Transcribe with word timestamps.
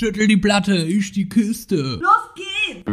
Schüttel 0.00 0.28
die 0.28 0.38
Platte, 0.38 0.76
ich 0.76 1.12
die 1.12 1.28
Kiste. 1.28 1.76
Los 2.00 2.34
geht's! 2.34 2.90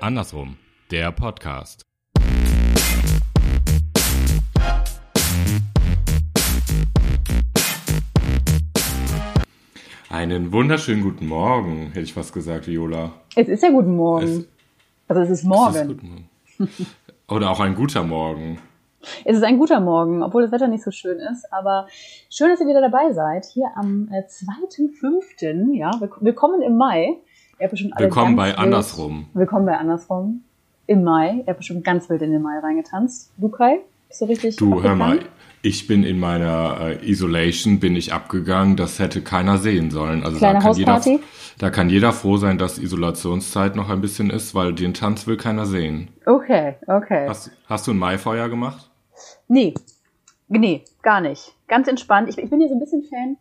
Andersrum, 0.00 0.56
der 0.90 1.12
Podcast. 1.12 1.82
Einen 10.10 10.52
wunderschönen 10.52 11.02
guten 11.02 11.26
Morgen, 11.26 11.86
hätte 11.88 12.00
ich 12.02 12.12
fast 12.12 12.32
gesagt, 12.34 12.66
Viola. 12.66 13.12
Es 13.34 13.48
ist 13.48 13.62
ja 13.62 13.70
guten 13.70 13.96
Morgen. 13.96 14.26
Es- 14.26 14.48
also 15.08 15.22
es 15.22 15.28
ist 15.30 15.32
Es 15.32 15.38
ist 15.40 15.44
morgen. 15.44 15.88
guten 15.88 16.08
Morgen. 16.08 16.28
Oder 17.32 17.50
auch 17.50 17.60
ein 17.60 17.74
guter 17.74 18.02
Morgen. 18.04 18.58
Es 19.24 19.36
ist 19.36 19.42
ein 19.42 19.58
guter 19.58 19.80
Morgen, 19.80 20.22
obwohl 20.22 20.42
das 20.42 20.52
Wetter 20.52 20.68
nicht 20.68 20.84
so 20.84 20.90
schön 20.90 21.18
ist. 21.18 21.52
Aber 21.52 21.86
schön, 22.30 22.50
dass 22.50 22.60
ihr 22.60 22.66
wieder 22.68 22.80
dabei 22.80 23.12
seid. 23.12 23.46
Hier 23.46 23.66
am 23.74 24.08
äh, 24.12 24.22
2.5. 24.28 25.74
Ja, 25.74 25.90
wir- 25.98 26.10
willkommen 26.20 26.62
im 26.62 26.76
Mai. 26.76 27.16
Ihr 27.58 27.64
habt 27.64 27.70
bestimmt 27.72 27.96
alle 27.96 28.06
Willkommen 28.06 28.36
bei 28.36 28.48
wild- 28.48 28.58
Andersrum. 28.58 29.26
Willkommen 29.34 29.66
bei 29.66 29.76
Andersrum. 29.76 30.42
Im 30.86 31.02
Mai. 31.04 31.38
Ihr 31.38 31.46
habt 31.48 31.58
bestimmt 31.58 31.84
ganz 31.84 32.08
wild 32.10 32.22
in 32.22 32.32
den 32.32 32.42
Mai 32.42 32.58
reingetanzt. 32.58 33.32
Du, 33.36 33.48
Kai? 33.48 33.80
Bist 34.08 34.20
du 34.20 34.24
richtig 34.26 34.56
Du, 34.56 34.82
hör 34.82 34.94
mal, 34.94 35.12
abgegangen? 35.12 35.32
Ich 35.62 35.86
bin 35.86 36.02
in 36.02 36.18
meiner 36.18 36.76
äh, 36.80 37.08
Isolation, 37.08 37.78
bin 37.78 37.94
ich 37.94 38.12
abgegangen, 38.12 38.76
das 38.76 38.98
hätte 38.98 39.22
keiner 39.22 39.58
sehen 39.58 39.90
sollen. 39.92 40.24
Also 40.24 40.38
Kleine 40.38 40.58
da 40.58 40.64
kann, 40.64 40.76
jeder, 40.76 41.00
da 41.58 41.70
kann 41.70 41.88
jeder 41.88 42.12
froh 42.12 42.36
sein, 42.36 42.58
dass 42.58 42.78
Isolationszeit 42.78 43.76
noch 43.76 43.88
ein 43.88 44.00
bisschen 44.00 44.30
ist, 44.30 44.54
weil 44.56 44.74
den 44.74 44.92
Tanz 44.92 45.26
will 45.28 45.36
keiner 45.36 45.64
sehen. 45.64 46.08
Okay, 46.26 46.74
okay. 46.88 47.28
Hast, 47.28 47.52
hast 47.66 47.86
du 47.86 47.92
ein 47.92 47.98
Maifeuer 47.98 48.48
gemacht? 48.48 48.90
Nee, 49.46 49.74
nee, 50.48 50.84
gar 51.02 51.20
nicht. 51.20 51.54
Ganz 51.68 51.86
entspannt. 51.86 52.28
Ich, 52.28 52.38
ich 52.38 52.50
bin 52.50 52.60
ja 52.60 52.66
so 52.66 52.74
ein 52.74 52.80
bisschen 52.80 53.04
Fan 53.04 53.36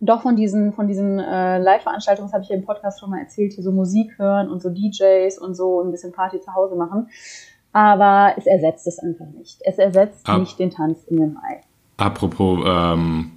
doch 0.00 0.22
von 0.22 0.34
diesen, 0.34 0.72
von 0.72 0.88
diesen 0.88 1.18
äh, 1.18 1.58
Live-Veranstaltungen, 1.58 2.28
das 2.28 2.32
habe 2.32 2.42
ich 2.42 2.48
ja 2.48 2.56
im 2.56 2.64
Podcast 2.64 2.98
schon 3.00 3.10
mal 3.10 3.20
erzählt, 3.20 3.52
hier 3.52 3.62
so 3.62 3.70
Musik 3.70 4.18
hören 4.18 4.48
und 4.48 4.62
so 4.62 4.70
DJs 4.70 5.38
und 5.38 5.54
so 5.54 5.82
ein 5.82 5.90
bisschen 5.90 6.12
Party 6.12 6.40
zu 6.40 6.54
Hause 6.54 6.74
machen. 6.74 7.10
Aber 7.72 8.34
es 8.36 8.46
ersetzt 8.46 8.86
es 8.86 8.98
einfach 8.98 9.26
nicht. 9.26 9.60
Es 9.64 9.78
ersetzt 9.78 10.28
Ah. 10.28 10.38
nicht 10.38 10.58
den 10.58 10.70
Tanz 10.70 11.04
in 11.04 11.18
den 11.18 11.34
Mai. 11.34 11.60
Apropos 11.96 12.58
ähm, 12.66 13.32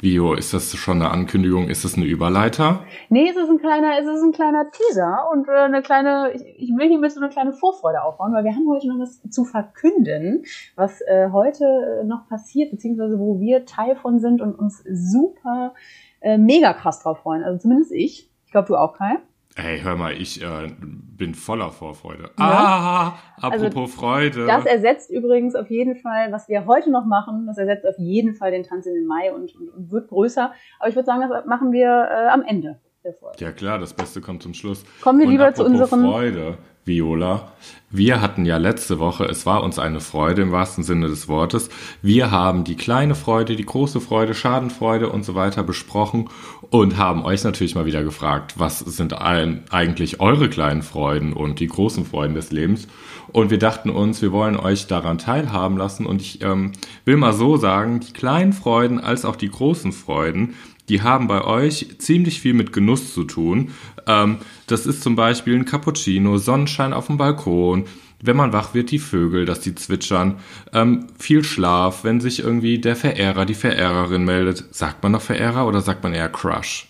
Vio, 0.00 0.34
ist 0.34 0.52
das 0.52 0.74
schon 0.74 1.00
eine 1.00 1.10
Ankündigung? 1.10 1.68
Ist 1.68 1.84
das 1.84 1.96
eine 1.96 2.04
Überleiter? 2.04 2.80
Nee, 3.08 3.28
es 3.30 3.36
ist 3.36 3.48
ein 3.48 3.58
kleiner, 3.58 3.98
es 3.98 4.06
ist 4.06 4.22
ein 4.22 4.32
kleiner 4.32 4.70
Teaser 4.70 5.28
und 5.32 5.48
äh, 5.48 5.52
eine 5.52 5.82
kleine, 5.82 6.32
ich, 6.34 6.42
ich 6.58 6.70
will 6.76 6.88
hiermit 6.88 7.12
so 7.12 7.20
eine 7.20 7.30
kleine 7.30 7.52
Vorfreude 7.52 8.02
aufbauen, 8.02 8.32
weil 8.34 8.44
wir 8.44 8.52
haben 8.54 8.68
heute 8.68 8.88
noch 8.88 8.98
was 8.98 9.22
zu 9.30 9.44
verkünden, 9.44 10.44
was 10.74 11.00
äh, 11.02 11.30
heute 11.32 12.02
noch 12.06 12.28
passiert, 12.28 12.70
beziehungsweise 12.72 13.18
wo 13.18 13.40
wir 13.40 13.64
Teil 13.64 13.96
von 13.96 14.18
sind 14.18 14.42
und 14.42 14.54
uns 14.54 14.82
super 14.90 15.74
äh, 16.20 16.36
mega 16.38 16.72
krass 16.74 17.00
drauf 17.02 17.18
freuen. 17.20 17.42
Also 17.44 17.58
zumindest 17.60 17.92
ich. 17.92 18.30
Ich 18.44 18.52
glaube, 18.52 18.68
du 18.68 18.76
auch, 18.76 18.94
Kai. 18.94 19.16
Ey, 19.58 19.80
hör 19.80 19.96
mal, 19.96 20.12
ich 20.12 20.42
äh, 20.42 20.68
bin 20.80 21.34
voller 21.34 21.70
Vorfreude. 21.70 22.24
Ja. 22.38 22.44
Ah, 22.44 23.18
Also, 23.40 23.66
apropos 23.66 23.94
Freude. 23.94 24.44
Das 24.46 24.66
ersetzt 24.66 25.10
übrigens 25.10 25.54
auf 25.54 25.70
jeden 25.70 25.96
Fall, 25.96 26.30
was 26.30 26.46
wir 26.48 26.66
heute 26.66 26.90
noch 26.90 27.06
machen, 27.06 27.46
das 27.46 27.56
ersetzt 27.56 27.86
auf 27.86 27.98
jeden 27.98 28.34
Fall 28.34 28.50
den 28.50 28.64
Tanz 28.64 28.84
in 28.84 28.92
den 28.92 29.06
Mai 29.06 29.32
und, 29.32 29.56
und, 29.56 29.70
und 29.70 29.90
wird 29.90 30.08
größer. 30.08 30.52
Aber 30.78 30.88
ich 30.90 30.94
würde 30.94 31.06
sagen, 31.06 31.26
das 31.26 31.46
machen 31.46 31.72
wir 31.72 31.88
äh, 31.88 32.28
am 32.28 32.42
Ende 32.42 32.78
der 33.06 33.14
Folge. 33.14 33.36
ja 33.44 33.52
klar, 33.52 33.78
das 33.78 33.94
Beste 33.94 34.20
kommt 34.20 34.42
zum 34.42 34.54
Schluss. 34.54 34.84
Kommen 35.00 35.18
wir 35.20 35.26
Und 35.26 35.32
lieber 35.32 35.54
zu 35.54 35.64
unseren- 35.64 36.02
Freude, 36.02 36.58
Viola. 36.84 37.50
Wir 37.90 38.20
hatten 38.20 38.44
ja 38.44 38.58
letzte 38.58 39.00
Woche, 39.00 39.24
es 39.24 39.44
war 39.44 39.64
uns 39.64 39.78
eine 39.80 39.98
Freude 40.00 40.42
im 40.42 40.52
wahrsten 40.52 40.84
Sinne 40.84 41.08
des 41.08 41.26
Wortes. 41.26 41.68
Wir 42.00 42.30
haben 42.30 42.62
die 42.62 42.76
kleine 42.76 43.16
Freude, 43.16 43.56
die 43.56 43.66
große 43.66 44.00
Freude, 44.00 44.34
Schadenfreude 44.34 45.08
und 45.10 45.24
so 45.24 45.34
weiter 45.34 45.64
besprochen 45.64 46.28
und 46.70 46.96
haben 46.96 47.24
euch 47.24 47.42
natürlich 47.42 47.74
mal 47.74 47.86
wieder 47.86 48.04
gefragt, 48.04 48.54
was 48.58 48.78
sind 48.78 49.14
eigentlich 49.20 50.20
eure 50.20 50.48
kleinen 50.48 50.82
Freuden 50.82 51.32
und 51.32 51.58
die 51.58 51.66
großen 51.66 52.04
Freuden 52.04 52.34
des 52.34 52.52
Lebens? 52.52 52.86
Und 53.32 53.50
wir 53.50 53.58
dachten 53.58 53.90
uns, 53.90 54.22
wir 54.22 54.30
wollen 54.30 54.56
euch 54.56 54.86
daran 54.86 55.18
teilhaben 55.18 55.76
lassen 55.76 56.06
und 56.06 56.20
ich 56.20 56.40
ähm, 56.42 56.70
will 57.04 57.16
mal 57.16 57.32
so 57.32 57.56
sagen, 57.56 57.98
die 57.98 58.12
kleinen 58.12 58.52
Freuden 58.52 59.00
als 59.00 59.24
auch 59.24 59.34
die 59.36 59.50
großen 59.50 59.90
Freuden, 59.90 60.54
die 60.88 61.02
haben 61.02 61.26
bei 61.26 61.42
euch 61.44 61.98
ziemlich 61.98 62.40
viel 62.40 62.54
mit 62.54 62.72
Genuss 62.72 63.12
zu 63.14 63.24
tun. 63.24 63.72
Ähm, 64.06 64.38
das 64.66 64.86
ist 64.86 65.02
zum 65.02 65.16
Beispiel 65.16 65.54
ein 65.54 65.64
Cappuccino, 65.64 66.38
Sonnenschein 66.38 66.92
auf 66.92 67.06
dem 67.06 67.16
Balkon, 67.16 67.86
wenn 68.22 68.36
man 68.36 68.52
wach 68.52 68.74
wird, 68.74 68.90
die 68.90 68.98
Vögel, 68.98 69.44
dass 69.44 69.60
die 69.60 69.74
zwitschern, 69.74 70.36
ähm, 70.72 71.08
viel 71.18 71.44
Schlaf, 71.44 72.04
wenn 72.04 72.20
sich 72.20 72.40
irgendwie 72.40 72.78
der 72.78 72.96
Verehrer, 72.96 73.44
die 73.44 73.54
Verehrerin 73.54 74.24
meldet. 74.24 74.74
Sagt 74.74 75.02
man 75.02 75.12
noch 75.12 75.20
Verehrer 75.20 75.66
oder 75.66 75.80
sagt 75.80 76.02
man 76.02 76.14
eher 76.14 76.28
Crush? 76.28 76.88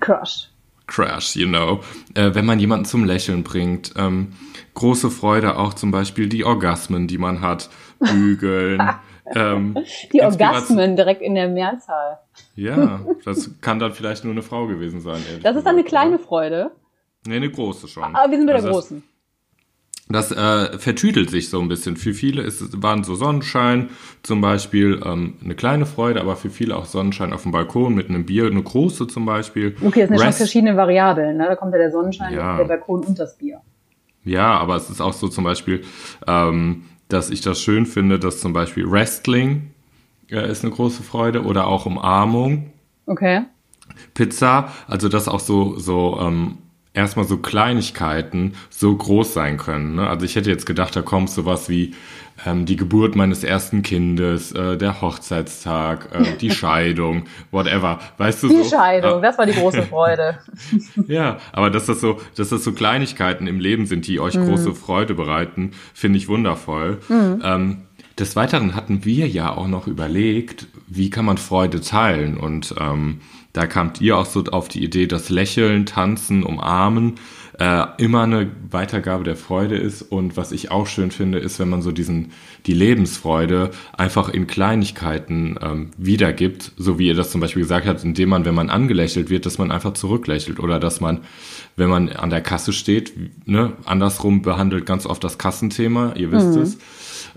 Crush. 0.00 0.48
Crash, 0.86 1.36
you 1.36 1.46
know. 1.46 1.80
Äh, 2.14 2.34
wenn 2.34 2.44
man 2.44 2.58
jemanden 2.60 2.84
zum 2.84 3.04
Lächeln 3.04 3.42
bringt. 3.42 3.92
Ähm, 3.96 4.34
große 4.74 5.10
Freude 5.10 5.56
auch 5.56 5.74
zum 5.74 5.90
Beispiel 5.90 6.28
die 6.28 6.44
Orgasmen, 6.44 7.08
die 7.08 7.18
man 7.18 7.40
hat. 7.40 7.70
Bügeln. 7.98 8.82
ähm, 9.34 9.78
Die 10.12 10.22
Orgasmen 10.22 10.96
direkt 10.96 11.22
in 11.22 11.34
der 11.34 11.48
Mehrzahl. 11.48 12.18
Ja, 12.56 13.00
das 13.24 13.50
kann 13.60 13.78
dann 13.78 13.92
vielleicht 13.92 14.24
nur 14.24 14.32
eine 14.32 14.42
Frau 14.42 14.66
gewesen 14.66 15.00
sein. 15.00 15.20
ehrlich 15.28 15.42
Das 15.42 15.56
ist 15.56 15.64
dann 15.66 15.74
eine 15.76 15.84
kleine? 15.84 16.18
Freude. 16.18 16.70
Nee, 17.26 17.36
eine 17.36 17.50
große 17.50 17.88
schon. 17.88 18.04
Aber 18.14 18.30
wir 18.30 18.38
sind 18.38 18.46
bei 18.46 18.52
der 18.52 18.62
Also 18.62 18.72
großen. 18.74 19.02
Das 20.10 20.30
äh, 20.30 20.78
vertüdelt 20.78 21.30
sich 21.30 21.48
so 21.48 21.58
ein 21.60 21.68
bisschen. 21.68 21.96
Für 21.96 22.12
viele 22.12 22.42
ist, 22.42 22.82
waren 22.82 23.04
so 23.04 23.14
Sonnenschein 23.14 23.88
zum 24.22 24.42
Beispiel 24.42 25.00
ähm, 25.02 25.38
eine 25.42 25.54
kleine 25.54 25.86
Freude, 25.86 26.20
aber 26.20 26.36
für 26.36 26.50
viele 26.50 26.76
auch 26.76 26.84
Sonnenschein 26.84 27.32
auf 27.32 27.42
dem 27.44 27.52
Balkon 27.52 27.94
mit 27.94 28.10
einem 28.10 28.26
Bier, 28.26 28.46
eine 28.46 28.62
große 28.62 29.06
zum 29.06 29.24
Beispiel. 29.24 29.74
Okay, 29.82 30.00
das 30.00 30.08
sind 30.10 30.18
ja 30.18 30.24
schon 30.24 30.32
verschiedene 30.34 30.76
Variablen. 30.76 31.38
Ne? 31.38 31.46
Da 31.48 31.56
kommt 31.56 31.72
ja 31.72 31.78
der 31.78 31.90
Sonnenschein, 31.90 32.34
Ja. 32.34 32.58
der 32.58 32.64
Balkon 32.64 33.00
und 33.02 33.18
das 33.18 33.38
Bier. 33.38 33.62
Ja, 34.24 34.58
aber 34.58 34.76
es 34.76 34.90
ist 34.90 35.00
auch 35.00 35.14
so 35.14 35.28
zum 35.28 35.44
Beispiel, 35.44 35.82
ähm, 36.26 36.84
dass 37.08 37.30
ich 37.30 37.40
das 37.40 37.60
schön 37.60 37.86
finde, 37.86 38.18
dass 38.18 38.40
zum 38.40 38.52
Beispiel 38.52 38.90
Wrestling 38.90 39.70
äh, 40.30 40.50
ist 40.50 40.64
eine 40.64 40.72
große 40.72 41.02
Freude 41.02 41.44
oder 41.44 41.66
auch 41.66 41.86
Umarmung. 41.86 42.70
Okay. 43.06 43.42
Pizza, 44.14 44.72
also 44.86 45.08
dass 45.08 45.28
auch 45.28 45.40
so, 45.40 45.78
so 45.78 46.18
ähm, 46.20 46.58
erstmal 46.94 47.26
so 47.26 47.36
Kleinigkeiten 47.38 48.54
so 48.70 48.94
groß 48.94 49.34
sein 49.34 49.58
können. 49.58 49.96
Ne? 49.96 50.08
Also 50.08 50.24
ich 50.24 50.36
hätte 50.36 50.50
jetzt 50.50 50.64
gedacht, 50.64 50.94
da 50.96 51.02
kommt 51.02 51.28
sowas 51.28 51.68
wie 51.68 51.94
ähm, 52.46 52.66
die 52.66 52.76
Geburt 52.76 53.16
meines 53.16 53.44
ersten 53.44 53.82
Kindes, 53.82 54.52
äh, 54.52 54.76
der 54.76 55.00
Hochzeitstag, 55.00 56.08
äh, 56.12 56.36
die 56.40 56.50
Scheidung, 56.50 57.24
whatever. 57.50 57.98
Weißt 58.16 58.42
du 58.44 58.48
Die 58.48 58.62
so? 58.62 58.76
Scheidung, 58.76 59.20
das 59.22 59.36
war 59.36 59.46
die 59.46 59.52
große 59.52 59.82
Freude. 59.90 60.38
Ja, 61.06 61.38
aber 61.52 61.70
dass 61.70 61.86
das 61.86 62.00
so, 62.00 62.20
dass 62.36 62.48
das 62.48 62.64
so 62.64 62.72
Kleinigkeiten 62.72 63.46
im 63.46 63.60
Leben 63.60 63.86
sind, 63.86 64.06
die 64.06 64.20
euch 64.20 64.34
große 64.34 64.74
Freude 64.74 65.14
bereiten, 65.14 65.72
finde 65.92 66.18
ich 66.18 66.28
wundervoll. 66.28 66.98
Ähm, 67.10 67.82
des 68.18 68.36
Weiteren 68.36 68.74
hatten 68.74 69.04
wir 69.04 69.28
ja 69.28 69.52
auch 69.54 69.66
noch 69.66 69.86
überlegt, 69.86 70.66
wie 70.86 71.10
kann 71.10 71.24
man 71.24 71.38
Freude 71.38 71.80
teilen? 71.80 72.36
Und 72.36 72.74
ähm, 72.78 73.20
da 73.52 73.66
kamt 73.66 74.00
ihr 74.00 74.18
auch 74.18 74.26
so 74.26 74.44
auf 74.44 74.68
die 74.68 74.84
Idee, 74.84 75.06
dass 75.06 75.30
Lächeln, 75.30 75.86
Tanzen, 75.86 76.42
Umarmen 76.42 77.14
äh, 77.58 77.84
immer 77.98 78.22
eine 78.22 78.50
Weitergabe 78.70 79.24
der 79.24 79.36
Freude 79.36 79.76
ist. 79.76 80.02
Und 80.02 80.36
was 80.36 80.52
ich 80.52 80.70
auch 80.70 80.86
schön 80.86 81.10
finde, 81.10 81.38
ist, 81.38 81.58
wenn 81.58 81.68
man 81.68 81.82
so 81.82 81.92
diesen 81.92 82.32
die 82.66 82.72
Lebensfreude 82.72 83.70
einfach 83.96 84.28
in 84.28 84.46
Kleinigkeiten 84.46 85.56
ähm, 85.60 85.90
wiedergibt, 85.96 86.72
so 86.76 86.98
wie 86.98 87.06
ihr 87.06 87.14
das 87.14 87.30
zum 87.30 87.40
Beispiel 87.40 87.62
gesagt 87.62 87.86
habt, 87.86 88.02
indem 88.02 88.30
man, 88.30 88.44
wenn 88.44 88.54
man 88.54 88.70
angelächelt 88.70 89.30
wird, 89.30 89.46
dass 89.46 89.58
man 89.58 89.70
einfach 89.70 89.94
zurücklächelt. 89.94 90.58
Oder 90.58 90.80
dass 90.80 91.00
man, 91.00 91.20
wenn 91.76 91.88
man 91.88 92.08
an 92.08 92.30
der 92.30 92.40
Kasse 92.40 92.72
steht, 92.72 93.12
ne, 93.46 93.72
andersrum 93.84 94.42
behandelt 94.42 94.86
ganz 94.86 95.06
oft 95.06 95.22
das 95.22 95.38
Kassenthema, 95.38 96.14
ihr 96.16 96.32
wisst 96.32 96.56
es, 96.56 96.78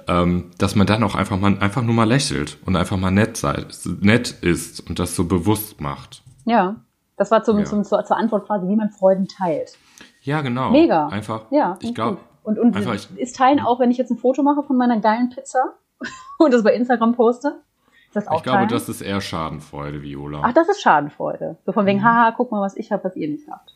ähm, 0.08 0.52
dass 0.58 0.75
man 0.75 0.88
dann 0.88 1.03
auch 1.03 1.16
einfach 1.16 1.38
mal 1.38 1.57
einfach 1.60 1.81
nur 1.81 1.94
mal 1.94 2.07
lächelt 2.07 2.57
und 2.66 2.75
einfach 2.75 2.98
mal 2.98 3.12
nett 3.12 3.38
sei, 3.38 3.66
nett 4.01 4.31
ist 4.42 4.88
und 4.89 5.00
das 5.00 5.16
so 5.16 5.25
bewusst 5.25 5.81
macht. 5.81 6.24
Ja. 6.45 6.75
Das 7.18 7.31
war 7.31 7.44
zum, 7.44 7.60
Ja. 7.60 7.66
zum, 7.66 7.83
zur, 7.83 8.04
zur 8.06 8.18
Antwort 8.18 8.45
quasi, 8.45 8.68
wie 8.68 8.75
man 8.75 8.89
Freuden 8.89 9.27
teilt. 9.27 9.77
Ja, 10.22 10.42
genau. 10.42 10.69
Mega. 10.69 11.07
Einfach. 11.07 11.44
Ja. 11.51 11.77
Ich 11.81 11.89
und 11.89 11.95
glaube. 11.95 12.18
Und, 12.44 12.60
und 12.60 12.75
einfach, 12.75 12.95
ist 13.16 13.36
Teilen 13.36 13.60
auch, 13.60 13.80
wenn 13.80 13.92
ich 13.92 13.98
jetzt 13.98 14.12
ein 14.12 14.18
Foto 14.18 14.44
mache 14.44 14.63
von 14.63 14.77
meiner 14.77 15.00
geilen 15.00 15.30
Pizza 15.30 15.74
und 16.38 16.54
das 16.54 16.63
bei 16.63 16.74
Instagram 16.74 17.16
poste? 17.16 17.60
Ich 18.15 18.44
glaube, 18.44 18.68
das 18.68 18.89
ist 18.89 19.01
eher 19.01 19.21
Schadenfreude, 19.21 20.01
Viola. 20.01 20.42
Ach, 20.44 20.54
das 20.54 20.69
ist 20.69 20.81
Schadenfreude. 20.81 21.57
So 21.65 21.71
von 21.71 21.83
Mhm. 21.83 21.88
wegen, 21.89 22.04
haha, 22.04 22.31
guck 22.36 22.51
mal, 22.51 22.62
was 22.62 22.75
ich 22.75 22.92
habe, 22.92 23.04
was 23.04 23.15
ihr 23.15 23.27
nicht 23.27 23.48
habt. 23.50 23.74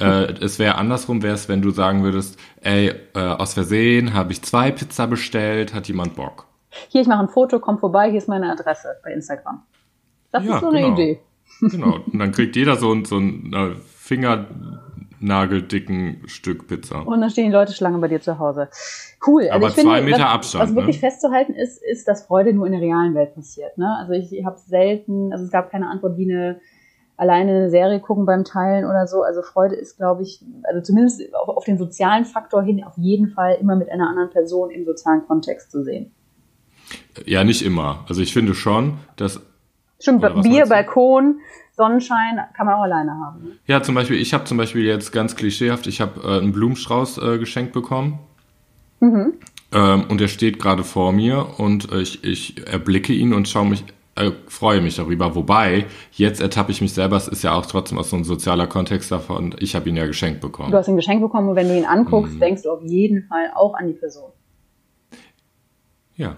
äh, 0.00 0.32
es 0.44 0.58
wäre 0.58 0.74
andersrum, 0.76 1.22
wäre 1.22 1.34
es, 1.34 1.48
wenn 1.48 1.62
du 1.62 1.70
sagen 1.70 2.02
würdest, 2.02 2.38
ey, 2.62 2.92
äh, 3.14 3.18
aus 3.20 3.54
Versehen 3.54 4.12
habe 4.14 4.32
ich 4.32 4.42
zwei 4.42 4.70
Pizza 4.72 5.06
bestellt, 5.06 5.74
hat 5.74 5.86
jemand 5.88 6.16
Bock? 6.16 6.46
Hier, 6.88 7.02
ich 7.02 7.06
mache 7.06 7.20
ein 7.20 7.28
Foto, 7.28 7.60
komm 7.60 7.78
vorbei, 7.78 8.08
hier 8.10 8.18
ist 8.18 8.28
meine 8.28 8.50
Adresse 8.50 8.96
bei 9.04 9.12
Instagram. 9.12 9.62
Das 10.32 10.44
Ja, 10.44 10.56
ist 10.56 10.60
so 10.60 10.68
eine 10.70 10.80
genau. 10.80 10.92
Idee. 10.94 11.20
Genau. 11.60 11.98
Und 12.10 12.18
dann 12.18 12.32
kriegt 12.32 12.56
jeder 12.56 12.74
so, 12.76 13.04
so 13.04 13.18
ein 13.18 13.52
äh, 13.52 13.74
Finger 13.76 14.46
nageldicken 15.24 16.22
Stück 16.26 16.68
Pizza. 16.68 17.06
Und 17.06 17.20
dann 17.20 17.30
stehen 17.30 17.46
die 17.46 17.52
Leute 17.52 17.72
Schlange 17.72 17.98
bei 17.98 18.08
dir 18.08 18.20
zu 18.20 18.38
Hause. 18.38 18.68
Cool. 19.26 19.42
Also 19.42 19.54
Aber 19.54 19.68
ich 19.68 19.74
finde, 19.74 19.90
zwei 19.90 20.02
Meter 20.02 20.18
was, 20.18 20.32
Abstand, 20.32 20.64
Was 20.64 20.74
wirklich 20.74 20.96
ne? 20.96 21.10
festzuhalten 21.10 21.54
ist, 21.54 21.82
ist, 21.82 22.06
dass 22.06 22.26
Freude 22.26 22.52
nur 22.52 22.66
in 22.66 22.72
der 22.72 22.80
realen 22.80 23.14
Welt 23.14 23.34
passiert. 23.34 23.78
Ne? 23.78 23.96
Also 23.98 24.12
ich, 24.12 24.44
habe 24.44 24.58
selten, 24.58 25.32
also 25.32 25.44
es 25.44 25.50
gab 25.50 25.70
keine 25.70 25.88
Antwort 25.88 26.16
wie 26.18 26.30
eine 26.30 26.60
alleine 27.16 27.52
eine 27.52 27.70
Serie 27.70 28.00
gucken 28.00 28.26
beim 28.26 28.44
Teilen 28.44 28.84
oder 28.84 29.06
so. 29.06 29.22
Also 29.22 29.42
Freude 29.42 29.76
ist, 29.76 29.96
glaube 29.96 30.22
ich, 30.22 30.44
also 30.64 30.82
zumindest 30.82 31.22
auf, 31.34 31.48
auf 31.48 31.64
den 31.64 31.78
sozialen 31.78 32.24
Faktor 32.24 32.62
hin 32.62 32.82
auf 32.82 32.96
jeden 32.96 33.28
Fall 33.28 33.56
immer 33.60 33.76
mit 33.76 33.88
einer 33.88 34.08
anderen 34.08 34.30
Person 34.30 34.70
im 34.70 34.84
sozialen 34.84 35.24
Kontext 35.26 35.70
zu 35.70 35.84
sehen. 35.84 36.12
Ja, 37.24 37.44
nicht 37.44 37.62
immer. 37.62 38.04
Also 38.08 38.20
ich 38.20 38.32
finde 38.32 38.54
schon, 38.54 38.98
dass 39.16 39.40
Stimmt, 40.00 40.22
Bier? 40.42 40.66
Balkon, 40.66 41.38
Sonnenschein 41.76 42.38
kann 42.56 42.66
man 42.66 42.76
auch 42.76 42.82
alleine 42.82 43.12
haben. 43.12 43.42
Ne? 43.44 43.50
Ja, 43.66 43.82
zum 43.82 43.94
Beispiel, 43.94 44.16
ich 44.20 44.32
habe 44.32 44.44
zum 44.44 44.56
Beispiel 44.58 44.84
jetzt 44.84 45.12
ganz 45.12 45.34
klischeehaft, 45.36 45.86
ich 45.86 46.00
habe 46.00 46.20
äh, 46.22 46.38
einen 46.38 46.52
Blumenstrauß 46.52 47.18
äh, 47.18 47.38
geschenkt 47.38 47.72
bekommen. 47.72 48.18
Mhm. 49.00 49.34
Ähm, 49.72 50.04
und 50.08 50.20
er 50.20 50.28
steht 50.28 50.60
gerade 50.60 50.84
vor 50.84 51.12
mir 51.12 51.58
und 51.58 51.90
äh, 51.90 52.00
ich, 52.00 52.22
ich 52.22 52.66
erblicke 52.66 53.12
ihn 53.12 53.34
und 53.34 53.48
schaue 53.48 53.66
mich, 53.66 53.84
äh, 54.14 54.30
freue 54.46 54.80
mich 54.80 54.94
darüber. 54.94 55.34
Wobei, 55.34 55.86
jetzt 56.12 56.40
ertappe 56.40 56.70
ich 56.70 56.80
mich 56.80 56.92
selber, 56.94 57.16
es 57.16 57.26
ist 57.26 57.42
ja 57.42 57.52
auch 57.54 57.66
trotzdem 57.66 57.98
aus 57.98 58.10
so 58.10 58.16
ein 58.16 58.22
sozialer 58.22 58.68
Kontext 58.68 59.10
davon, 59.10 59.56
ich 59.58 59.74
habe 59.74 59.88
ihn 59.88 59.96
ja 59.96 60.06
geschenkt 60.06 60.40
bekommen. 60.40 60.70
Du 60.70 60.76
hast 60.78 60.88
ein 60.88 60.94
Geschenk 60.94 61.20
bekommen 61.22 61.48
und 61.48 61.56
wenn 61.56 61.66
du 61.68 61.76
ihn 61.76 61.86
anguckst, 61.86 62.34
Mhm. 62.34 62.40
denkst 62.40 62.62
du 62.62 62.70
auf 62.70 62.82
jeden 62.84 63.24
Fall 63.24 63.50
auch 63.54 63.74
an 63.74 63.88
die 63.88 63.94
Person. 63.94 64.30
Ja. 66.16 66.36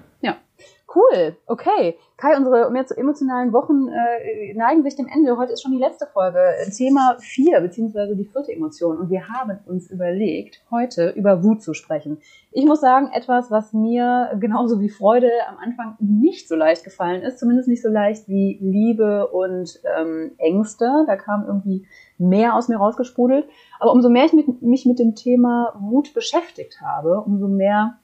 Cool, 0.94 1.37
okay. 1.47 1.99
Kai, 2.17 2.37
unsere 2.37 2.71
mehr 2.71 2.87
zu 2.87 2.97
emotionalen 2.97 3.53
Wochen 3.53 3.88
äh, 3.88 4.55
neigen 4.55 4.85
sich 4.85 4.94
dem 4.94 5.09
Ende. 5.09 5.37
Heute 5.37 5.53
ist 5.53 5.62
schon 5.62 5.73
die 5.73 5.83
letzte 5.83 6.06
Folge. 6.06 6.38
Thema 6.77 7.17
4, 7.19 7.61
beziehungsweise 7.61 8.15
die 8.15 8.25
vierte 8.25 8.53
Emotion. 8.53 8.99
Und 8.99 9.11
wir 9.11 9.29
haben 9.29 9.59
uns 9.67 9.91
überlegt, 9.91 10.62
heute 10.71 11.11
über 11.11 11.43
Wut 11.43 11.61
zu 11.61 11.75
sprechen. 11.75 12.19
Ich 12.53 12.65
muss 12.67 12.81
sagen, 12.81 13.11
etwas, 13.12 13.50
was 13.50 13.73
mir 13.73 14.31
genauso 14.38 14.81
wie 14.81 14.88
Freude 14.88 15.31
am 15.49 15.59
Anfang 15.59 15.97
nicht 15.99 16.49
so 16.49 16.55
leicht 16.55 16.85
gefallen 16.85 17.23
ist, 17.23 17.41
zumindest 17.41 17.69
nicht 17.69 17.83
so 17.83 17.88
leicht 17.88 18.29
wie 18.29 18.56
Liebe 18.61 19.27
und 19.27 19.81
ähm, 19.99 20.33
Ängste. 20.38 21.05
Da 21.09 21.17
kam 21.17 21.44
irgendwie 21.47 21.85
mehr 22.17 22.55
aus 22.55 22.69
mir 22.69 22.77
rausgesprudelt. 22.77 23.49
Aber 23.81 23.93
umso 23.93 24.09
mehr 24.09 24.27
ich 24.27 24.33
mit, 24.33 24.62
mich 24.62 24.87
mit 24.87 25.00
dem 25.00 25.17
Thema 25.17 25.75
Wut 25.81 26.15
beschäftigt 26.15 26.81
habe, 26.81 27.23
umso 27.23 27.49
mehr 27.49 27.99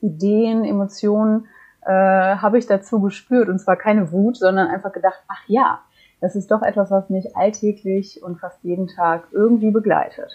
Ideen, 0.00 0.64
Emotionen 0.64 1.46
äh, 1.84 1.90
habe 1.90 2.58
ich 2.58 2.66
dazu 2.66 3.00
gespürt. 3.00 3.48
Und 3.48 3.58
zwar 3.58 3.76
keine 3.76 4.12
Wut, 4.12 4.36
sondern 4.36 4.68
einfach 4.68 4.92
gedacht, 4.92 5.20
ach 5.28 5.42
ja, 5.46 5.80
das 6.20 6.36
ist 6.36 6.50
doch 6.50 6.62
etwas, 6.62 6.90
was 6.90 7.10
mich 7.10 7.36
alltäglich 7.36 8.22
und 8.22 8.40
fast 8.40 8.62
jeden 8.62 8.88
Tag 8.88 9.28
irgendwie 9.32 9.70
begleitet. 9.70 10.32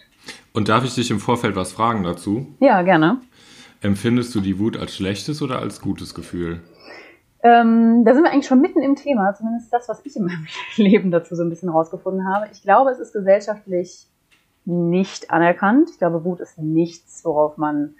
Und 0.53 0.69
darf 0.69 0.83
ich 0.83 0.93
dich 0.93 1.09
im 1.09 1.19
Vorfeld 1.19 1.55
was 1.55 1.71
fragen 1.71 2.03
dazu? 2.03 2.47
Ja, 2.59 2.81
gerne. 2.81 3.17
Empfindest 3.81 4.35
du 4.35 4.41
die 4.41 4.59
Wut 4.59 4.77
als 4.77 4.95
schlechtes 4.95 5.41
oder 5.41 5.59
als 5.59 5.81
gutes 5.81 6.13
Gefühl? 6.13 6.61
Ähm, 7.41 8.03
da 8.03 8.13
sind 8.13 8.23
wir 8.23 8.31
eigentlich 8.31 8.47
schon 8.47 8.59
mitten 8.59 8.81
im 8.81 8.95
Thema, 8.95 9.33
zumindest 9.33 9.71
das, 9.71 9.87
was 9.87 10.05
ich 10.05 10.15
in 10.17 10.25
meinem 10.25 10.45
Leben 10.75 11.09
dazu 11.09 11.35
so 11.35 11.43
ein 11.43 11.49
bisschen 11.49 11.69
rausgefunden 11.69 12.27
habe. 12.27 12.47
Ich 12.51 12.61
glaube, 12.61 12.91
es 12.91 12.99
ist 12.99 13.13
gesellschaftlich 13.13 14.07
nicht 14.65 15.31
anerkannt. 15.31 15.89
Ich 15.91 15.97
glaube, 15.97 16.23
Wut 16.25 16.41
ist 16.41 16.57
nichts, 16.57 17.23
worauf 17.23 17.57
man, 17.57 17.95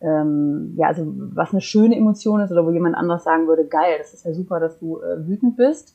ähm, 0.00 0.74
ja, 0.76 0.88
also 0.88 1.04
was 1.34 1.52
eine 1.52 1.60
schöne 1.60 1.96
Emotion 1.96 2.40
ist 2.40 2.52
oder 2.52 2.64
wo 2.64 2.70
jemand 2.70 2.94
anderes 2.94 3.24
sagen 3.24 3.46
würde, 3.48 3.66
geil, 3.66 3.96
das 3.98 4.14
ist 4.14 4.24
ja 4.24 4.32
super, 4.32 4.60
dass 4.60 4.78
du 4.78 4.98
äh, 5.00 5.26
wütend 5.26 5.56
bist. 5.56 5.94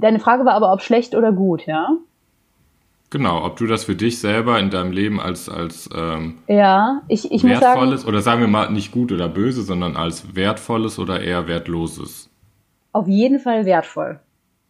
Deine 0.00 0.18
Frage 0.18 0.44
war 0.44 0.52
aber, 0.54 0.72
ob 0.72 0.82
schlecht 0.82 1.14
oder 1.14 1.32
gut, 1.32 1.66
ja? 1.66 1.88
Genau, 3.08 3.44
ob 3.44 3.56
du 3.56 3.66
das 3.66 3.84
für 3.84 3.96
dich 3.96 4.20
selber 4.20 4.60
in 4.60 4.70
deinem 4.70 4.92
Leben 4.92 5.20
als, 5.20 5.48
als 5.48 5.90
ähm, 5.96 6.38
Ja, 6.46 7.02
ich, 7.08 7.32
ich 7.32 7.42
muss 7.42 7.58
sagen, 7.58 7.80
wertvolles 7.80 8.06
oder 8.06 8.20
sagen 8.20 8.40
wir 8.40 8.46
mal 8.48 8.70
nicht 8.70 8.92
gut 8.92 9.10
oder 9.10 9.28
böse, 9.28 9.62
sondern 9.62 9.96
als 9.96 10.36
wertvolles 10.36 10.98
oder 10.98 11.20
eher 11.20 11.48
wertloses. 11.48 12.30
auf 12.92 13.08
jeden 13.08 13.40
Fall 13.40 13.64
wertvoll. 13.64 14.20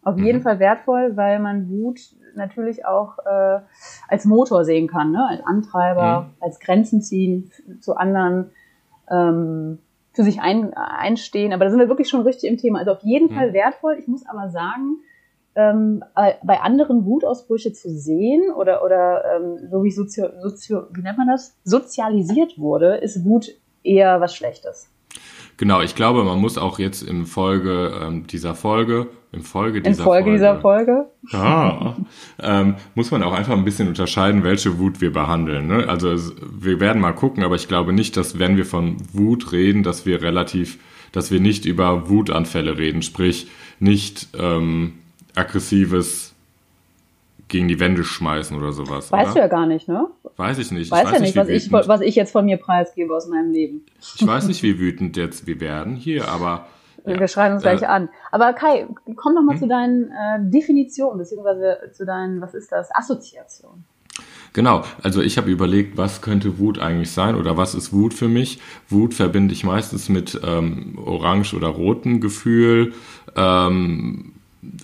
Auf 0.03 0.15
Mhm. 0.15 0.25
jeden 0.25 0.41
Fall 0.41 0.57
wertvoll, 0.57 1.15
weil 1.15 1.39
man 1.39 1.69
Wut 1.69 1.99
natürlich 2.35 2.85
auch 2.85 3.17
äh, 3.25 3.59
als 4.07 4.25
Motor 4.25 4.65
sehen 4.65 4.87
kann, 4.87 5.11
ne? 5.11 5.25
als 5.29 5.45
Antreiber, 5.45 6.21
Mhm. 6.21 6.33
als 6.43 6.59
Grenzen 6.59 7.01
ziehen 7.01 7.51
zu 7.79 7.95
anderen, 7.95 8.51
ähm, 9.09 9.79
für 10.13 10.23
sich 10.23 10.41
ein, 10.41 10.73
einstehen. 10.73 11.53
Aber 11.53 11.63
da 11.65 11.71
sind 11.71 11.79
wir 11.79 11.87
wirklich 11.89 12.09
schon 12.09 12.21
richtig 12.21 12.49
im 12.49 12.57
Thema. 12.57 12.79
Also 12.79 12.91
auf 12.91 13.01
jeden 13.03 13.31
Mhm. 13.31 13.35
Fall 13.35 13.53
wertvoll. 13.53 13.97
Ich 13.99 14.07
muss 14.07 14.25
aber 14.27 14.49
sagen, 14.49 14.97
ähm, 15.55 16.03
bei 16.15 16.37
bei 16.43 16.59
anderen 16.61 17.05
Wutausbrüche 17.05 17.73
zu 17.73 17.89
sehen 17.89 18.51
oder, 18.51 18.83
oder 18.85 19.23
ähm, 19.35 19.67
so 19.69 19.83
wie 19.83 19.91
sozio, 19.91 20.27
sozio, 20.41 20.83
wie 20.91 21.01
nennt 21.01 21.17
man 21.17 21.27
das? 21.27 21.55
Sozialisiert 21.63 22.57
wurde, 22.57 22.95
ist 22.97 23.25
Wut 23.25 23.49
eher 23.83 24.21
was 24.21 24.35
Schlechtes. 24.35 24.89
Genau, 25.61 25.79
ich 25.83 25.93
glaube, 25.93 26.23
man 26.23 26.39
muss 26.39 26.57
auch 26.57 26.79
jetzt 26.79 27.03
im 27.03 27.27
Folge 27.27 27.93
ähm, 28.01 28.25
dieser 28.25 28.55
Folge, 28.55 29.09
im 29.31 29.43
Folge 29.43 29.77
In 29.77 29.83
dieser 29.83 30.03
Folge 30.03 30.23
Folge, 30.23 30.31
dieser 30.31 30.59
Folge. 30.59 31.05
Ah, 31.33 31.97
ähm, 32.41 32.77
muss 32.95 33.11
man 33.11 33.21
auch 33.21 33.33
einfach 33.33 33.53
ein 33.53 33.63
bisschen 33.63 33.87
unterscheiden, 33.87 34.43
welche 34.43 34.79
Wut 34.79 35.01
wir 35.01 35.13
behandeln. 35.13 35.67
Ne? 35.67 35.87
Also 35.87 36.15
wir 36.51 36.79
werden 36.79 36.99
mal 36.99 37.11
gucken, 37.11 37.43
aber 37.43 37.53
ich 37.57 37.67
glaube 37.67 37.93
nicht, 37.93 38.17
dass 38.17 38.39
wenn 38.39 38.57
wir 38.57 38.65
von 38.65 38.97
Wut 39.13 39.51
reden, 39.51 39.83
dass 39.83 40.07
wir 40.07 40.23
relativ, 40.23 40.79
dass 41.11 41.29
wir 41.29 41.39
nicht 41.39 41.65
über 41.65 42.09
Wutanfälle 42.09 42.79
reden, 42.79 43.03
sprich 43.03 43.45
nicht 43.79 44.29
ähm, 44.39 44.93
aggressives 45.35 46.30
gegen 47.51 47.67
die 47.67 47.79
Wände 47.79 48.03
schmeißen 48.03 48.57
oder 48.57 48.71
sowas. 48.71 49.11
Weißt 49.11 49.29
du 49.29 49.31
oder? 49.33 49.41
ja 49.41 49.47
gar 49.47 49.67
nicht, 49.67 49.87
ne? 49.87 50.07
Weiß 50.37 50.57
ich 50.57 50.71
nicht. 50.71 50.89
Weiß 50.89 51.01
ich 51.01 51.05
ja 51.05 51.11
weiß 51.13 51.21
nicht, 51.21 51.35
was 51.35 51.49
ich, 51.49 51.71
was 51.71 52.01
ich 52.01 52.15
jetzt 52.15 52.31
von 52.31 52.45
mir 52.45 52.57
preisgebe 52.57 53.13
aus 53.15 53.27
meinem 53.27 53.51
Leben. 53.51 53.85
ich 54.15 54.25
weiß 54.25 54.47
nicht, 54.47 54.63
wie 54.63 54.79
wütend 54.79 55.17
jetzt 55.17 55.45
wir 55.45 55.59
werden 55.59 55.95
hier, 55.95 56.27
aber 56.29 56.65
ja. 57.05 57.19
Wir 57.19 57.27
schreien 57.27 57.53
uns 57.53 57.63
gleich 57.63 57.81
Äh, 57.81 57.85
an. 57.85 58.09
Aber 58.31 58.53
Kai, 58.53 58.87
komm 59.15 59.35
doch 59.35 59.41
mal 59.41 59.53
Hm? 59.53 59.59
zu 59.59 59.67
deinen 59.67 60.11
äh, 60.11 60.39
Definitionen, 60.39 61.17
beziehungsweise 61.17 61.77
zu 61.93 62.05
deinen, 62.05 62.41
was 62.41 62.53
ist 62.53 62.71
das, 62.71 62.93
Assoziationen. 62.95 63.85
Genau, 64.53 64.83
also 65.01 65.21
ich 65.21 65.37
habe 65.37 65.49
überlegt, 65.49 65.97
was 65.97 66.21
könnte 66.21 66.59
Wut 66.59 66.77
eigentlich 66.77 67.11
sein 67.11 67.35
oder 67.35 67.55
was 67.57 67.73
ist 67.73 67.91
Wut 67.93 68.13
für 68.13 68.27
mich? 68.27 68.59
Wut 68.89 69.13
verbinde 69.13 69.53
ich 69.53 69.63
meistens 69.63 70.09
mit 70.09 70.39
ähm, 70.45 70.99
orange 71.03 71.53
oder 71.55 71.69
rotem 71.69 72.19
Gefühl 72.21 72.93
ähm, 73.35 74.33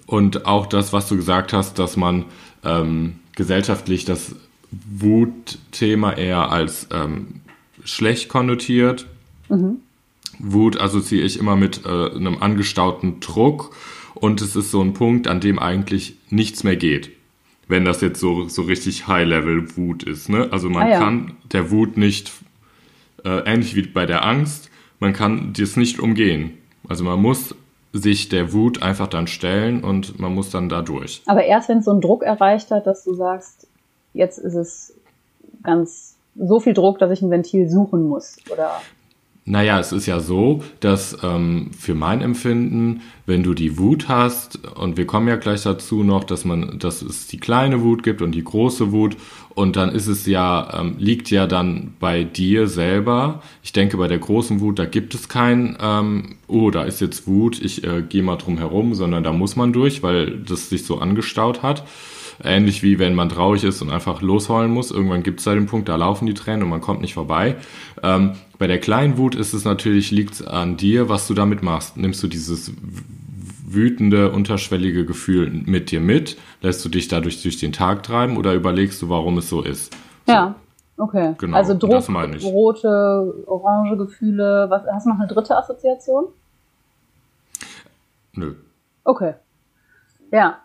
und 0.07 0.45
auch 0.45 0.65
das, 0.65 0.93
was 0.93 1.07
du 1.09 1.17
gesagt 1.17 1.53
hast, 1.53 1.77
dass 1.77 1.97
man 1.97 2.25
ähm, 2.67 3.15
gesellschaftlich 3.35 4.05
das 4.05 4.35
Wutthema 4.71 6.13
eher 6.13 6.51
als 6.51 6.87
ähm, 6.91 7.41
schlecht 7.83 8.29
konnotiert. 8.29 9.07
Wut 10.39 10.79
assoziiere 10.79 11.25
ich 11.25 11.39
immer 11.39 11.55
mit 11.55 11.85
äh, 11.85 11.89
einem 11.89 12.37
angestauten 12.41 13.19
Druck 13.19 13.75
und 14.13 14.41
es 14.41 14.55
ist 14.55 14.71
so 14.71 14.81
ein 14.81 14.93
Punkt, 14.93 15.27
an 15.27 15.39
dem 15.39 15.57
eigentlich 15.59 16.15
nichts 16.29 16.63
mehr 16.63 16.75
geht. 16.75 17.11
Wenn 17.67 17.85
das 17.85 18.01
jetzt 18.01 18.19
so, 18.19 18.47
so 18.47 18.61
richtig 18.63 19.07
High-Level-Wut 19.07 20.03
ist. 20.03 20.29
Ne? 20.29 20.47
Also 20.51 20.69
man 20.69 20.83
Ah, 20.83 20.89
ja. 20.89 20.99
kann 20.99 21.33
der 21.51 21.71
Wut 21.71 21.97
nicht, 21.97 22.31
äh, 23.25 23.39
ähnlich 23.51 23.75
wie 23.75 23.81
bei 23.81 24.05
der 24.05 24.25
Angst, 24.25 24.69
man 24.99 25.13
kann 25.13 25.53
das 25.53 25.75
nicht 25.75 25.99
umgehen. 25.99 26.51
Also 26.87 27.03
man 27.03 27.21
muss 27.21 27.55
sich 27.93 28.29
der 28.29 28.53
Wut 28.53 28.81
einfach 28.83 29.07
dann 29.07 29.27
stellen 29.27 29.83
und 29.83 30.19
man 30.19 30.33
muss 30.33 30.49
dann 30.49 30.69
da 30.69 30.81
durch. 30.81 31.21
Aber 31.25 31.43
erst 31.43 31.69
wenn 31.69 31.79
es 31.79 31.85
so 31.85 31.91
einen 31.91 32.01
Druck 32.01 32.23
erreicht 32.23 32.71
hat, 32.71 32.85
dass 32.87 33.03
du 33.03 33.13
sagst, 33.13 33.67
jetzt 34.13 34.37
ist 34.37 34.55
es 34.55 34.93
ganz 35.63 36.15
so 36.35 36.59
viel 36.59 36.73
Druck, 36.73 36.99
dass 36.99 37.11
ich 37.11 37.21
ein 37.21 37.31
Ventil 37.31 37.69
suchen 37.69 38.07
muss. 38.07 38.37
Oder 38.51 38.81
Naja, 39.49 39.79
es 39.79 39.93
ist 39.93 40.07
ja 40.07 40.19
so, 40.19 40.61
dass 40.81 41.19
ähm, 41.23 41.71
für 41.71 41.95
mein 41.95 42.19
Empfinden, 42.19 43.03
wenn 43.25 43.43
du 43.43 43.53
die 43.53 43.77
Wut 43.77 44.09
hast, 44.09 44.59
und 44.75 44.97
wir 44.97 45.07
kommen 45.07 45.29
ja 45.29 45.37
gleich 45.37 45.63
dazu 45.63 46.03
noch, 46.03 46.25
dass 46.25 46.43
man, 46.43 46.79
dass 46.79 47.01
es 47.01 47.27
die 47.27 47.37
kleine 47.37 47.81
Wut 47.81 48.03
gibt 48.03 48.21
und 48.21 48.33
die 48.33 48.43
große 48.43 48.91
Wut, 48.91 49.15
und 49.55 49.77
dann 49.77 49.89
ist 49.95 50.07
es 50.07 50.25
ja, 50.25 50.77
ähm, 50.77 50.95
liegt 50.97 51.31
ja 51.31 51.47
dann 51.47 51.93
bei 52.01 52.25
dir 52.25 52.67
selber. 52.67 53.41
Ich 53.63 53.71
denke, 53.71 53.95
bei 53.95 54.09
der 54.09 54.19
großen 54.19 54.59
Wut, 54.59 54.79
da 54.79 54.85
gibt 54.85 55.15
es 55.15 55.29
kein, 55.29 55.77
ähm, 55.81 56.35
oh, 56.47 56.69
da 56.69 56.83
ist 56.83 56.99
jetzt 56.99 57.25
Wut, 57.25 57.61
ich 57.61 57.85
äh, 57.85 58.01
gehe 58.01 58.23
mal 58.23 58.35
drum 58.35 58.57
herum, 58.57 58.95
sondern 58.95 59.23
da 59.23 59.31
muss 59.31 59.55
man 59.55 59.71
durch, 59.71 60.03
weil 60.03 60.39
das 60.39 60.67
sich 60.67 60.83
so 60.83 60.97
angestaut 60.97 61.63
hat. 61.63 61.85
Ähnlich 62.43 62.83
wie 62.83 62.99
wenn 62.99 63.15
man 63.15 63.29
traurig 63.29 63.63
ist 63.63 63.81
und 63.81 63.89
einfach 63.89 64.21
losheulen 64.21 64.71
muss. 64.71 64.91
Irgendwann 64.91 65.23
gibt 65.23 65.39
es 65.39 65.45
da 65.45 65.53
den 65.53 65.65
Punkt, 65.65 65.89
da 65.89 65.95
laufen 65.95 66.25
die 66.25 66.33
Tränen 66.33 66.63
und 66.63 66.69
man 66.69 66.81
kommt 66.81 67.01
nicht 67.01 67.13
vorbei. 67.13 67.55
Ähm, 68.03 68.33
bei 68.57 68.67
der 68.67 68.79
kleinen 68.79 69.17
Wut 69.17 69.35
ist 69.35 69.53
es 69.53 69.65
natürlich, 69.65 70.11
liegt 70.11 70.47
an 70.47 70.77
dir, 70.77 71.09
was 71.09 71.27
du 71.27 71.33
damit 71.33 71.63
machst. 71.63 71.97
Nimmst 71.97 72.21
du 72.23 72.27
dieses 72.27 72.71
wütende, 73.67 74.31
unterschwellige 74.31 75.05
Gefühl 75.05 75.49
mit 75.51 75.91
dir 75.91 75.99
mit? 75.99 76.37
Lässt 76.61 76.83
du 76.85 76.89
dich 76.89 77.07
dadurch 77.07 77.41
durch 77.43 77.57
den 77.57 77.73
Tag 77.73 78.03
treiben 78.03 78.37
oder 78.37 78.53
überlegst 78.53 79.01
du, 79.01 79.09
warum 79.09 79.37
es 79.37 79.49
so 79.49 79.61
ist? 79.61 79.93
So. 80.25 80.33
ja, 80.33 80.55
okay. 80.97 81.35
Genau, 81.37 81.57
also 81.57 81.73
Druck, 81.73 81.91
das 81.91 82.07
meine 82.07 82.37
ich. 82.37 82.45
rote, 82.45 83.43
orange 83.45 83.97
Gefühle. 83.97 84.67
Was, 84.69 84.83
hast 84.91 85.05
du 85.05 85.09
noch 85.09 85.19
eine 85.19 85.27
dritte 85.27 85.57
Assoziation? 85.57 86.25
Nö. 88.33 88.55
Okay. 89.03 89.33
Ja. 90.31 90.59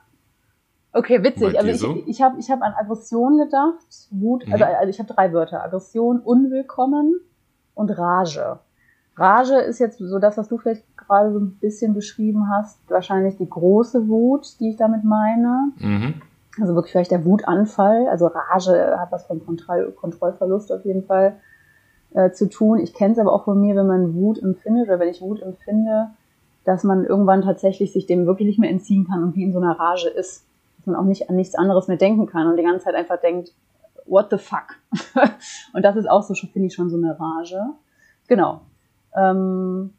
Okay, 0.92 1.22
witzig. 1.24 1.58
Also 1.58 1.70
ich, 1.70 1.78
so? 1.78 2.02
ich 2.06 2.20
habe 2.22 2.38
ich 2.38 2.50
hab 2.50 2.60
an 2.62 2.74
Aggression 2.74 3.38
gedacht, 3.38 3.86
Wut, 4.10 4.44
also, 4.50 4.64
Mhm. 4.64 4.70
also 4.78 4.90
ich 4.90 4.98
habe 4.98 5.12
drei 5.12 5.32
Wörter. 5.32 5.64
Aggression, 5.64 6.20
unwillkommen 6.20 7.18
und 7.74 7.90
Rage. 7.98 8.58
Rage 9.16 9.56
ist 9.56 9.78
jetzt 9.78 9.98
so 9.98 10.18
das, 10.18 10.36
was 10.36 10.48
du 10.48 10.58
vielleicht 10.58 10.84
gerade 10.96 11.32
so 11.32 11.38
ein 11.38 11.56
bisschen 11.60 11.94
beschrieben 11.94 12.48
hast, 12.50 12.78
wahrscheinlich 12.88 13.36
die 13.36 13.48
große 13.48 14.08
Wut, 14.08 14.58
die 14.60 14.70
ich 14.70 14.76
damit 14.76 15.04
meine. 15.04 15.72
Mhm. 15.78 16.14
Also 16.60 16.74
wirklich 16.74 16.92
vielleicht 16.92 17.10
der 17.10 17.24
Wutanfall. 17.24 18.08
Also 18.08 18.26
Rage 18.26 18.96
hat 18.98 19.10
was 19.12 19.24
von 19.26 19.44
Kontroll 19.44 19.92
Kontrollverlust 19.92 20.70
auf 20.72 20.84
jeden 20.84 21.04
Fall 21.04 21.36
äh, 22.12 22.30
zu 22.32 22.48
tun. 22.48 22.78
Ich 22.78 22.92
kenne 22.92 23.12
es 23.14 23.18
aber 23.18 23.32
auch 23.32 23.44
von 23.44 23.58
mir, 23.60 23.74
wenn 23.74 23.86
man 23.86 24.14
Wut 24.14 24.42
empfindet 24.42 24.88
oder 24.88 24.98
wenn 24.98 25.08
ich 25.08 25.22
Wut 25.22 25.40
empfinde, 25.40 26.10
dass 26.64 26.84
man 26.84 27.04
irgendwann 27.04 27.40
tatsächlich 27.42 27.92
sich 27.92 28.04
dem 28.06 28.26
wirklich 28.26 28.46
nicht 28.46 28.58
mehr 28.58 28.70
entziehen 28.70 29.06
kann 29.06 29.22
und 29.22 29.34
wie 29.34 29.42
in 29.44 29.52
so 29.52 29.58
einer 29.58 29.78
Rage 29.78 30.08
ist. 30.08 30.44
Dass 30.82 30.86
man 30.86 30.96
auch 30.96 31.04
nicht 31.04 31.30
an 31.30 31.36
nichts 31.36 31.54
anderes 31.54 31.86
mehr 31.86 31.96
denken 31.96 32.26
kann 32.26 32.48
und 32.48 32.56
die 32.56 32.64
ganze 32.64 32.84
Zeit 32.86 32.96
einfach 32.96 33.20
denkt, 33.20 33.52
what 34.04 34.26
the 34.30 34.38
fuck? 34.38 34.66
und 35.74 35.84
das 35.84 35.94
ist 35.94 36.10
auch 36.10 36.24
so, 36.24 36.34
finde 36.34 36.66
ich, 36.66 36.74
schon 36.74 36.90
so 36.90 36.96
eine 36.96 37.16
Rage. 37.18 37.60
Genau. 38.26 38.62
Ähm, 39.16 39.92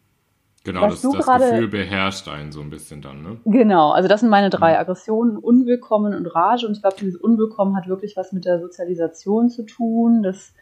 Genau, 0.66 0.84
Was 0.84 0.94
das, 0.94 1.02
du 1.02 1.18
das 1.18 1.26
gerade- 1.26 1.50
Gefühl 1.52 1.68
beherrscht 1.68 2.28
einen 2.30 2.54
so 2.54 2.62
ein 2.62 2.70
bisschen 2.70 3.02
dann, 3.02 3.22
ne? 3.22 3.38
Genau, 3.44 3.92
also 3.92 4.08
das 4.08 4.22
sind 4.22 4.30
meine 4.30 4.50
drei 4.50 4.80
Aggressionen, 4.80 5.38
Unwillkommen 5.38 6.14
und 6.14 6.26
Rage. 6.28 6.66
Und 6.68 6.72
ich 6.74 6.82
glaube, 6.82 6.96
dieses 7.00 7.18
Unwillkommen 7.20 7.76
hat 7.76 7.90
wirklich 7.90 8.16
was 8.16 8.32
mit 8.32 8.46
der 8.46 8.62
Sozialisation 8.62 9.50
zu 9.50 9.64
tun, 9.64 10.24
dass 10.24 10.54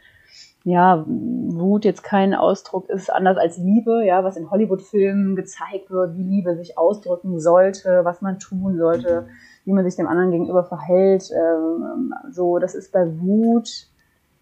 ja, 0.63 1.03
Wut 1.07 1.85
jetzt 1.85 2.03
kein 2.03 2.33
Ausdruck 2.33 2.89
ist, 2.89 3.11
anders 3.11 3.37
als 3.37 3.57
Liebe, 3.59 4.03
ja, 4.05 4.23
was 4.23 4.37
in 4.37 4.49
Hollywood-Filmen 4.49 5.35
gezeigt 5.35 5.89
wird, 5.91 6.15
wie 6.17 6.23
Liebe 6.23 6.55
sich 6.55 6.77
ausdrücken 6.79 7.39
sollte, 7.39 8.01
was 8.03 8.21
man 8.21 8.39
tun 8.39 8.77
sollte, 8.77 9.27
wie 9.65 9.73
man 9.73 9.83
sich 9.83 9.95
dem 9.95 10.07
anderen 10.07 10.31
gegenüber 10.31 10.63
verhält. 10.63 11.29
Ähm, 11.31 12.13
so, 12.29 12.59
das 12.59 12.75
ist 12.75 12.91
bei 12.91 13.05
Wut, 13.19 13.87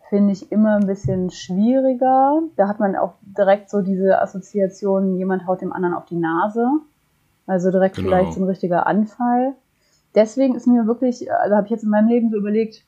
finde 0.09 0.33
ich, 0.33 0.51
immer 0.51 0.77
ein 0.77 0.87
bisschen 0.87 1.29
schwieriger. 1.29 2.41
Da 2.55 2.67
hat 2.67 2.79
man 2.79 2.95
auch 2.95 3.13
direkt 3.21 3.69
so 3.69 3.81
diese 3.81 4.21
Assoziation, 4.21 5.15
jemand 5.17 5.45
haut 5.45 5.61
dem 5.61 5.73
anderen 5.73 5.93
auf 5.93 6.05
die 6.05 6.17
Nase. 6.17 6.67
Also 7.45 7.71
direkt 7.71 7.95
Genau. 7.95 8.09
vielleicht 8.09 8.33
so 8.33 8.41
ein 8.41 8.47
richtiger 8.47 8.87
Anfall. 8.87 9.53
Deswegen 10.15 10.55
ist 10.55 10.67
mir 10.67 10.87
wirklich, 10.87 11.31
also 11.31 11.55
habe 11.55 11.65
ich 11.65 11.71
jetzt 11.71 11.83
in 11.83 11.89
meinem 11.89 12.07
Leben 12.07 12.29
so 12.29 12.37
überlegt, 12.37 12.83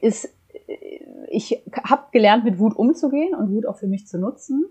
ist, 0.00 0.28
ich 1.28 1.62
habe 1.84 2.02
gelernt, 2.12 2.44
mit 2.44 2.58
Wut 2.58 2.76
umzugehen 2.76 3.34
und 3.34 3.50
Wut 3.50 3.66
auch 3.66 3.76
für 3.76 3.86
mich 3.86 4.06
zu 4.06 4.18
nutzen. 4.18 4.64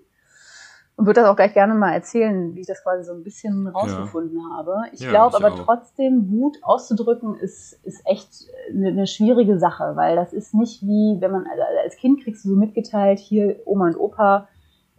Und 1.02 1.08
würde 1.08 1.22
das 1.22 1.30
auch 1.32 1.36
gleich 1.36 1.56
gerne 1.56 1.74
mal 1.74 1.94
erzählen, 1.94 2.54
wie 2.54 2.62
ich 2.62 2.68
das 2.68 2.84
quasi 2.84 3.04
so 3.04 3.14
ein 3.14 3.24
bisschen 3.24 3.66
rausgefunden 3.66 4.40
habe. 4.54 4.84
Ich 4.92 5.00
Ja, 5.00 5.10
glaube 5.10 5.36
aber 5.36 5.52
auch. 5.52 5.66
trotzdem, 5.66 6.30
Wut 6.30 6.60
auszudrücken 6.62 7.34
ist, 7.38 7.74
ist 7.84 8.04
echt 8.06 8.30
eine, 8.70 8.90
eine 8.90 9.08
schwierige 9.08 9.58
Sache, 9.58 9.94
weil 9.96 10.16
das 10.16 10.32
ist 10.32 10.54
nicht 10.54 10.84
wie, 10.84 11.18
wenn 11.20 11.32
man, 11.32 11.48
also 11.48 11.64
als 11.84 11.96
Kind 11.96 12.24
kriegst 12.24 12.46
du 12.46 12.50
so 12.50 12.56
mitgeteilt, 12.56 13.18
hier 13.18 13.62
Oma 13.66 13.88
und 13.88 13.96
Opa, 14.00 14.48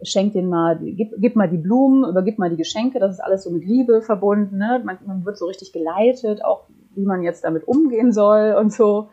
schenk 0.01 0.33
den 0.33 0.49
mal, 0.49 0.77
gib, 0.77 1.13
gib 1.19 1.37
mal 1.37 1.47
die 1.49 1.57
Blumen, 1.57 2.03
übergib 2.03 2.37
mal 2.37 2.49
die 2.49 2.57
Geschenke, 2.57 2.99
das 2.99 3.13
ist 3.13 3.19
alles 3.21 3.45
so 3.45 3.49
mit 3.49 3.63
Liebe 3.63 4.01
verbunden, 4.01 4.57
ne? 4.57 4.81
man, 4.83 4.97
man 5.05 5.23
wird 5.23 5.37
so 5.37 5.45
richtig 5.45 5.71
geleitet, 5.71 6.43
auch 6.43 6.65
wie 6.95 7.05
man 7.05 7.23
jetzt 7.23 7.45
damit 7.45 7.65
umgehen 7.65 8.11
soll 8.11 8.57
und 8.59 8.73
so. 8.73 9.07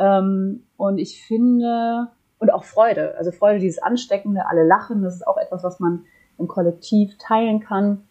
Ähm, 0.00 0.64
und 0.76 0.98
ich 0.98 1.24
finde, 1.24 2.08
und 2.40 2.52
auch 2.52 2.64
Freude, 2.64 3.14
also 3.16 3.30
Freude, 3.30 3.60
dieses 3.60 3.80
Ansteckende, 3.80 4.48
alle 4.48 4.66
lachen, 4.66 5.04
das 5.04 5.14
ist 5.14 5.28
auch 5.28 5.36
etwas, 5.36 5.62
was 5.62 5.78
man 5.78 6.04
im 6.38 6.48
Kollektiv 6.48 7.16
teilen 7.18 7.60
kann. 7.60 8.02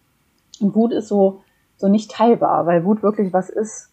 Und 0.60 0.74
Wut 0.74 0.92
ist 0.92 1.08
so, 1.08 1.42
so 1.76 1.88
nicht 1.88 2.10
teilbar, 2.10 2.66
weil 2.66 2.84
Wut 2.84 3.02
wirklich 3.02 3.32
was 3.32 3.50
ist, 3.50 3.90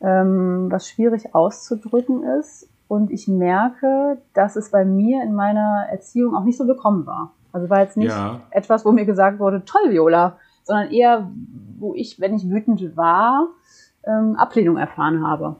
ähm, 0.00 0.66
was 0.70 0.88
schwierig 0.88 1.34
auszudrücken 1.34 2.22
ist. 2.22 2.68
Und 2.88 3.10
ich 3.10 3.28
merke, 3.28 4.18
dass 4.34 4.56
es 4.56 4.70
bei 4.70 4.84
mir 4.84 5.22
in 5.22 5.34
meiner 5.34 5.86
Erziehung 5.90 6.34
auch 6.34 6.44
nicht 6.44 6.58
so 6.58 6.66
willkommen 6.66 7.06
war. 7.06 7.32
Also 7.52 7.68
war 7.70 7.80
jetzt 7.80 7.96
nicht 7.96 8.08
Ja. 8.08 8.40
etwas, 8.50 8.84
wo 8.84 8.92
mir 8.92 9.04
gesagt 9.04 9.38
wurde, 9.38 9.64
toll, 9.64 9.90
Viola, 9.90 10.38
sondern 10.64 10.90
eher, 10.90 11.30
wo 11.78 11.94
ich, 11.94 12.20
wenn 12.20 12.34
ich 12.34 12.48
wütend 12.48 12.96
war, 12.96 13.48
ähm, 14.04 14.36
Ablehnung 14.36 14.76
erfahren 14.76 15.26
habe. 15.26 15.56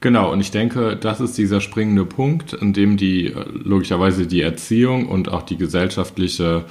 Genau, 0.00 0.30
und 0.32 0.40
ich 0.40 0.50
denke, 0.50 0.96
das 0.96 1.20
ist 1.20 1.36
dieser 1.38 1.60
springende 1.60 2.04
Punkt, 2.04 2.52
in 2.52 2.72
dem 2.72 2.96
die 2.96 3.26
äh, 3.26 3.44
logischerweise 3.52 4.26
die 4.26 4.42
Erziehung 4.42 5.08
und 5.08 5.28
auch 5.32 5.42
die 5.42 5.56
gesellschaftliche 5.56 6.64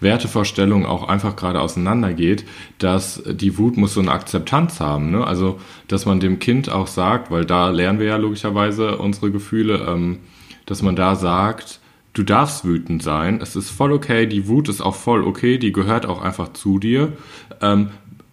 Wertevorstellung 0.00 0.86
auch 0.86 1.08
einfach 1.08 1.36
gerade 1.36 1.60
auseinandergeht, 1.60 2.44
dass 2.78 3.22
die 3.26 3.58
Wut 3.58 3.76
muss 3.76 3.94
so 3.94 4.00
eine 4.00 4.12
Akzeptanz 4.12 4.80
haben. 4.80 5.10
Ne? 5.10 5.26
Also, 5.26 5.58
dass 5.88 6.06
man 6.06 6.20
dem 6.20 6.38
Kind 6.38 6.70
auch 6.70 6.86
sagt, 6.86 7.30
weil 7.30 7.44
da 7.44 7.70
lernen 7.70 7.98
wir 7.98 8.06
ja 8.06 8.16
logischerweise 8.16 8.98
unsere 8.98 9.30
Gefühle, 9.30 9.86
ähm, 9.88 10.18
dass 10.66 10.82
man 10.82 10.96
da 10.96 11.16
sagt, 11.16 11.80
du 12.12 12.22
darfst 12.22 12.64
wütend 12.64 13.02
sein, 13.02 13.40
es 13.42 13.56
ist 13.56 13.70
voll 13.70 13.92
okay, 13.92 14.26
die 14.26 14.48
Wut 14.48 14.68
ist 14.68 14.80
auch 14.80 14.94
voll 14.94 15.24
okay, 15.24 15.58
die 15.58 15.72
gehört 15.72 16.06
auch 16.06 16.22
einfach 16.22 16.52
zu 16.52 16.78
dir, 16.78 17.12
ähm, 17.60 17.90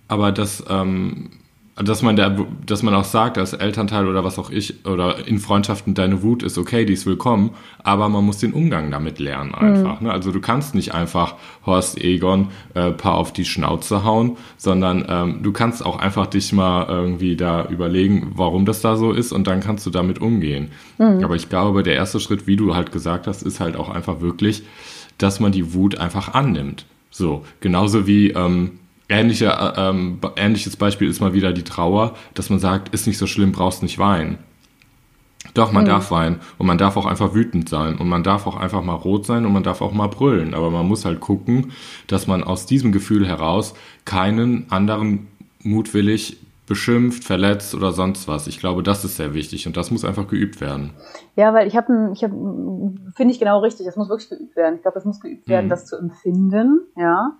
aber 0.07 0.31
das 0.31 0.63
ähm, 0.69 1.29
dass 1.75 2.01
man 2.01 2.15
da, 2.15 2.35
dass 2.65 2.83
man 2.83 2.93
auch 2.93 3.05
sagt 3.05 3.37
als 3.37 3.53
Elternteil 3.53 4.07
oder 4.07 4.23
was 4.23 4.37
auch 4.37 4.49
ich 4.49 4.85
oder 4.85 5.25
in 5.25 5.39
Freundschaften 5.39 5.93
deine 5.93 6.21
Wut 6.21 6.43
ist 6.43 6.57
okay, 6.57 6.85
die 6.85 6.93
ist 6.93 7.05
willkommen, 7.05 7.51
aber 7.81 8.09
man 8.09 8.25
muss 8.25 8.39
den 8.39 8.53
Umgang 8.53 8.91
damit 8.91 9.19
lernen 9.19 9.55
einfach. 9.55 10.01
Ne? 10.01 10.11
Also 10.11 10.31
du 10.31 10.41
kannst 10.41 10.75
nicht 10.75 10.93
einfach 10.93 11.35
Horst 11.65 11.99
Egon 11.99 12.49
äh, 12.73 12.91
paar 12.91 13.15
auf 13.15 13.31
die 13.31 13.45
Schnauze 13.45 14.03
hauen, 14.03 14.37
sondern 14.57 15.05
ähm, 15.07 15.39
du 15.43 15.53
kannst 15.53 15.85
auch 15.85 15.97
einfach 15.97 16.27
dich 16.27 16.51
mal 16.51 16.87
irgendwie 16.89 17.37
da 17.37 17.65
überlegen, 17.67 18.33
warum 18.35 18.65
das 18.65 18.81
da 18.81 18.97
so 18.97 19.13
ist 19.13 19.31
und 19.31 19.47
dann 19.47 19.61
kannst 19.61 19.85
du 19.85 19.91
damit 19.91 20.19
umgehen. 20.19 20.71
Aber 21.23 21.35
ich 21.35 21.47
glaube, 21.47 21.83
der 21.83 21.95
erste 21.95 22.19
Schritt, 22.19 22.47
wie 22.47 22.57
du 22.57 22.75
halt 22.75 22.91
gesagt 22.91 23.27
hast, 23.27 23.43
ist 23.43 23.61
halt 23.61 23.77
auch 23.77 23.89
einfach 23.89 24.19
wirklich, 24.19 24.63
dass 25.17 25.39
man 25.39 25.53
die 25.53 25.73
Wut 25.73 25.97
einfach 25.97 26.33
annimmt. 26.33 26.85
So, 27.11 27.45
genauso 27.59 28.07
wie 28.07 28.31
ähm, 28.31 28.71
ähnliche, 29.11 29.47
äh, 29.47 29.73
ähm, 29.77 30.19
ähnliches 30.35 30.75
Beispiel 30.75 31.09
ist 31.09 31.19
mal 31.21 31.33
wieder 31.33 31.53
die 31.53 31.63
Trauer, 31.63 32.15
dass 32.33 32.49
man 32.49 32.59
sagt, 32.59 32.93
ist 32.93 33.05
nicht 33.07 33.17
so 33.17 33.27
schlimm, 33.27 33.51
brauchst 33.51 33.83
nicht 33.83 33.99
weinen. 33.99 34.37
Doch, 35.53 35.71
man 35.71 35.85
darf 35.85 36.11
weinen 36.11 36.39
und 36.59 36.67
man 36.67 36.77
darf 36.77 36.95
auch 36.97 37.05
einfach 37.05 37.33
wütend 37.33 37.67
sein 37.67 37.97
und 37.97 38.07
man 38.07 38.23
darf 38.23 38.47
auch 38.47 38.55
einfach 38.55 38.83
mal 38.83 38.93
rot 38.93 39.25
sein 39.25 39.45
und 39.45 39.51
man 39.51 39.63
darf 39.63 39.81
auch 39.81 39.91
mal 39.91 40.07
brüllen. 40.07 40.53
Aber 40.53 40.69
man 40.69 40.87
muss 40.87 41.03
halt 41.03 41.19
gucken, 41.19 41.71
dass 42.07 42.25
man 42.27 42.43
aus 42.43 42.67
diesem 42.67 42.91
Gefühl 42.91 43.27
heraus 43.27 43.73
keinen 44.05 44.71
anderen 44.71 45.27
mutwillig 45.61 46.37
beschimpft, 46.67 47.25
verletzt 47.25 47.75
oder 47.75 47.91
sonst 47.91 48.29
was. 48.29 48.47
Ich 48.47 48.59
glaube, 48.59 48.81
das 48.81 49.03
ist 49.03 49.17
sehr 49.17 49.33
wichtig 49.33 49.67
und 49.67 49.75
das 49.75 49.91
muss 49.91 50.05
einfach 50.05 50.27
geübt 50.27 50.61
werden. 50.61 50.91
Ja, 51.35 51.53
weil 51.53 51.67
ich 51.67 51.75
habe, 51.75 52.11
ich 52.13 52.23
hab, 52.23 52.31
finde 52.31 53.33
ich 53.33 53.39
genau 53.39 53.59
richtig, 53.59 53.85
das 53.87 53.97
muss 53.97 54.07
wirklich 54.07 54.29
geübt 54.29 54.55
werden. 54.55 54.75
Ich 54.75 54.83
glaube, 54.83 54.95
das 54.95 55.03
muss 55.05 55.19
geübt 55.19 55.49
werden, 55.49 55.65
Mhm. 55.65 55.69
das 55.69 55.85
zu 55.87 55.97
empfinden, 55.97 56.79
ja. 56.95 57.31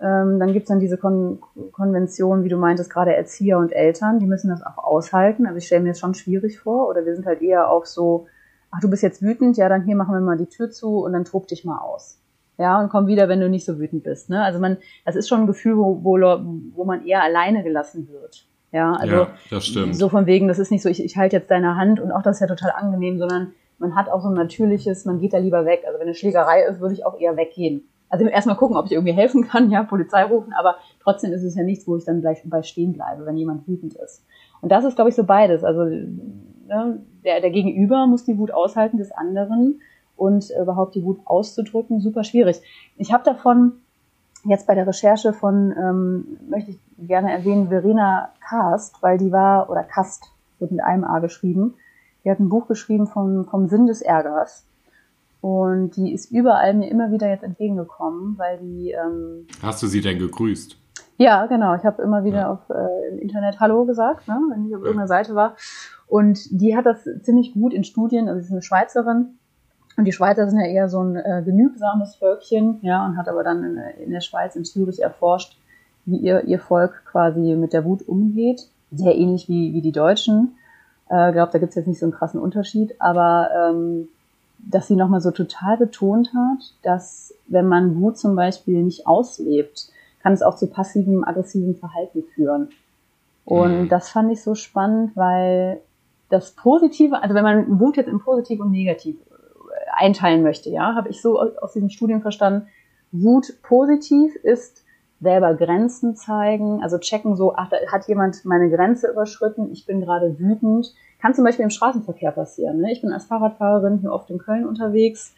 Ähm, 0.00 0.40
dann 0.40 0.52
gibt's 0.52 0.68
dann 0.68 0.80
diese 0.80 0.98
Kon 0.98 1.38
Konvention, 1.72 2.44
wie 2.44 2.48
du 2.48 2.56
meintest, 2.56 2.90
gerade 2.90 3.14
Erzieher 3.14 3.58
und 3.58 3.72
Eltern, 3.72 4.18
die 4.18 4.26
müssen 4.26 4.50
das 4.50 4.62
auch 4.62 4.78
aushalten. 4.78 5.46
Also 5.46 5.58
ich 5.58 5.66
stelle 5.66 5.82
mir 5.82 5.90
das 5.90 6.00
schon 6.00 6.14
schwierig 6.14 6.58
vor. 6.58 6.88
Oder 6.88 7.06
wir 7.06 7.14
sind 7.14 7.26
halt 7.26 7.42
eher 7.42 7.70
auch 7.70 7.86
so, 7.86 8.26
ach, 8.70 8.80
du 8.80 8.90
bist 8.90 9.02
jetzt 9.02 9.22
wütend, 9.22 9.56
ja, 9.56 9.68
dann 9.68 9.84
hier 9.84 9.96
machen 9.96 10.14
wir 10.14 10.20
mal 10.20 10.36
die 10.36 10.48
Tür 10.48 10.70
zu 10.70 10.98
und 10.98 11.12
dann 11.12 11.24
tob 11.24 11.46
dich 11.46 11.64
mal 11.64 11.78
aus. 11.78 12.20
Ja, 12.58 12.80
und 12.80 12.88
komm 12.88 13.06
wieder, 13.06 13.28
wenn 13.28 13.40
du 13.40 13.48
nicht 13.48 13.64
so 13.64 13.78
wütend 13.78 14.04
bist. 14.04 14.30
Ne? 14.30 14.42
Also 14.42 14.60
man, 14.60 14.76
das 15.04 15.16
ist 15.16 15.28
schon 15.28 15.40
ein 15.40 15.46
Gefühl, 15.46 15.76
wo, 15.76 16.04
wo, 16.04 16.18
wo 16.74 16.84
man 16.84 17.04
eher 17.04 17.22
alleine 17.22 17.64
gelassen 17.64 18.08
wird. 18.08 18.46
Ja, 18.70 18.94
also 18.94 19.14
ja, 19.14 19.28
das 19.50 19.66
stimmt. 19.66 19.96
so 19.96 20.08
von 20.08 20.26
wegen, 20.26 20.48
das 20.48 20.58
ist 20.58 20.72
nicht 20.72 20.82
so, 20.82 20.88
ich, 20.88 21.02
ich 21.02 21.16
halte 21.16 21.36
jetzt 21.36 21.50
deine 21.50 21.76
Hand 21.76 22.00
und 22.00 22.10
auch 22.10 22.22
das 22.22 22.36
ist 22.36 22.40
ja 22.40 22.48
total 22.48 22.72
angenehm, 22.72 23.18
sondern 23.18 23.52
man 23.78 23.94
hat 23.94 24.08
auch 24.08 24.20
so 24.20 24.28
ein 24.28 24.34
natürliches, 24.34 25.04
man 25.04 25.20
geht 25.20 25.32
da 25.32 25.38
lieber 25.38 25.64
weg. 25.64 25.84
Also 25.86 25.98
wenn 25.98 26.06
eine 26.06 26.14
Schlägerei 26.14 26.64
ist, 26.64 26.80
würde 26.80 26.94
ich 26.94 27.06
auch 27.06 27.18
eher 27.18 27.36
weggehen. 27.36 27.88
Also 28.14 28.26
erstmal 28.26 28.54
gucken, 28.54 28.76
ob 28.76 28.86
ich 28.86 28.92
irgendwie 28.92 29.12
helfen 29.12 29.48
kann, 29.48 29.70
ja, 29.72 29.82
Polizei 29.82 30.22
rufen, 30.22 30.52
aber 30.52 30.76
trotzdem 31.02 31.32
ist 31.32 31.42
es 31.42 31.56
ja 31.56 31.64
nichts, 31.64 31.88
wo 31.88 31.96
ich 31.96 32.04
dann 32.04 32.20
gleich 32.20 32.42
bei 32.44 32.62
stehen 32.62 32.92
bleibe, 32.92 33.26
wenn 33.26 33.36
jemand 33.36 33.66
wütend 33.66 33.94
ist. 33.94 34.24
Und 34.60 34.70
das 34.70 34.84
ist, 34.84 34.94
glaube 34.94 35.10
ich, 35.10 35.16
so 35.16 35.24
beides. 35.24 35.64
Also 35.64 35.82
ne, 35.82 37.00
der, 37.24 37.40
der 37.40 37.50
Gegenüber 37.50 38.06
muss 38.06 38.24
die 38.24 38.38
Wut 38.38 38.52
aushalten 38.52 38.98
des 38.98 39.10
anderen 39.10 39.80
und 40.16 40.48
überhaupt 40.62 40.94
die 40.94 41.02
Wut 41.02 41.18
auszudrücken, 41.24 42.00
super 42.00 42.22
schwierig. 42.22 42.62
Ich 42.96 43.12
habe 43.12 43.24
davon 43.24 43.72
jetzt 44.44 44.68
bei 44.68 44.76
der 44.76 44.86
Recherche 44.86 45.32
von, 45.32 45.74
ähm, 45.76 46.38
möchte 46.48 46.70
ich 46.70 46.78
gerne 47.08 47.32
erwähnen, 47.32 47.68
Verena 47.68 48.28
Kast, 48.48 49.02
weil 49.02 49.18
die 49.18 49.32
war, 49.32 49.68
oder 49.70 49.82
Kast, 49.82 50.30
wird 50.60 50.70
mit 50.70 50.84
einem 50.84 51.02
A 51.02 51.18
geschrieben, 51.18 51.74
die 52.24 52.30
hat 52.30 52.38
ein 52.38 52.48
Buch 52.48 52.68
geschrieben 52.68 53.08
vom, 53.08 53.44
vom 53.46 53.66
Sinn 53.66 53.86
des 53.86 54.02
Ärgers. 54.02 54.64
Und 55.44 55.96
die 55.96 56.14
ist 56.14 56.32
überall 56.32 56.72
mir 56.72 56.90
immer 56.90 57.10
wieder 57.10 57.28
jetzt 57.28 57.44
entgegengekommen, 57.44 58.38
weil 58.38 58.56
die, 58.60 58.92
ähm, 58.92 59.46
Hast 59.60 59.82
du 59.82 59.86
sie 59.88 60.00
denn 60.00 60.18
gegrüßt? 60.18 60.78
ja, 61.18 61.44
genau, 61.44 61.74
ich 61.74 61.84
habe 61.84 62.02
immer 62.02 62.24
wieder 62.24 62.50
auf 62.50 62.70
äh, 62.70 63.08
im 63.10 63.18
Internet 63.18 63.60
Hallo 63.60 63.84
gesagt, 63.84 64.26
ne, 64.26 64.40
wenn 64.50 64.66
ich 64.66 64.74
auf 64.74 64.80
irgendeiner 64.80 65.06
Seite 65.06 65.34
war. 65.34 65.54
Und 66.06 66.38
die 66.50 66.74
hat 66.74 66.86
das 66.86 67.06
ziemlich 67.24 67.52
gut 67.52 67.74
in 67.74 67.84
Studien, 67.84 68.26
also 68.26 68.40
sie 68.40 68.46
ist 68.46 68.52
eine 68.52 68.62
Schweizerin, 68.62 69.36
und 69.98 70.06
die 70.06 70.12
Schweizer 70.12 70.48
sind 70.48 70.60
ja 70.60 70.66
eher 70.66 70.88
so 70.88 71.02
ein 71.02 71.14
äh, 71.14 71.42
genügsames 71.44 72.14
Völkchen, 72.16 72.78
ja, 72.80 73.04
und 73.04 73.18
hat 73.18 73.28
aber 73.28 73.44
dann 73.44 73.64
in, 73.64 73.76
in 74.02 74.10
der 74.12 74.22
Schweiz, 74.22 74.56
in 74.56 74.64
Zürich 74.64 75.02
erforscht, 75.02 75.58
wie 76.06 76.16
ihr, 76.16 76.44
ihr 76.44 76.58
Volk 76.58 77.02
quasi 77.04 77.54
mit 77.54 77.74
der 77.74 77.84
Wut 77.84 78.00
umgeht. 78.08 78.66
sehr 78.92 79.14
ähnlich 79.14 79.46
wie, 79.50 79.74
wie 79.74 79.82
die 79.82 79.92
Deutschen. 79.92 80.56
Ich 81.04 81.12
äh, 81.14 81.32
glaube, 81.32 81.52
da 81.52 81.58
gibt 81.58 81.70
es 81.70 81.76
jetzt 81.76 81.86
nicht 81.86 82.00
so 82.00 82.06
einen 82.06 82.14
krassen 82.14 82.40
Unterschied, 82.40 82.98
aber 82.98 83.50
ähm, 83.54 84.08
dass 84.70 84.88
sie 84.88 84.96
nochmal 84.96 85.20
so 85.20 85.30
total 85.30 85.76
betont 85.76 86.32
hat, 86.34 86.74
dass 86.82 87.34
wenn 87.46 87.68
man 87.68 88.00
Wut 88.00 88.18
zum 88.18 88.36
Beispiel 88.36 88.82
nicht 88.82 89.06
auslebt, 89.06 89.88
kann 90.22 90.32
es 90.32 90.42
auch 90.42 90.56
zu 90.56 90.68
passivem, 90.68 91.24
aggressivem 91.24 91.76
Verhalten 91.76 92.24
führen. 92.34 92.70
Und 93.44 93.82
mhm. 93.82 93.88
das 93.88 94.08
fand 94.08 94.32
ich 94.32 94.42
so 94.42 94.54
spannend, 94.54 95.12
weil 95.14 95.80
das 96.30 96.52
Positive, 96.52 97.22
also 97.22 97.34
wenn 97.34 97.44
man 97.44 97.78
Wut 97.78 97.96
jetzt 97.96 98.08
in 98.08 98.18
positiv 98.18 98.60
und 98.60 98.70
negativ 98.70 99.16
äh, 99.16 100.04
einteilen 100.04 100.42
möchte, 100.42 100.70
ja, 100.70 100.94
habe 100.94 101.10
ich 101.10 101.20
so 101.20 101.38
aus 101.38 101.74
diesen 101.74 101.90
Studien 101.90 102.22
verstanden, 102.22 102.68
Wut 103.12 103.62
positiv 103.62 104.34
ist 104.36 104.84
selber 105.20 105.54
Grenzen 105.54 106.16
zeigen, 106.16 106.82
also 106.82 106.98
checken 106.98 107.36
so, 107.36 107.54
ach, 107.54 107.68
da 107.68 107.76
hat 107.90 108.08
jemand 108.08 108.44
meine 108.44 108.70
Grenze 108.70 109.10
überschritten, 109.10 109.70
ich 109.72 109.86
bin 109.86 110.00
gerade 110.00 110.38
wütend. 110.38 110.94
Kann 111.24 111.32
zum 111.32 111.44
Beispiel 111.44 111.62
im 111.62 111.70
Straßenverkehr 111.70 112.32
passieren. 112.32 112.82
Ne? 112.82 112.92
Ich 112.92 113.00
bin 113.00 113.10
als 113.10 113.24
Fahrradfahrerin 113.24 113.96
hier 113.96 114.12
oft 114.12 114.28
in 114.28 114.36
Köln 114.36 114.66
unterwegs 114.66 115.34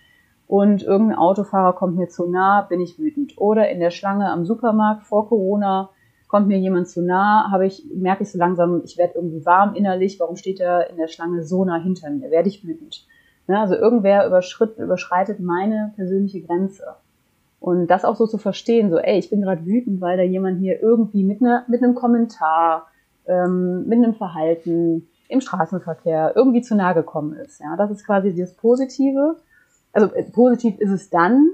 und 0.49 0.83
irgendein 0.83 1.17
Autofahrer 1.17 1.75
kommt 1.75 1.97
mir 1.97 2.09
zu 2.09 2.29
nah, 2.29 2.63
bin 2.63 2.81
ich 2.81 2.99
wütend. 2.99 3.39
Oder 3.39 3.69
in 3.71 3.79
der 3.79 3.93
Schlange 3.93 4.29
am 4.29 4.45
Supermarkt 4.45 5.05
vor 5.05 5.29
Corona 5.29 5.91
kommt 6.27 6.49
mir 6.49 6.59
jemand 6.59 6.89
zu 6.89 7.03
nah, 7.03 7.53
habe 7.53 7.67
ich, 7.67 7.85
merke 7.95 8.25
ich 8.25 8.33
so 8.33 8.37
langsam, 8.37 8.83
ich 8.85 8.99
werde 8.99 9.15
irgendwie 9.15 9.47
warm 9.47 9.77
innerlich, 9.77 10.19
warum 10.19 10.35
steht 10.35 10.59
er 10.59 10.91
in 10.91 10.97
der 10.97 11.07
Schlange 11.07 11.45
so 11.45 11.65
nah 11.65 11.81
hinter 11.81 12.11
mir? 12.11 12.33
Werde 12.33 12.49
ich 12.49 12.67
wütend. 12.67 13.07
Ne? 13.47 13.57
Also 13.57 13.77
irgendwer 13.77 14.27
überschritt, 14.27 14.79
überschreitet 14.79 15.39
meine 15.39 15.93
persönliche 15.95 16.41
Grenze. 16.41 16.97
Und 17.61 17.87
das 17.87 18.05
auch 18.05 18.17
so 18.17 18.27
zu 18.27 18.39
verstehen, 18.39 18.91
so, 18.91 18.99
ey, 18.99 19.21
ich 19.21 19.31
bin 19.31 19.41
gerade 19.41 19.65
wütend, 19.65 20.01
weil 20.01 20.17
da 20.17 20.25
jemand 20.25 20.59
hier 20.59 20.83
irgendwie 20.83 21.23
mit, 21.23 21.41
ne, 21.41 21.63
mit 21.69 21.81
einem 21.81 21.95
Kommentar, 21.95 22.89
ähm, 23.29 23.87
mit 23.87 23.99
einem 23.99 24.15
Verhalten 24.15 25.07
im 25.29 25.41
Straßenverkehr 25.41 26.33
irgendwie 26.35 26.63
zu 26.63 26.75
nahe 26.75 26.95
gekommen 26.95 27.35
ist. 27.35 27.61
Ja, 27.61 27.77
das 27.77 27.91
ist 27.91 28.05
quasi 28.05 28.35
das 28.35 28.55
Positive. 28.55 29.37
Also 29.93 30.13
äh, 30.15 30.23
positiv 30.25 30.79
ist 30.79 30.91
es 30.91 31.11
dann, 31.11 31.49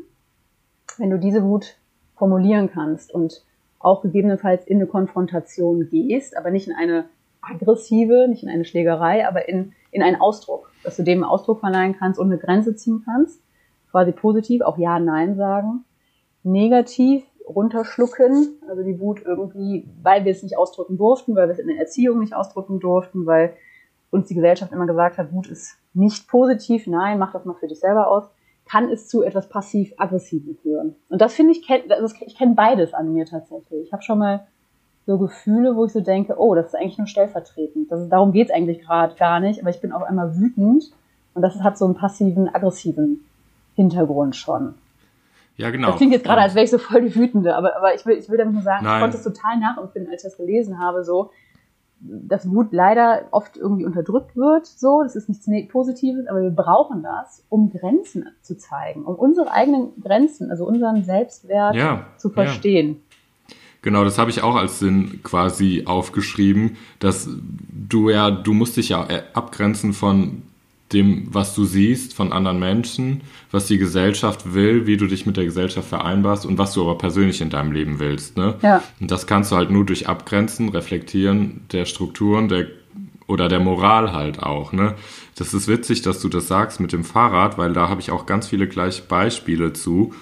wenn 0.99 1.11
du 1.11 1.19
diese 1.19 1.43
Wut 1.43 1.77
formulieren 2.17 2.71
kannst 2.71 3.13
und 3.13 3.45
auch 3.79 4.03
gegebenenfalls 4.03 4.67
in 4.67 4.79
eine 4.79 4.87
Konfrontation 4.87 5.89
gehst, 5.89 6.37
aber 6.37 6.51
nicht 6.51 6.69
in 6.69 6.75
eine 6.75 7.07
aggressive, 7.41 8.29
nicht 8.29 8.43
in 8.45 8.49
eine 8.49 8.65
Schlägerei, 8.65 9.27
aber 9.27 9.49
in, 9.49 9.73
in 9.91 10.03
einen 10.03 10.21
Ausdruck, 10.21 10.71
dass 10.85 10.97
du 10.97 11.03
dem 11.03 11.25
Ausdruck 11.25 11.61
verleihen 11.61 11.97
kannst 11.99 12.21
und 12.21 12.27
eine 12.27 12.39
Grenze 12.39 12.77
ziehen 12.77 13.03
kannst. 13.05 13.41
Quasi 13.91 14.13
positiv, 14.13 14.63
auch 14.63 14.79
Ja, 14.79 14.99
Nein 14.99 15.37
sagen 15.37 15.85
negativ 16.45 17.25
runterschlucken, 17.49 18.61
also 18.69 18.83
die 18.83 18.99
Wut 19.01 19.23
irgendwie, 19.25 19.89
weil 20.03 20.25
wir 20.25 20.33
es 20.33 20.43
nicht 20.43 20.57
ausdrücken 20.57 20.97
durften, 20.97 21.35
weil 21.35 21.49
wir 21.49 21.53
es 21.53 21.59
in 21.59 21.69
der 21.69 21.79
Erziehung 21.79 22.21
nicht 22.21 22.35
ausdrücken 22.35 22.81
durften, 22.81 23.27
weil 23.27 23.55
uns 24.11 24.29
die 24.29 24.35
Gesellschaft 24.35 24.73
immer 24.73 24.87
gesagt 24.87 25.19
hat, 25.19 25.33
Wut 25.33 25.49
ist 25.49 25.77
nicht 25.95 26.29
positiv, 26.29 26.87
nein, 26.87 27.19
mach 27.19 27.33
das 27.33 27.45
mal 27.45 27.55
für 27.55 27.69
dich 27.69 27.81
selber 27.81 28.09
aus, 28.09 28.25
kann 28.69 28.89
es 28.89 29.09
zu 29.09 29.23
etwas 29.23 29.49
passiv-aggressiven 29.49 30.57
führen. 30.63 30.95
Und 31.09 31.21
das 31.21 31.35
finde 31.35 31.53
ich, 31.53 31.69
ich 31.69 32.37
kenne 32.37 32.55
beides 32.55 32.95
an 32.95 33.13
mir 33.13 33.27
tatsächlich. 33.27 33.87
Ich 33.87 33.93
habe 33.93 34.03
schon 34.03 34.19
mal 34.19 34.47
so 35.07 35.19
Gefühle, 35.19 35.77
wo 35.77 35.85
ich 35.85 35.93
so 35.93 36.01
denke, 36.01 36.37
oh, 36.39 36.55
das 36.55 36.67
ist 36.67 36.75
eigentlich 36.77 36.99
nur 36.99 37.07
stellvertretend. 37.07 37.91
Das 37.91 38.01
ist, 38.01 38.09
darum 38.11 38.33
geht's 38.33 38.53
eigentlich 38.53 38.81
gerade 38.81 39.17
gar 39.17 39.41
nicht, 39.41 39.61
aber 39.61 39.71
ich 39.71 39.81
bin 39.81 39.93
auf 39.93 40.03
einmal 40.03 40.37
wütend 40.37 40.93
und 41.35 41.43
das 41.43 41.61
hat 41.63 41.77
so 41.77 41.87
einen 41.87 41.95
passiven, 41.95 42.49
aggressiven 42.55 43.25
Hintergrund 43.75 44.37
schon. 44.37 44.75
Ja, 45.57 45.71
genau. 45.71 45.89
Das 45.89 45.97
klingt 45.97 46.13
jetzt 46.13 46.25
gerade, 46.25 46.41
als 46.41 46.55
wäre 46.55 46.65
ich 46.65 46.71
so 46.71 46.79
voll 46.79 47.03
die 47.03 47.15
Wütende, 47.15 47.55
aber, 47.57 47.77
aber 47.77 47.95
ich 47.95 48.05
will, 48.07 48.17
ich 48.17 48.29
will 48.29 48.39
damit 48.39 48.55
nur 48.55 48.63
sagen, 48.63 48.85
Nein. 48.85 48.97
ich 48.97 49.03
konnte 49.03 49.17
es 49.17 49.23
total 49.23 49.59
nachempfinden, 49.59 50.11
als 50.11 50.25
ich 50.25 50.31
das 50.31 50.37
gelesen 50.37 50.79
habe, 50.79 51.05
so, 51.05 51.31
dass 52.01 52.51
Wut 52.51 52.73
leider 52.73 53.29
oft 53.31 53.57
irgendwie 53.57 53.85
unterdrückt 53.85 54.37
wird, 54.37 54.67
so, 54.67 55.03
das 55.03 55.15
ist 55.15 55.29
nichts 55.47 55.71
Positives, 55.71 56.27
aber 56.27 56.43
wir 56.43 56.51
brauchen 56.51 57.03
das, 57.03 57.45
um 57.49 57.71
Grenzen 57.71 58.27
zu 58.41 58.57
zeigen, 58.57 59.05
um 59.05 59.15
unsere 59.15 59.53
eigenen 59.53 60.01
Grenzen, 60.03 60.51
also 60.51 60.67
unseren 60.67 61.05
Selbstwert 61.05 61.77
ja, 61.77 62.07
zu 62.17 62.31
verstehen. 62.31 62.89
Ja. 62.91 63.57
Genau, 63.83 64.05
das 64.05 64.17
habe 64.17 64.31
ich 64.31 64.43
auch 64.43 64.55
als 64.55 64.79
Sinn 64.79 65.21
quasi 65.25 65.85
aufgeschrieben, 65.87 66.77
dass 67.01 67.29
du 67.89 68.11
ja, 68.11 68.31
du 68.31 68.53
musst 68.53 68.77
dich 68.77 68.91
ja 68.91 69.07
abgrenzen 69.35 69.93
von 69.93 70.43
dem, 70.93 71.29
was 71.33 71.55
du 71.55 71.65
siehst 71.65 72.15
von 72.15 72.33
anderen 72.33 72.59
Menschen, 72.59 73.23
was 73.51 73.67
die 73.67 73.79
Gesellschaft 73.79 74.55
will, 74.55 74.87
wie 74.87 74.97
du 74.97 75.07
dich 75.07 75.27
mit 75.27 75.37
der 75.37 75.45
Gesellschaft 75.45 75.89
vereinbarst 75.89 76.47
und 76.47 76.59
was 76.59 76.75
du 76.75 76.83
aber 76.83 76.99
persönlich 76.99 77.41
in 77.41 77.51
deinem 77.51 77.73
Leben 77.73 77.99
willst. 77.99 78.37
Ne? 78.37 78.57
Ja. 78.63 78.83
Und 79.01 79.11
das 79.11 79.27
kannst 79.27 79.53
du 79.53 79.57
halt 79.57 79.71
nur 79.71 79.85
durch 79.85 80.09
Abgrenzen, 80.09 80.69
Reflektieren 80.69 81.63
der 81.73 81.85
Strukturen 81.85 82.49
der, 82.49 82.67
oder 83.27 83.49
der 83.49 83.61
Moral 83.61 84.13
halt 84.13 84.43
auch. 84.43 84.73
Ne? 84.73 84.95
Das 85.37 85.55
ist 85.55 85.69
witzig, 85.69 86.03
dass 86.03 86.21
du 86.21 86.29
das 86.29 86.49
sagst 86.49 86.81
mit 86.81 86.93
dem 86.93 87.05
Fahrrad, 87.05 87.59
weil 87.59 87.73
da 87.73 87.89
habe 87.89 88.01
ich 88.01 88.11
auch 88.11 88.27
ganz 88.27 88.49
viele 88.49 88.69
gleich 88.69 89.09
Beispiele 89.09 89.73
zu. 89.73 90.13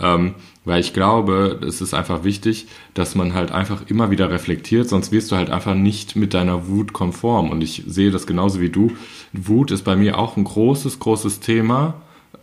Ähm, 0.00 0.34
weil 0.64 0.80
ich 0.80 0.92
glaube, 0.92 1.60
es 1.66 1.80
ist 1.80 1.94
einfach 1.94 2.24
wichtig, 2.24 2.66
dass 2.94 3.14
man 3.14 3.34
halt 3.34 3.52
einfach 3.52 3.82
immer 3.88 4.10
wieder 4.10 4.30
reflektiert, 4.30 4.88
sonst 4.88 5.12
wirst 5.12 5.30
du 5.30 5.36
halt 5.36 5.50
einfach 5.50 5.74
nicht 5.74 6.16
mit 6.16 6.34
deiner 6.34 6.68
Wut 6.68 6.92
konform. 6.92 7.50
Und 7.50 7.62
ich 7.62 7.84
sehe 7.86 8.10
das 8.10 8.26
genauso 8.26 8.60
wie 8.60 8.70
du. 8.70 8.92
Wut 9.32 9.70
ist 9.70 9.82
bei 9.82 9.96
mir 9.96 10.18
auch 10.18 10.36
ein 10.36 10.44
großes, 10.44 10.98
großes 10.98 11.40
Thema. 11.40 11.94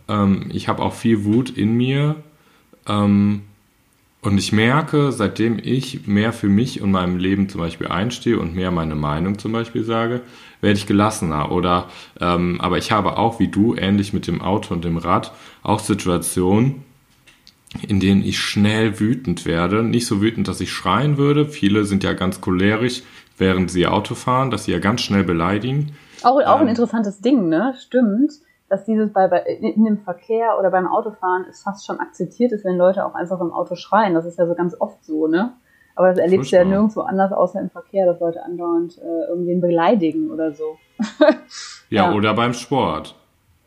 Ähm, 0.08 0.50
ich 0.52 0.68
habe 0.68 0.82
auch 0.82 0.94
viel 0.94 1.24
Wut 1.24 1.50
in 1.50 1.76
mir. 1.76 2.16
Ähm, 2.86 3.42
und 4.24 4.38
ich 4.38 4.52
merke, 4.52 5.10
seitdem 5.10 5.58
ich 5.60 6.06
mehr 6.06 6.32
für 6.32 6.48
mich 6.48 6.80
und 6.80 6.92
meinem 6.92 7.18
Leben 7.18 7.48
zum 7.48 7.60
Beispiel 7.60 7.88
einstehe 7.88 8.38
und 8.38 8.54
mehr 8.54 8.70
meine 8.70 8.94
Meinung 8.94 9.40
zum 9.40 9.50
Beispiel 9.50 9.82
sage, 9.82 10.20
werde 10.60 10.78
ich 10.78 10.86
gelassener. 10.86 11.50
Oder 11.50 11.88
ähm, 12.20 12.60
aber 12.60 12.78
ich 12.78 12.92
habe 12.92 13.18
auch 13.18 13.40
wie 13.40 13.48
du, 13.48 13.74
ähnlich 13.74 14.12
mit 14.12 14.28
dem 14.28 14.40
Auto 14.40 14.74
und 14.74 14.84
dem 14.84 14.96
Rad, 14.96 15.32
auch 15.64 15.80
Situationen, 15.80 16.84
in 17.86 18.00
denen 18.00 18.22
ich 18.22 18.38
schnell 18.38 19.00
wütend 19.00 19.46
werde. 19.46 19.82
Nicht 19.82 20.06
so 20.06 20.20
wütend, 20.20 20.48
dass 20.48 20.60
ich 20.60 20.72
schreien 20.72 21.16
würde. 21.16 21.46
Viele 21.46 21.84
sind 21.84 22.04
ja 22.04 22.12
ganz 22.12 22.40
cholerisch, 22.40 23.02
während 23.38 23.70
sie 23.70 23.86
Auto 23.86 24.14
fahren, 24.14 24.50
dass 24.50 24.64
sie 24.64 24.72
ja 24.72 24.78
ganz 24.78 25.00
schnell 25.00 25.24
beleidigen. 25.24 25.94
Auch, 26.22 26.40
auch 26.40 26.56
ähm, 26.56 26.62
ein 26.62 26.68
interessantes 26.68 27.20
Ding, 27.20 27.48
ne? 27.48 27.74
Stimmt. 27.78 28.32
Dass 28.68 28.84
dieses 28.84 29.12
bei, 29.12 29.28
bei 29.28 29.40
in 29.40 29.84
dem 29.84 29.98
Verkehr 29.98 30.58
oder 30.58 30.70
beim 30.70 30.86
Autofahren 30.86 31.44
ist 31.44 31.62
fast 31.62 31.86
schon 31.86 32.00
akzeptiert 32.00 32.52
ist, 32.52 32.64
wenn 32.64 32.76
Leute 32.76 33.04
auch 33.04 33.14
einfach 33.14 33.40
im 33.40 33.52
Auto 33.52 33.74
schreien. 33.74 34.14
Das 34.14 34.24
ist 34.24 34.38
ja 34.38 34.46
so 34.46 34.54
ganz 34.54 34.74
oft 34.78 35.04
so, 35.04 35.26
ne? 35.26 35.52
Aber 35.94 36.08
das 36.08 36.18
erlebst 36.18 36.52
du 36.52 36.56
ja 36.56 36.64
nirgendwo 36.64 37.02
anders 37.02 37.32
außer 37.32 37.60
im 37.60 37.68
Verkehr, 37.68 38.06
dass 38.06 38.18
Leute 38.18 38.42
andauernd 38.42 38.96
äh, 38.98 39.28
irgendwen 39.28 39.60
beleidigen 39.60 40.30
oder 40.30 40.52
so. 40.52 40.78
ja, 41.90 42.10
ja, 42.10 42.12
oder 42.14 42.32
beim 42.32 42.54
Sport. 42.54 43.14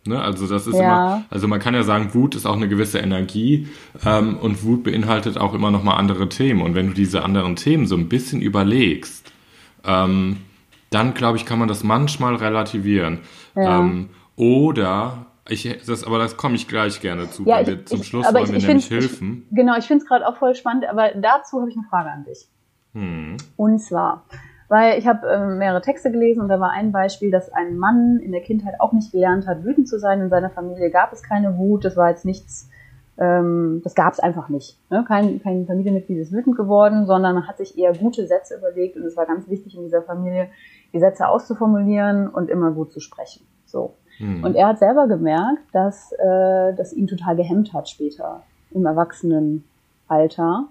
Ne? 0.05 0.21
Also 0.21 0.47
das 0.47 0.67
ist 0.67 0.75
ja. 0.75 0.81
immer, 0.81 1.25
also 1.29 1.47
man 1.47 1.59
kann 1.59 1.73
ja 1.73 1.83
sagen, 1.83 2.13
Wut 2.13 2.35
ist 2.35 2.45
auch 2.45 2.55
eine 2.55 2.67
gewisse 2.67 2.99
Energie 2.99 3.67
ähm, 4.05 4.37
und 4.37 4.63
Wut 4.63 4.83
beinhaltet 4.83 5.37
auch 5.37 5.53
immer 5.53 5.71
noch 5.71 5.83
mal 5.83 5.95
andere 5.95 6.29
Themen. 6.29 6.61
Und 6.61 6.75
wenn 6.75 6.87
du 6.87 6.93
diese 6.93 7.23
anderen 7.23 7.55
Themen 7.55 7.87
so 7.87 7.95
ein 7.95 8.07
bisschen 8.07 8.41
überlegst, 8.41 9.31
ähm, 9.83 10.37
dann 10.91 11.13
glaube 11.13 11.37
ich, 11.37 11.45
kann 11.45 11.59
man 11.59 11.67
das 11.67 11.83
manchmal 11.83 12.35
relativieren. 12.35 13.19
Ja. 13.55 13.79
Ähm, 13.79 14.09
oder 14.35 15.25
ich, 15.47 15.63
das, 15.85 16.03
aber 16.03 16.19
das 16.19 16.37
komme 16.37 16.55
ich 16.55 16.67
gleich 16.67 17.01
gerne 17.01 17.29
zu. 17.29 17.43
Ja, 17.45 17.61
ich, 17.61 17.85
zum 17.85 18.03
Schluss 18.03 18.25
wollen 18.33 18.51
wir 18.51 18.59
nämlich 18.59 18.89
helfen. 18.89 19.45
Ich, 19.49 19.55
genau, 19.55 19.77
ich 19.77 19.85
finde 19.85 20.03
es 20.03 20.07
gerade 20.07 20.27
auch 20.27 20.37
voll 20.37 20.55
spannend, 20.55 20.85
aber 20.89 21.09
dazu 21.15 21.59
habe 21.59 21.69
ich 21.69 21.77
eine 21.77 21.85
Frage 21.89 22.09
an 22.09 22.25
dich. 22.25 22.47
Hm. 22.93 23.37
Und 23.55 23.79
zwar, 23.79 24.25
weil 24.67 24.97
ich 24.97 25.07
habe 25.07 25.27
äh, 25.27 25.45
mehrere 25.45 25.81
Texte 25.81 26.11
gelesen 26.11 26.41
und 26.41 26.49
da 26.49 26.59
war 26.59 26.71
ein 26.71 26.91
Beispiel, 26.91 27.31
dass 27.31 27.51
ein 27.51 27.77
Mann 27.77 28.19
in 28.19 28.31
der 28.31 28.41
Kindheit 28.41 28.79
auch 28.79 28.93
nicht 28.93 29.11
gelernt 29.11 29.47
hat, 29.47 29.63
wütend 29.63 29.87
zu 29.87 29.99
sein. 29.99 30.21
In 30.21 30.29
seiner 30.29 30.49
Familie 30.49 30.89
gab 30.89 31.13
es 31.13 31.21
keine 31.21 31.57
Wut, 31.57 31.85
das 31.85 31.95
war 31.95 32.09
jetzt 32.09 32.25
nichts, 32.25 32.69
ähm, 33.17 33.81
das 33.83 33.95
gab 33.95 34.13
es 34.13 34.19
einfach 34.19 34.49
nicht. 34.49 34.79
Ne? 34.89 35.05
Kein, 35.07 35.41
kein 35.41 35.67
Familienmitglied 35.67 36.17
ist 36.17 36.31
wütend 36.31 36.55
geworden, 36.55 37.05
sondern 37.05 37.35
man 37.35 37.47
hat 37.47 37.57
sich 37.57 37.77
eher 37.77 37.93
gute 37.93 38.25
Sätze 38.27 38.57
überlegt 38.57 38.97
und 38.97 39.03
es 39.03 39.15
war 39.15 39.25
ganz 39.25 39.47
wichtig 39.47 39.75
in 39.75 39.83
dieser 39.83 40.01
Familie, 40.01 40.49
die 40.93 40.99
Sätze 40.99 41.27
auszuformulieren 41.27 42.27
und 42.27 42.49
immer 42.49 42.71
gut 42.71 42.91
zu 42.91 42.99
sprechen. 42.99 43.45
So. 43.65 43.93
Hm. 44.17 44.43
Und 44.43 44.55
er 44.55 44.67
hat 44.67 44.79
selber 44.79 45.07
gemerkt, 45.07 45.61
dass 45.73 46.11
äh, 46.13 46.73
das 46.75 46.93
ihn 46.93 47.07
total 47.07 47.35
gehemmt 47.35 47.73
hat 47.73 47.89
später 47.89 48.43
im 48.71 48.85
Erwachsenenalter 48.85 50.69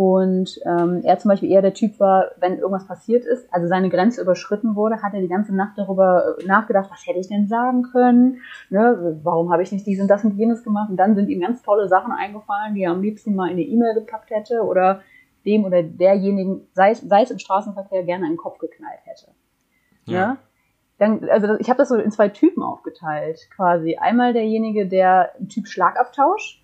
und 0.00 0.58
ähm, 0.64 1.02
er 1.04 1.18
zum 1.18 1.28
Beispiel 1.28 1.50
eher 1.50 1.60
der 1.60 1.74
Typ 1.74 2.00
war, 2.00 2.30
wenn 2.38 2.56
irgendwas 2.56 2.86
passiert 2.86 3.26
ist, 3.26 3.52
also 3.52 3.66
seine 3.66 3.90
Grenze 3.90 4.22
überschritten 4.22 4.74
wurde, 4.74 5.02
hat 5.02 5.12
er 5.12 5.20
die 5.20 5.28
ganze 5.28 5.54
Nacht 5.54 5.76
darüber 5.76 6.38
äh, 6.38 6.46
nachgedacht, 6.46 6.90
was 6.90 7.06
hätte 7.06 7.18
ich 7.18 7.28
denn 7.28 7.48
sagen 7.48 7.82
können, 7.82 8.38
ne? 8.70 9.18
warum 9.22 9.52
habe 9.52 9.62
ich 9.62 9.70
nicht 9.72 9.86
dies 9.86 10.00
und 10.00 10.08
das 10.08 10.24
und 10.24 10.38
jenes 10.38 10.64
gemacht. 10.64 10.88
Und 10.88 10.96
dann 10.96 11.16
sind 11.16 11.28
ihm 11.28 11.42
ganz 11.42 11.60
tolle 11.60 11.86
Sachen 11.86 12.12
eingefallen, 12.12 12.74
die 12.74 12.84
er 12.84 12.92
am 12.92 13.02
liebsten 13.02 13.34
mal 13.34 13.48
in 13.48 13.58
eine 13.58 13.60
E-Mail 13.60 13.92
gepackt 13.92 14.30
hätte 14.30 14.62
oder 14.62 15.02
dem 15.44 15.66
oder 15.66 15.82
derjenigen, 15.82 16.66
sei 16.72 16.92
es, 16.92 17.02
sei 17.02 17.24
es 17.24 17.30
im 17.30 17.38
Straßenverkehr, 17.38 18.02
gerne 18.04 18.24
einen 18.24 18.38
Kopf 18.38 18.56
geknallt 18.56 19.00
hätte. 19.04 19.26
Ja. 20.06 20.14
ja? 20.14 20.36
Dann, 20.96 21.28
also 21.28 21.58
ich 21.58 21.68
habe 21.68 21.76
das 21.76 21.90
so 21.90 21.96
in 21.96 22.10
zwei 22.10 22.30
Typen 22.30 22.62
aufgeteilt, 22.62 23.50
quasi. 23.54 23.98
Einmal 24.00 24.32
derjenige, 24.32 24.88
der 24.88 25.32
Typ 25.50 25.68
Schlagabtausch, 25.68 26.59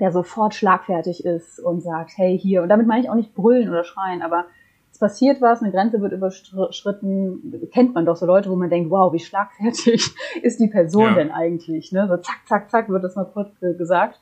der 0.00 0.12
sofort 0.12 0.54
schlagfertig 0.54 1.24
ist 1.24 1.60
und 1.60 1.82
sagt, 1.82 2.12
hey, 2.16 2.38
hier, 2.38 2.62
und 2.62 2.68
damit 2.68 2.86
meine 2.86 3.02
ich 3.02 3.10
auch 3.10 3.14
nicht 3.14 3.34
brüllen 3.34 3.68
oder 3.68 3.84
schreien, 3.84 4.22
aber 4.22 4.46
es 4.92 4.98
passiert 4.98 5.40
was, 5.40 5.62
eine 5.62 5.70
Grenze 5.70 6.00
wird 6.00 6.12
überschritten, 6.12 7.68
kennt 7.72 7.94
man 7.94 8.04
doch 8.04 8.16
so 8.16 8.26
Leute, 8.26 8.50
wo 8.50 8.56
man 8.56 8.70
denkt, 8.70 8.90
wow, 8.90 9.12
wie 9.12 9.18
schlagfertig 9.18 10.10
ist 10.42 10.60
die 10.60 10.68
Person 10.68 11.04
ja. 11.04 11.14
denn 11.14 11.30
eigentlich? 11.30 11.92
Ne? 11.92 12.08
So 12.08 12.16
zack, 12.16 12.40
zack, 12.46 12.70
zack 12.70 12.88
wird 12.88 13.04
das 13.04 13.14
mal 13.14 13.26
kurz 13.26 13.50
gesagt. 13.60 14.18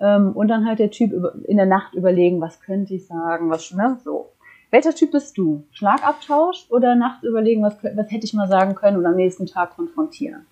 Ähm, 0.00 0.32
und 0.32 0.48
dann 0.48 0.66
halt 0.66 0.80
der 0.80 0.90
Typ 0.90 1.12
in 1.44 1.56
der 1.56 1.66
Nacht 1.66 1.94
überlegen, 1.94 2.40
was 2.40 2.60
könnte 2.60 2.94
ich 2.94 3.06
sagen, 3.06 3.50
was, 3.50 3.72
ne, 3.72 3.98
so. 4.04 4.30
Welcher 4.70 4.94
Typ 4.94 5.12
bist 5.12 5.36
du? 5.36 5.64
Schlagabtausch 5.72 6.66
oder 6.70 6.94
Nacht 6.94 7.22
überlegen, 7.24 7.62
was, 7.62 7.76
was 7.82 8.10
hätte 8.10 8.24
ich 8.24 8.32
mal 8.32 8.48
sagen 8.48 8.74
können 8.74 8.96
und 8.96 9.06
am 9.06 9.16
nächsten 9.16 9.46
Tag 9.46 9.76
konfrontieren? 9.76 10.46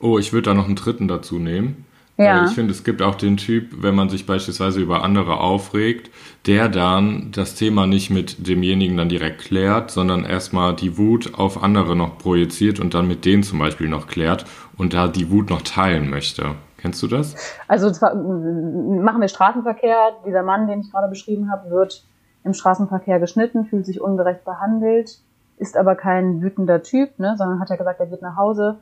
Oh, 0.00 0.18
ich 0.18 0.32
würde 0.32 0.50
da 0.50 0.54
noch 0.54 0.66
einen 0.66 0.76
dritten 0.76 1.08
dazu 1.08 1.38
nehmen. 1.38 1.86
Ja. 2.18 2.46
Ich 2.46 2.52
finde, 2.52 2.72
es 2.72 2.82
gibt 2.82 3.02
auch 3.02 3.14
den 3.14 3.36
Typ, 3.36 3.82
wenn 3.82 3.94
man 3.94 4.08
sich 4.08 4.24
beispielsweise 4.24 4.80
über 4.80 5.04
andere 5.04 5.38
aufregt, 5.38 6.10
der 6.46 6.68
dann 6.70 7.30
das 7.32 7.54
Thema 7.54 7.86
nicht 7.86 8.10
mit 8.10 8.46
demjenigen 8.46 8.96
dann 8.96 9.10
direkt 9.10 9.42
klärt, 9.42 9.90
sondern 9.90 10.24
erstmal 10.24 10.74
die 10.74 10.96
Wut 10.96 11.34
auf 11.34 11.62
andere 11.62 11.94
noch 11.94 12.16
projiziert 12.16 12.80
und 12.80 12.94
dann 12.94 13.06
mit 13.06 13.26
denen 13.26 13.42
zum 13.42 13.58
Beispiel 13.58 13.88
noch 13.88 14.06
klärt 14.06 14.46
und 14.78 14.94
da 14.94 15.08
die 15.08 15.30
Wut 15.30 15.50
noch 15.50 15.60
teilen 15.60 16.08
möchte. 16.08 16.54
Kennst 16.78 17.02
du 17.02 17.06
das? 17.06 17.34
Also 17.68 17.90
zwar, 17.90 18.14
machen 18.14 19.20
wir 19.20 19.28
Straßenverkehr. 19.28 20.12
Dieser 20.26 20.42
Mann, 20.42 20.68
den 20.68 20.80
ich 20.80 20.90
gerade 20.90 21.08
beschrieben 21.08 21.50
habe, 21.50 21.70
wird 21.70 22.04
im 22.44 22.54
Straßenverkehr 22.54 23.18
geschnitten, 23.18 23.66
fühlt 23.66 23.84
sich 23.84 24.00
ungerecht 24.00 24.44
behandelt, 24.44 25.18
ist 25.58 25.76
aber 25.76 25.96
kein 25.96 26.40
wütender 26.40 26.82
Typ, 26.82 27.18
ne, 27.18 27.34
sondern 27.36 27.60
hat 27.60 27.70
ja 27.70 27.76
gesagt, 27.76 28.00
er 28.00 28.06
geht 28.06 28.22
nach 28.22 28.36
Hause 28.36 28.78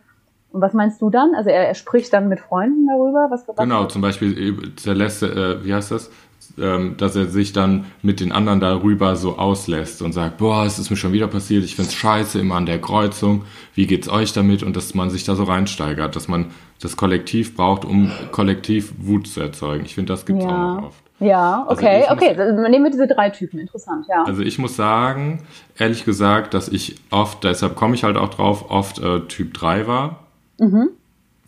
und 0.55 0.61
was 0.61 0.73
meinst 0.73 1.03
du 1.03 1.11
dann? 1.11 1.35
Also 1.35 1.51
er, 1.51 1.67
er 1.67 1.75
spricht 1.75 2.12
dann 2.12 2.29
mit 2.29 2.38
Freunden 2.38 2.87
darüber? 2.87 3.27
Was, 3.29 3.47
was 3.49 3.57
genau, 3.57 3.87
zum 3.87 4.03
Beispiel 4.03 4.57
zerlässt, 4.77 5.25
äh, 5.25 5.64
wie 5.64 5.75
heißt 5.75 5.90
das? 5.90 6.11
Ähm, 6.57 6.97
dass 6.97 7.17
er 7.17 7.27
sich 7.27 7.53
dann 7.53 7.87
mit 8.03 8.21
den 8.21 8.31
anderen 8.31 8.61
darüber 8.61 9.17
so 9.17 9.37
auslässt 9.37 10.01
und 10.03 10.12
sagt, 10.12 10.38
boah, 10.38 10.64
es 10.64 10.79
ist 10.79 10.90
mir 10.90 10.97
schon 10.97 11.12
wieder 11.12 11.27
passiert, 11.27 11.64
ich 11.64 11.75
find's 11.75 11.95
scheiße, 11.95 12.38
immer 12.38 12.55
an 12.55 12.67
der 12.67 12.81
Kreuzung, 12.81 13.43
wie 13.75 13.88
geht's 13.88 14.09
euch 14.09 14.33
damit? 14.33 14.62
Und 14.62 14.77
dass 14.77 14.95
man 14.95 15.11
sich 15.11 15.25
da 15.25 15.35
so 15.35 15.43
reinsteigert, 15.43 16.14
dass 16.14 16.29
man 16.29 16.53
das 16.81 16.97
Kollektiv 16.97 17.57
braucht, 17.57 17.85
um 17.85 18.12
kollektiv 18.31 18.95
Wut 18.99 19.27
zu 19.27 19.40
erzeugen. 19.40 19.85
Ich 19.85 19.97
finde, 19.97 20.12
das 20.12 20.25
gibt's 20.25 20.45
ja. 20.45 20.51
auch 20.51 20.77
noch 20.77 20.87
oft. 20.88 21.05
Ja, 21.19 21.64
okay, 21.69 22.05
also 22.09 22.12
okay. 22.12 22.37
Muss, 22.37 22.69
nehmen 22.69 22.85
wir 22.85 22.90
diese 22.90 23.09
drei 23.09 23.31
Typen, 23.31 23.59
interessant, 23.59 24.07
ja. 24.09 24.23
Also 24.25 24.43
ich 24.43 24.59
muss 24.59 24.77
sagen, 24.77 25.43
ehrlich 25.79 26.05
gesagt, 26.05 26.55
dass 26.55 26.69
ich 26.69 26.97
oft, 27.11 27.43
deshalb 27.43 27.75
komme 27.75 27.95
ich 27.95 28.05
halt 28.05 28.17
auch 28.17 28.29
drauf, 28.29 28.71
oft 28.71 29.01
äh, 29.01 29.21
Typ 29.21 29.55
3 29.55 29.87
war. 29.87 30.23
Mhm. 30.59 30.90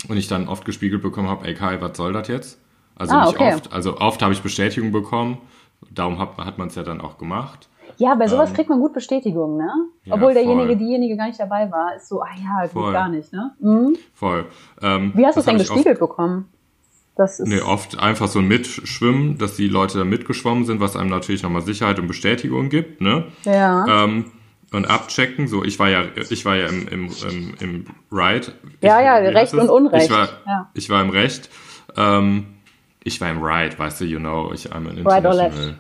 Und 0.09 0.17
ich 0.17 0.29
dann 0.29 0.49
oft 0.49 0.65
gespiegelt 0.65 1.03
bekommen 1.03 1.29
habe, 1.29 1.47
ey 1.47 1.55
Kai, 1.55 1.81
was 1.81 1.97
soll 1.97 2.13
das 2.13 2.29
jetzt? 2.29 2.59
Also 2.97 3.15
ah, 3.15 3.27
nicht 3.27 3.35
okay. 3.35 3.55
oft, 3.55 3.73
also 3.73 3.99
oft 3.99 4.23
habe 4.23 4.33
ich 4.33 4.43
Bestätigung 4.43 4.93
bekommen, 4.93 5.39
darum 5.91 6.19
hat, 6.19 6.37
hat 6.39 6.59
man 6.59 6.69
es 6.69 6.75
ja 6.75 6.83
dann 6.83 7.01
auch 7.01 7.19
gemacht. 7.19 7.69
Ja, 7.99 8.15
bei 8.15 8.27
sowas 8.27 8.51
ähm, 8.51 8.57
kriegt 8.57 8.69
man 8.69 8.81
gut 8.81 8.93
Bestätigung, 8.93 9.57
ne? 9.57 9.71
Ja, 10.05 10.15
Obwohl 10.15 10.35
derjenige, 10.35 10.77
diejenige 10.77 11.17
gar 11.17 11.29
nicht 11.29 11.41
dabei 11.41 11.71
war, 11.71 11.97
ist 11.97 12.09
so, 12.09 12.21
ah 12.21 12.29
ja, 12.37 12.69
voll. 12.69 12.85
geht 12.85 12.93
gar 12.93 13.09
nicht, 13.09 13.33
ne? 13.33 13.53
Mhm. 13.61 13.97
Voll. 14.15 14.47
Ähm, 14.83 15.13
Wie 15.15 15.25
hast 15.25 15.37
du 15.37 15.41
es 15.41 15.47
denn 15.47 15.59
gespiegelt 15.59 15.99
bekommen? 15.99 16.49
Das 17.17 17.41
ist 17.41 17.49
nee, 17.49 17.61
oft 17.61 17.99
einfach 17.99 18.29
so 18.29 18.41
ein 18.41 18.49
Mitschwimmen, 18.49 19.39
dass 19.39 19.57
die 19.57 19.69
Leute 19.69 19.97
da 19.97 20.05
mitgeschwommen 20.05 20.67
sind, 20.67 20.81
was 20.81 20.97
einem 20.97 21.09
natürlich 21.09 21.43
nochmal 21.43 21.63
Sicherheit 21.63 21.99
und 21.99 22.07
Bestätigung 22.07 22.69
gibt, 22.69 23.01
ne? 23.01 23.25
Ja. 23.45 24.05
Ähm, 24.05 24.27
und 24.73 24.87
abchecken. 24.87 25.49
So, 25.49 25.65
ich 25.65 25.79
war 25.79 25.89
ja, 25.89 26.05
ich 26.31 26.45
war 26.45 26.57
ja 26.57 26.67
im, 26.67 26.89
im, 26.89 27.11
im, 27.29 27.55
im 27.61 27.87
Right. 28.11 28.53
Ja, 28.83 29.01
ja, 29.01 29.17
Recht 29.17 29.55
und 29.55 29.69
Unrecht. 29.69 30.07
Ich 30.07 30.11
war, 30.11 30.29
ja. 30.47 30.71
ich 30.75 30.91
war 30.91 31.03
im 31.03 31.11
Recht. 31.11 31.49
Ähm, 31.97 32.47
ich 33.03 33.21
war 33.21 33.31
im 33.31 33.43
Right, 33.43 33.79
weißt 33.79 34.01
du, 34.01 34.05
you 34.05 34.19
know, 34.19 34.53
ich 34.53 34.73
an 34.73 34.87
international. 34.87 35.51
Right 35.51 35.75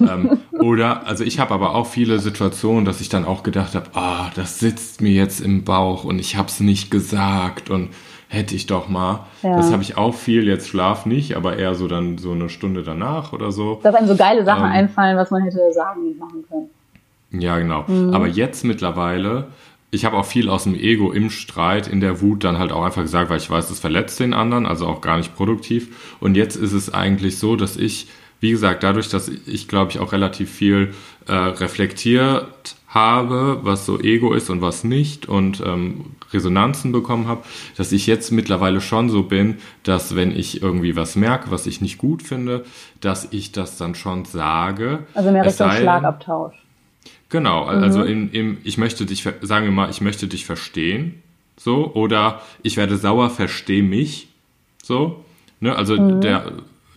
ähm, 0.00 0.38
oder, 0.52 1.06
also 1.06 1.24
ich 1.24 1.38
habe 1.38 1.54
aber 1.54 1.74
auch 1.74 1.86
viele 1.86 2.18
Situationen, 2.18 2.84
dass 2.84 3.00
ich 3.00 3.08
dann 3.08 3.24
auch 3.24 3.42
gedacht 3.42 3.74
habe, 3.74 3.86
ah, 3.94 4.26
oh, 4.26 4.30
das 4.34 4.58
sitzt 4.58 5.00
mir 5.00 5.12
jetzt 5.12 5.40
im 5.40 5.64
Bauch 5.64 6.04
und 6.04 6.18
ich 6.18 6.36
habe 6.36 6.48
es 6.48 6.60
nicht 6.60 6.90
gesagt 6.90 7.70
und 7.70 7.90
hätte 8.28 8.54
ich 8.54 8.66
doch 8.66 8.88
mal. 8.88 9.26
Ja. 9.42 9.56
Das 9.56 9.72
habe 9.72 9.82
ich 9.82 9.96
auch 9.96 10.14
viel, 10.14 10.46
jetzt 10.46 10.68
schlaf 10.68 11.06
nicht, 11.06 11.36
aber 11.36 11.56
eher 11.56 11.74
so 11.74 11.88
dann 11.88 12.18
so 12.18 12.32
eine 12.32 12.48
Stunde 12.48 12.82
danach 12.82 13.32
oder 13.32 13.52
so. 13.52 13.80
Dass 13.82 13.94
einem 13.94 14.08
so 14.08 14.16
geile 14.16 14.44
Sachen 14.44 14.64
ähm, 14.64 14.70
einfallen, 14.70 15.16
was 15.16 15.30
man 15.30 15.42
hätte 15.42 15.72
sagen 15.72 16.02
und 16.06 16.18
machen 16.18 16.44
können. 16.48 16.70
Ja, 17.32 17.58
genau. 17.58 17.84
Mhm. 17.86 18.12
Aber 18.12 18.26
jetzt 18.26 18.64
mittlerweile, 18.64 19.48
ich 19.90 20.04
habe 20.04 20.16
auch 20.16 20.24
viel 20.24 20.48
aus 20.48 20.64
dem 20.64 20.74
Ego 20.74 21.12
im 21.12 21.30
Streit, 21.30 21.88
in 21.88 22.00
der 22.00 22.20
Wut 22.20 22.44
dann 22.44 22.58
halt 22.58 22.72
auch 22.72 22.84
einfach 22.84 23.02
gesagt, 23.02 23.30
weil 23.30 23.38
ich 23.38 23.50
weiß, 23.50 23.68
das 23.68 23.80
verletzt 23.80 24.20
den 24.20 24.34
anderen, 24.34 24.66
also 24.66 24.86
auch 24.86 25.00
gar 25.00 25.16
nicht 25.16 25.34
produktiv. 25.34 26.16
Und 26.20 26.36
jetzt 26.36 26.56
ist 26.56 26.72
es 26.72 26.92
eigentlich 26.92 27.38
so, 27.38 27.56
dass 27.56 27.76
ich, 27.76 28.08
wie 28.40 28.50
gesagt, 28.50 28.82
dadurch, 28.82 29.08
dass 29.08 29.28
ich, 29.28 29.68
glaube 29.68 29.90
ich, 29.90 29.98
auch 29.98 30.12
relativ 30.12 30.50
viel 30.50 30.94
äh, 31.26 31.32
reflektiert 31.32 32.76
habe, 32.88 33.60
was 33.62 33.86
so 33.86 34.00
Ego 34.00 34.34
ist 34.34 34.50
und 34.50 34.62
was 34.62 34.82
nicht 34.82 35.28
und 35.28 35.62
ähm, 35.64 36.06
Resonanzen 36.32 36.90
bekommen 36.90 37.28
habe, 37.28 37.42
dass 37.76 37.92
ich 37.92 38.08
jetzt 38.08 38.32
mittlerweile 38.32 38.80
schon 38.80 39.08
so 39.08 39.22
bin, 39.22 39.58
dass 39.84 40.16
wenn 40.16 40.36
ich 40.36 40.60
irgendwie 40.60 40.96
was 40.96 41.14
merke, 41.14 41.52
was 41.52 41.66
ich 41.66 41.80
nicht 41.80 41.98
gut 41.98 42.22
finde, 42.22 42.64
dass 43.00 43.28
ich 43.30 43.52
das 43.52 43.76
dann 43.76 43.94
schon 43.94 44.24
sage. 44.24 45.04
Also 45.14 45.30
mehr 45.30 45.44
Richtung 45.44 45.70
Schlagabtausch. 45.70 46.56
Genau, 47.30 47.62
also 47.62 48.00
mhm. 48.00 48.06
im, 48.06 48.32
im, 48.32 48.58
ich 48.64 48.76
möchte 48.76 49.06
dich, 49.06 49.22
sagen 49.42 49.64
wir 49.64 49.72
mal, 49.72 49.88
ich 49.88 50.00
möchte 50.00 50.26
dich 50.26 50.44
verstehen, 50.44 51.22
so, 51.56 51.92
oder 51.94 52.42
ich 52.62 52.76
werde 52.76 52.96
sauer, 52.96 53.30
versteh 53.30 53.82
mich, 53.82 54.28
so, 54.82 55.24
ne, 55.60 55.76
also 55.76 55.94
mhm. 55.94 56.20
der, 56.20 56.52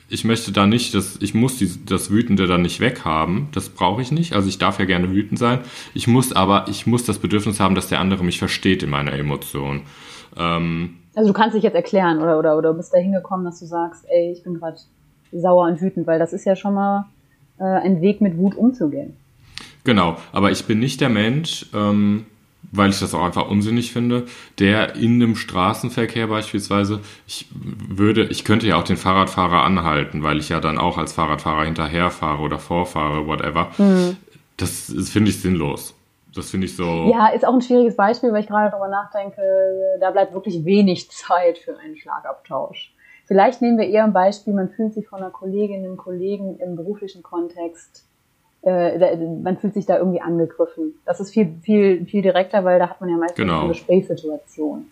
ich 0.10 0.26
möchte 0.26 0.52
da 0.52 0.66
nicht, 0.66 0.96
dass, 0.96 1.18
ich 1.22 1.36
muss 1.36 1.58
die, 1.58 1.70
das 1.86 2.10
Wütende 2.10 2.48
dann 2.48 2.64
nicht 2.64 2.80
weghaben, 2.80 3.50
das 3.52 3.70
brauche 3.70 4.02
ich 4.02 4.12
nicht, 4.12 4.34
also 4.34 4.50
ich 4.50 4.58
darf 4.58 4.80
ja 4.80 4.86
gerne 4.86 5.12
wütend 5.12 5.38
sein, 5.38 5.60
ich 5.94 6.08
muss 6.08 6.34
aber, 6.34 6.66
ich 6.68 6.88
muss 6.88 7.06
das 7.06 7.20
Bedürfnis 7.20 7.60
haben, 7.60 7.76
dass 7.76 7.88
der 7.88 8.00
andere 8.00 8.24
mich 8.24 8.40
versteht 8.40 8.82
in 8.82 8.90
meiner 8.90 9.14
Emotion. 9.14 9.84
Ähm, 10.36 10.96
also 11.14 11.32
du 11.32 11.34
kannst 11.38 11.56
dich 11.56 11.64
jetzt 11.64 11.76
erklären, 11.76 12.24
oder, 12.24 12.40
oder, 12.40 12.58
oder 12.58 12.74
bist 12.74 12.92
da 12.92 12.98
hingekommen, 12.98 13.46
dass 13.46 13.60
du 13.60 13.68
sagst, 13.68 14.06
ey, 14.10 14.32
ich 14.32 14.42
bin 14.42 14.56
gerade 14.56 14.78
sauer 15.32 15.68
und 15.68 15.80
wütend, 15.80 16.08
weil 16.08 16.18
das 16.18 16.34
ist 16.34 16.46
ja 16.46 16.56
schon 16.56 16.74
mal 16.74 17.06
äh, 17.60 17.64
ein 17.64 18.02
Weg, 18.02 18.20
mit 18.20 18.36
Wut 18.38 18.56
umzugehen. 18.56 19.16
Genau, 19.84 20.18
aber 20.32 20.52
ich 20.52 20.66
bin 20.66 20.80
nicht 20.80 21.02
der 21.02 21.10
Mensch, 21.10 21.66
ähm, 21.74 22.26
weil 22.72 22.90
ich 22.90 23.00
das 23.00 23.14
auch 23.14 23.24
einfach 23.24 23.50
unsinnig 23.50 23.92
finde, 23.92 24.26
der 24.60 24.96
in 24.96 25.22
einem 25.22 25.36
Straßenverkehr 25.36 26.28
beispielsweise, 26.28 27.02
ich 27.28 27.48
würde, 27.54 28.24
ich 28.26 28.46
könnte 28.46 28.68
ja 28.68 28.78
auch 28.78 28.84
den 28.84 28.98
Fahrradfahrer 28.98 29.64
anhalten, 29.64 30.24
weil 30.24 30.40
ich 30.40 30.50
ja 30.50 30.60
dann 30.60 30.78
auch 30.78 30.98
als 30.98 31.14
Fahrradfahrer 31.14 31.66
hinterherfahre 31.66 32.42
oder 32.42 32.60
vorfahre, 32.60 33.28
whatever. 33.28 33.72
Mhm. 33.78 34.18
Das, 34.58 34.92
das 34.96 35.10
finde 35.10 35.32
ich 35.32 35.42
sinnlos. 35.42 35.94
Das 36.34 36.50
finde 36.50 36.66
ich 36.66 36.76
so. 36.76 37.12
Ja, 37.12 37.28
ist 37.28 37.46
auch 37.46 37.54
ein 37.54 37.62
schwieriges 37.62 37.96
Beispiel, 37.96 38.32
weil 38.32 38.42
ich 38.42 38.48
gerade 38.48 38.72
darüber 38.72 38.88
nachdenke, 38.88 39.42
da 40.00 40.10
bleibt 40.10 40.34
wirklich 40.34 40.66
wenig 40.66 41.12
Zeit 41.12 41.60
für 41.60 41.78
einen 41.78 41.98
Schlagabtausch. 41.98 42.94
Vielleicht 43.26 43.62
nehmen 43.62 43.78
wir 43.78 43.88
eher 43.88 44.04
ein 44.04 44.14
Beispiel, 44.14 44.54
man 44.54 44.70
fühlt 44.70 44.94
sich 44.94 45.08
von 45.08 45.20
einer 45.20 45.30
Kollegin, 45.30 45.86
einem 45.86 45.98
Kollegen 45.98 46.58
im 46.58 46.76
beruflichen 46.76 47.24
Kontext 47.24 48.06
äh, 48.64 49.18
man 49.18 49.58
fühlt 49.58 49.74
sich 49.74 49.86
da 49.86 49.98
irgendwie 49.98 50.22
angegriffen. 50.22 50.94
Das 51.06 51.20
ist 51.20 51.32
viel, 51.32 51.56
viel, 51.62 52.06
viel 52.06 52.22
direkter, 52.22 52.64
weil 52.64 52.80
da 52.80 52.90
hat 52.90 53.02
man 53.02 53.10
ja 53.10 53.18
meistens 53.18 53.38
genau. 53.38 53.62
eine 53.62 53.70
Gesprächssituation. 53.70 54.86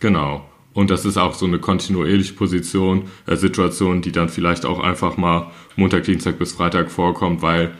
Genau. 0.00 0.42
Und 0.74 0.90
das 0.90 1.04
ist 1.04 1.18
auch 1.18 1.34
so 1.34 1.46
eine 1.46 1.58
kontinuierliche 1.58 2.34
Position, 2.34 3.10
äh, 3.26 3.36
Situation, 3.36 4.02
die 4.02 4.12
dann 4.12 4.28
vielleicht 4.28 4.64
auch 4.64 4.80
einfach 4.80 5.16
mal 5.16 5.50
Montag, 5.76 6.04
Dienstag 6.04 6.38
bis 6.38 6.52
Freitag 6.52 6.90
vorkommt, 6.90 7.42
weil, 7.42 7.72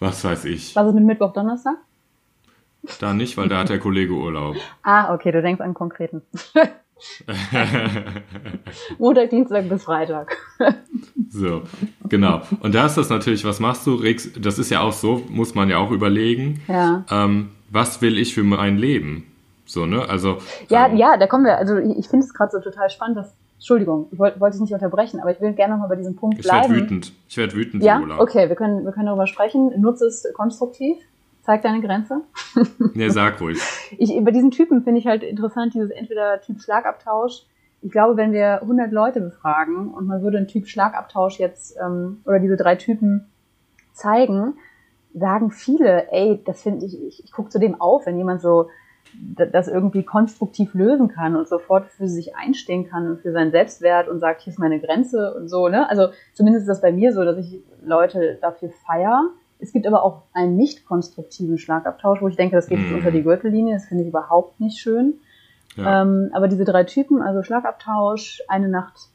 was 0.00 0.24
weiß 0.24 0.46
ich. 0.46 0.74
Was 0.74 0.88
ist 0.88 0.94
mit 0.94 1.04
Mittwoch, 1.04 1.32
Donnerstag? 1.32 1.76
Da 2.98 3.12
nicht, 3.12 3.36
weil 3.36 3.48
da 3.48 3.58
hat 3.58 3.68
der 3.68 3.78
Kollege 3.78 4.14
Urlaub. 4.14 4.56
ah, 4.82 5.14
okay, 5.14 5.30
du 5.32 5.42
denkst 5.42 5.60
an 5.60 5.74
konkreten. 5.74 6.22
Montag, 8.98 9.30
Dienstag 9.30 9.68
bis 9.68 9.84
Freitag. 9.84 10.36
so, 11.30 11.62
genau. 12.08 12.42
Und 12.60 12.74
da 12.74 12.86
ist 12.86 12.96
das 12.96 13.08
natürlich, 13.10 13.44
was 13.44 13.60
machst 13.60 13.86
du, 13.86 13.94
Rix? 13.94 14.30
Das 14.40 14.58
ist 14.58 14.70
ja 14.70 14.80
auch 14.80 14.92
so, 14.92 15.22
muss 15.28 15.54
man 15.54 15.68
ja 15.68 15.78
auch 15.78 15.90
überlegen. 15.90 16.60
Ja. 16.68 17.04
Ähm, 17.10 17.50
was 17.70 18.02
will 18.02 18.18
ich 18.18 18.34
für 18.34 18.42
mein 18.42 18.78
Leben? 18.78 19.26
So, 19.64 19.86
ne? 19.86 20.08
Also. 20.08 20.38
Ja, 20.68 20.88
ähm, 20.88 20.96
ja, 20.96 21.16
da 21.16 21.26
kommen 21.26 21.44
wir. 21.44 21.56
Also, 21.58 21.78
ich, 21.78 21.96
ich 21.98 22.08
finde 22.08 22.26
es 22.26 22.34
gerade 22.34 22.50
so 22.50 22.60
total 22.60 22.90
spannend, 22.90 23.16
dass. 23.18 23.34
Entschuldigung, 23.56 24.08
ich 24.10 24.18
wollte 24.18 24.40
wollt 24.40 24.54
dich 24.54 24.60
nicht 24.62 24.72
unterbrechen, 24.72 25.20
aber 25.20 25.32
ich 25.32 25.40
will 25.42 25.52
gerne 25.52 25.74
nochmal 25.74 25.90
bei 25.90 25.96
diesem 25.96 26.16
Punkt 26.16 26.40
bleiben. 26.40 26.64
Ich 26.64 26.70
werde 26.70 26.82
wütend. 26.82 27.12
Ich 27.28 27.36
werde 27.36 27.52
wütend, 27.54 27.82
Ja, 27.82 27.98
Lola. 27.98 28.18
okay, 28.18 28.48
wir 28.48 28.56
können, 28.56 28.86
wir 28.86 28.92
können 28.92 29.04
darüber 29.04 29.26
sprechen. 29.26 29.78
Nutze 29.78 30.06
es 30.06 30.26
konstruktiv. 30.32 30.96
Zeig 31.42 31.62
deine 31.62 31.80
Grenze. 31.80 32.22
Nee, 32.94 33.08
sag 33.08 33.40
ruhig. 33.40 33.58
Ich, 33.98 34.12
bei 34.22 34.30
diesen 34.30 34.50
Typen 34.50 34.82
finde 34.82 34.98
ich 35.00 35.06
halt 35.06 35.22
interessant, 35.22 35.74
dieses 35.74 35.90
entweder 35.90 36.40
Typ 36.40 36.60
Schlagabtausch. 36.60 37.44
Ich 37.82 37.90
glaube, 37.90 38.16
wenn 38.16 38.32
wir 38.32 38.60
100 38.62 38.92
Leute 38.92 39.20
befragen 39.20 39.88
und 39.94 40.06
man 40.06 40.22
würde 40.22 40.38
einen 40.38 40.48
Typ 40.48 40.66
Schlagabtausch 40.66 41.38
jetzt, 41.38 41.76
ähm, 41.80 42.20
oder 42.26 42.40
diese 42.40 42.56
drei 42.56 42.74
Typen 42.74 43.30
zeigen, 43.92 44.54
sagen 45.14 45.50
viele, 45.50 46.10
ey, 46.10 46.42
das 46.44 46.62
finde 46.62 46.86
ich, 46.86 47.00
ich, 47.00 47.24
ich 47.24 47.32
gucke 47.32 47.50
zu 47.50 47.58
dem 47.58 47.80
auf, 47.80 48.06
wenn 48.06 48.18
jemand 48.18 48.40
so 48.42 48.68
das 49.34 49.66
irgendwie 49.66 50.04
konstruktiv 50.04 50.74
lösen 50.74 51.08
kann 51.08 51.36
und 51.36 51.48
sofort 51.48 51.88
für 51.88 52.06
sich 52.06 52.36
einstehen 52.36 52.88
kann 52.88 53.08
und 53.08 53.20
für 53.20 53.32
seinen 53.32 53.50
Selbstwert 53.50 54.08
und 54.08 54.20
sagt, 54.20 54.42
hier 54.42 54.52
ist 54.52 54.58
meine 54.58 54.80
Grenze 54.80 55.34
und 55.34 55.48
so, 55.48 55.68
ne? 55.68 55.88
Also 55.88 56.08
zumindest 56.32 56.64
ist 56.64 56.68
das 56.68 56.80
bei 56.80 56.92
mir 56.92 57.12
so, 57.12 57.24
dass 57.24 57.38
ich 57.38 57.60
Leute 57.82 58.38
dafür 58.40 58.70
feier, 58.86 59.30
Es 59.60 59.72
gibt 59.72 59.86
aber 59.86 60.02
auch 60.02 60.22
einen 60.32 60.56
nicht 60.56 60.86
konstruktiven 60.86 61.58
Schlagabtausch, 61.58 62.22
wo 62.22 62.28
ich 62.28 62.36
denke, 62.36 62.56
das 62.56 62.66
geht 62.68 62.78
jetzt 62.78 62.90
Mhm. 62.90 62.96
unter 62.98 63.10
die 63.10 63.22
Gürtellinie. 63.22 63.74
Das 63.74 63.84
finde 63.86 64.04
ich 64.04 64.08
überhaupt 64.08 64.58
nicht 64.60 64.78
schön. 64.78 65.14
Ja. 65.76 66.02
Ähm, 66.02 66.30
aber 66.32 66.48
diese 66.48 66.64
drei 66.64 66.84
Typen, 66.84 67.22
also 67.22 67.42
Schlagabtausch, 67.42 68.42
eine 68.48 68.68
Nacht 68.68 69.08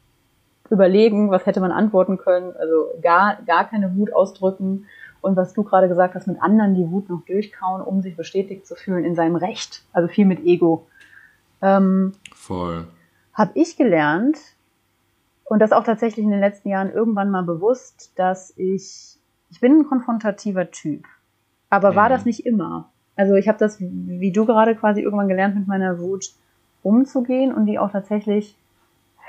überlegen, 0.70 1.30
was 1.32 1.46
hätte 1.46 1.60
man 1.60 1.72
antworten 1.72 2.18
können, 2.18 2.54
also 2.58 2.88
gar, 3.02 3.38
gar 3.46 3.66
keine 3.70 3.96
Wut 3.96 4.14
ausdrücken 4.14 4.86
und 5.22 5.36
was 5.36 5.54
du 5.54 5.64
gerade 5.64 5.88
gesagt 5.88 6.16
hast, 6.16 6.28
mit 6.28 6.42
anderen 6.42 6.76
die 6.76 6.90
Wut 6.90 7.10
noch 7.10 7.22
durchkauen, 7.26 7.82
um 7.82 8.02
sich 8.02 8.16
bestätigt 8.16 8.66
zu 8.66 8.76
fühlen 8.76 9.04
in 9.06 9.16
seinem 9.16 9.36
Recht, 9.36 9.84
also 9.94 10.08
viel 10.08 10.26
mit 10.26 10.44
Ego. 10.46 10.88
Ähm, 11.62 12.14
Voll. 12.34 12.88
habe 13.34 13.52
ich 13.56 13.78
gelernt 13.78 14.38
und 15.46 15.60
das 15.60 15.72
auch 15.72 15.84
tatsächlich 15.84 16.24
in 16.26 16.32
den 16.32 16.40
letzten 16.40 16.70
Jahren 16.70 16.92
irgendwann 16.92 17.30
mal 17.32 17.44
bewusst, 17.44 18.12
dass 18.16 18.54
ich, 18.58 19.15
ich 19.56 19.62
bin 19.62 19.80
ein 19.80 19.86
konfrontativer 19.88 20.70
Typ, 20.70 21.06
aber 21.70 21.96
war 21.96 22.10
Mhm. 22.10 22.14
das 22.14 22.26
nicht 22.26 22.46
immer. 22.46 22.92
Also 23.16 23.36
ich 23.36 23.48
habe 23.48 23.58
das, 23.58 23.80
wie 23.80 24.34
du 24.34 24.46
gerade 24.46 24.76
quasi 24.76 25.00
irgendwann 25.00 25.30
gelernt, 25.30 25.56
mit 25.56 25.66
meiner 25.66 25.98
Wut 25.98 26.26
umzugehen 26.84 27.54
und 27.54 27.66
die 27.66 27.80
auch 27.80 27.90
tatsächlich 27.90 28.58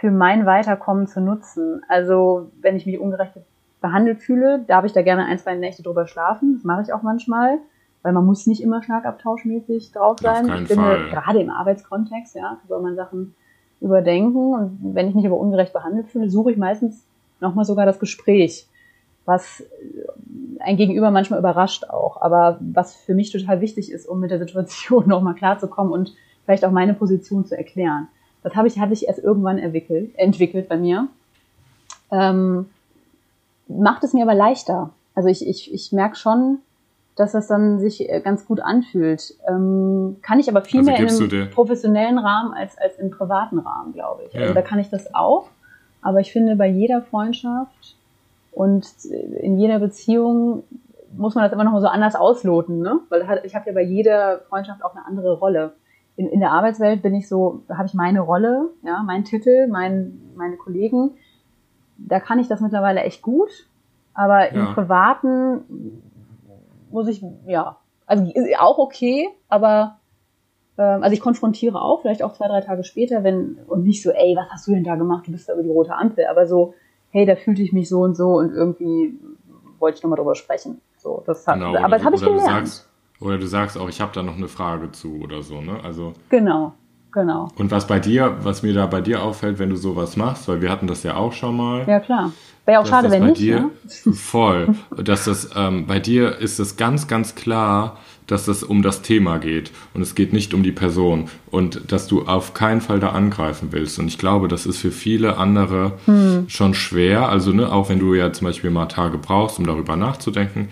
für 0.00 0.10
mein 0.10 0.44
Weiterkommen 0.44 1.06
zu 1.06 1.20
nutzen. 1.20 1.80
Also 1.88 2.50
wenn 2.60 2.74
ich 2.74 2.86
mich 2.86 2.98
ungerecht 2.98 3.34
behandelt 3.80 4.18
fühle, 4.18 4.64
darf 4.66 4.84
ich 4.84 4.92
da 4.92 5.02
gerne 5.02 5.26
ein, 5.26 5.38
zwei 5.38 5.54
Nächte 5.54 5.84
drüber 5.84 6.08
schlafen. 6.08 6.54
Das 6.54 6.64
mache 6.64 6.82
ich 6.82 6.92
auch 6.92 7.02
manchmal, 7.02 7.58
weil 8.02 8.12
man 8.12 8.26
muss 8.26 8.48
nicht 8.48 8.64
immer 8.64 8.82
schlagabtauschmäßig 8.82 9.92
drauf 9.92 10.18
sein. 10.18 10.48
keinen 10.48 10.62
ich 10.62 10.68
finde, 10.68 10.82
Fall. 10.82 11.08
gerade 11.10 11.40
im 11.40 11.50
Arbeitskontext, 11.50 12.34
ja, 12.34 12.58
soll 12.66 12.82
man 12.82 12.96
Sachen 12.96 13.36
überdenken. 13.80 14.54
Und 14.54 14.80
wenn 14.96 15.06
ich 15.08 15.14
mich 15.14 15.24
aber 15.24 15.38
ungerecht 15.38 15.72
behandelt 15.72 16.08
fühle, 16.08 16.28
suche 16.28 16.50
ich 16.50 16.56
meistens 16.56 17.06
nochmal 17.40 17.64
sogar 17.64 17.86
das 17.86 18.00
Gespräch, 18.00 18.68
was 19.24 19.62
ein 20.66 20.76
Gegenüber 20.76 21.10
manchmal 21.10 21.38
überrascht 21.38 21.84
auch, 21.88 22.20
aber 22.20 22.58
was 22.60 22.94
für 22.94 23.14
mich 23.14 23.30
total 23.30 23.60
wichtig 23.60 23.90
ist, 23.92 24.06
um 24.06 24.20
mit 24.20 24.30
der 24.30 24.38
Situation 24.38 25.06
nochmal 25.08 25.34
klarzukommen 25.34 25.92
und 25.92 26.14
vielleicht 26.44 26.64
auch 26.64 26.70
meine 26.70 26.94
Position 26.94 27.44
zu 27.46 27.56
erklären. 27.56 28.08
Das 28.42 28.54
habe 28.54 28.68
ich, 28.68 28.78
hatte 28.78 28.92
ich 28.92 29.08
erst 29.08 29.18
irgendwann 29.18 29.58
entwickelt, 29.58 30.12
entwickelt 30.16 30.68
bei 30.68 30.76
mir. 30.76 31.08
Ähm, 32.12 32.66
macht 33.68 34.04
es 34.04 34.12
mir 34.12 34.22
aber 34.22 34.34
leichter. 34.34 34.90
Also 35.14 35.28
ich, 35.28 35.46
ich, 35.46 35.72
ich 35.74 35.92
merke 35.92 36.16
schon, 36.16 36.58
dass 37.16 37.32
das 37.32 37.46
dann 37.48 37.80
sich 37.80 38.08
äh, 38.08 38.20
ganz 38.20 38.46
gut 38.46 38.60
anfühlt. 38.60 39.34
Ähm, 39.48 40.18
kann 40.22 40.38
ich 40.38 40.48
aber 40.48 40.62
viel 40.62 40.80
Also 40.80 40.90
mehr 41.22 41.28
dir- 41.28 41.46
professionellen 41.46 42.18
Rahmen 42.18 42.52
als, 42.52 42.76
als 42.78 42.96
im 42.98 43.10
privaten 43.10 43.58
Rahmen, 43.58 43.92
glaube 43.92 44.24
ich. 44.26 44.34
Ja. 44.34 44.42
Also 44.42 44.54
da 44.54 44.62
kann 44.62 44.78
ich 44.78 44.90
das 44.90 45.14
auch. 45.14 45.48
Aber 46.02 46.20
ich 46.20 46.30
finde, 46.30 46.54
bei 46.54 46.68
jeder 46.68 47.02
Freundschaft 47.02 47.96
und 48.56 49.04
in 49.04 49.58
jeder 49.58 49.78
Beziehung 49.78 50.62
muss 51.14 51.34
man 51.34 51.44
das 51.44 51.52
immer 51.52 51.62
noch 51.62 51.72
mal 51.72 51.82
so 51.82 51.88
anders 51.88 52.16
ausloten, 52.16 52.80
ne? 52.80 53.00
Weil 53.10 53.42
ich 53.44 53.54
habe 53.54 53.66
ja 53.66 53.74
bei 53.74 53.82
jeder 53.82 54.38
Freundschaft 54.48 54.82
auch 54.82 54.94
eine 54.94 55.04
andere 55.04 55.34
Rolle. 55.38 55.74
In, 56.16 56.26
in 56.28 56.40
der 56.40 56.52
Arbeitswelt 56.52 57.02
bin 57.02 57.14
ich 57.14 57.28
so, 57.28 57.64
da 57.68 57.76
habe 57.76 57.86
ich 57.86 57.92
meine 57.92 58.20
Rolle, 58.20 58.70
ja, 58.82 59.02
meinen 59.02 59.24
Titel, 59.24 59.66
mein, 59.66 60.18
meine 60.36 60.56
Kollegen. 60.56 61.10
Da 61.98 62.18
kann 62.18 62.38
ich 62.38 62.48
das 62.48 62.62
mittlerweile 62.62 63.00
echt 63.02 63.20
gut. 63.20 63.50
Aber 64.14 64.48
im 64.48 64.56
Ja. 64.56 64.72
Privaten 64.72 66.00
muss 66.90 67.08
ich, 67.08 67.22
ja, 67.46 67.76
also 68.06 68.24
ist 68.24 68.58
auch 68.58 68.78
okay, 68.78 69.28
aber 69.50 69.98
ähm, 70.78 71.02
also 71.02 71.12
ich 71.12 71.20
konfrontiere 71.20 71.82
auch, 71.82 72.00
vielleicht 72.00 72.22
auch 72.22 72.32
zwei, 72.32 72.48
drei 72.48 72.62
Tage 72.62 72.84
später, 72.84 73.22
wenn, 73.22 73.58
und 73.66 73.84
nicht 73.84 74.02
so, 74.02 74.12
ey, 74.12 74.34
was 74.34 74.48
hast 74.48 74.66
du 74.66 74.72
denn 74.72 74.84
da 74.84 74.94
gemacht? 74.94 75.26
Du 75.26 75.32
bist 75.32 75.46
da 75.46 75.52
über 75.52 75.62
die 75.62 75.68
rote 75.68 75.94
Ampel, 75.94 76.24
aber 76.26 76.46
so, 76.46 76.72
hey, 77.10 77.26
da 77.26 77.36
fühlte 77.36 77.62
ich 77.62 77.72
mich 77.72 77.88
so 77.88 78.00
und 78.02 78.16
so 78.16 78.36
und 78.38 78.52
irgendwie 78.52 79.14
wollte 79.78 79.98
ich 79.98 80.02
nochmal 80.02 80.18
drüber 80.18 80.34
sprechen. 80.34 80.80
So, 80.98 81.22
das 81.26 81.46
hat, 81.46 81.54
Genau, 81.54 81.68
aber 81.76 81.78
oder, 81.86 81.88
das 81.90 82.04
habe 82.04 82.16
ich 82.16 82.22
oder 82.22 82.30
du 82.32 82.36
gelernt. 82.38 82.68
sagst, 82.68 82.88
oder 83.20 83.38
du 83.38 83.46
sagst 83.46 83.78
auch, 83.78 83.88
ich 83.88 84.00
habe 84.00 84.12
da 84.14 84.22
noch 84.22 84.36
eine 84.36 84.48
Frage 84.48 84.92
zu 84.92 85.20
oder 85.22 85.42
so, 85.42 85.60
ne? 85.60 85.78
Also 85.82 86.12
Genau, 86.30 86.72
genau. 87.12 87.48
und 87.56 87.70
was 87.70 87.86
bei 87.86 87.98
dir, 88.00 88.36
was 88.42 88.62
mir 88.62 88.74
da 88.74 88.86
bei 88.86 89.00
dir 89.00 89.22
auffällt, 89.22 89.58
wenn 89.58 89.70
du 89.70 89.76
sowas 89.76 90.16
machst, 90.16 90.48
weil 90.48 90.60
wir 90.62 90.70
hatten 90.70 90.86
das 90.86 91.02
ja 91.02 91.16
auch 91.16 91.32
schon 91.32 91.56
mal. 91.56 91.84
Ja, 91.88 92.00
klar. 92.00 92.32
Wäre 92.64 92.80
auch 92.80 92.82
dass 92.82 92.90
schade, 92.90 93.04
das 93.04 93.12
wenn 93.12 93.20
bei 93.22 93.28
nicht, 93.28 93.40
dir 93.40 93.70
ne? 94.06 94.12
voll, 94.14 94.74
dass 94.96 95.24
das 95.26 95.50
ähm, 95.54 95.86
bei 95.86 96.00
dir 96.00 96.36
ist 96.38 96.58
es 96.58 96.76
ganz, 96.76 97.06
ganz 97.06 97.34
klar, 97.36 97.96
dass 98.26 98.48
es 98.48 98.62
um 98.62 98.82
das 98.82 99.02
Thema 99.02 99.38
geht 99.38 99.70
und 99.94 100.02
es 100.02 100.14
geht 100.14 100.32
nicht 100.32 100.52
um 100.52 100.62
die 100.62 100.72
Person 100.72 101.28
und 101.50 101.92
dass 101.92 102.08
du 102.08 102.26
auf 102.26 102.54
keinen 102.54 102.80
Fall 102.80 102.98
da 102.98 103.10
angreifen 103.10 103.68
willst. 103.70 103.98
Und 103.98 104.08
ich 104.08 104.18
glaube, 104.18 104.48
das 104.48 104.66
ist 104.66 104.78
für 104.78 104.90
viele 104.90 105.36
andere 105.36 105.92
Hm. 106.06 106.46
schon 106.48 106.74
schwer. 106.74 107.28
Also 107.28 107.52
ne, 107.52 107.72
auch 107.72 107.88
wenn 107.88 107.98
du 107.98 108.14
ja 108.14 108.32
zum 108.32 108.46
Beispiel 108.46 108.70
mal 108.70 108.86
Tage 108.86 109.18
brauchst, 109.18 109.58
um 109.58 109.66
darüber 109.66 109.96
nachzudenken. 109.96 110.68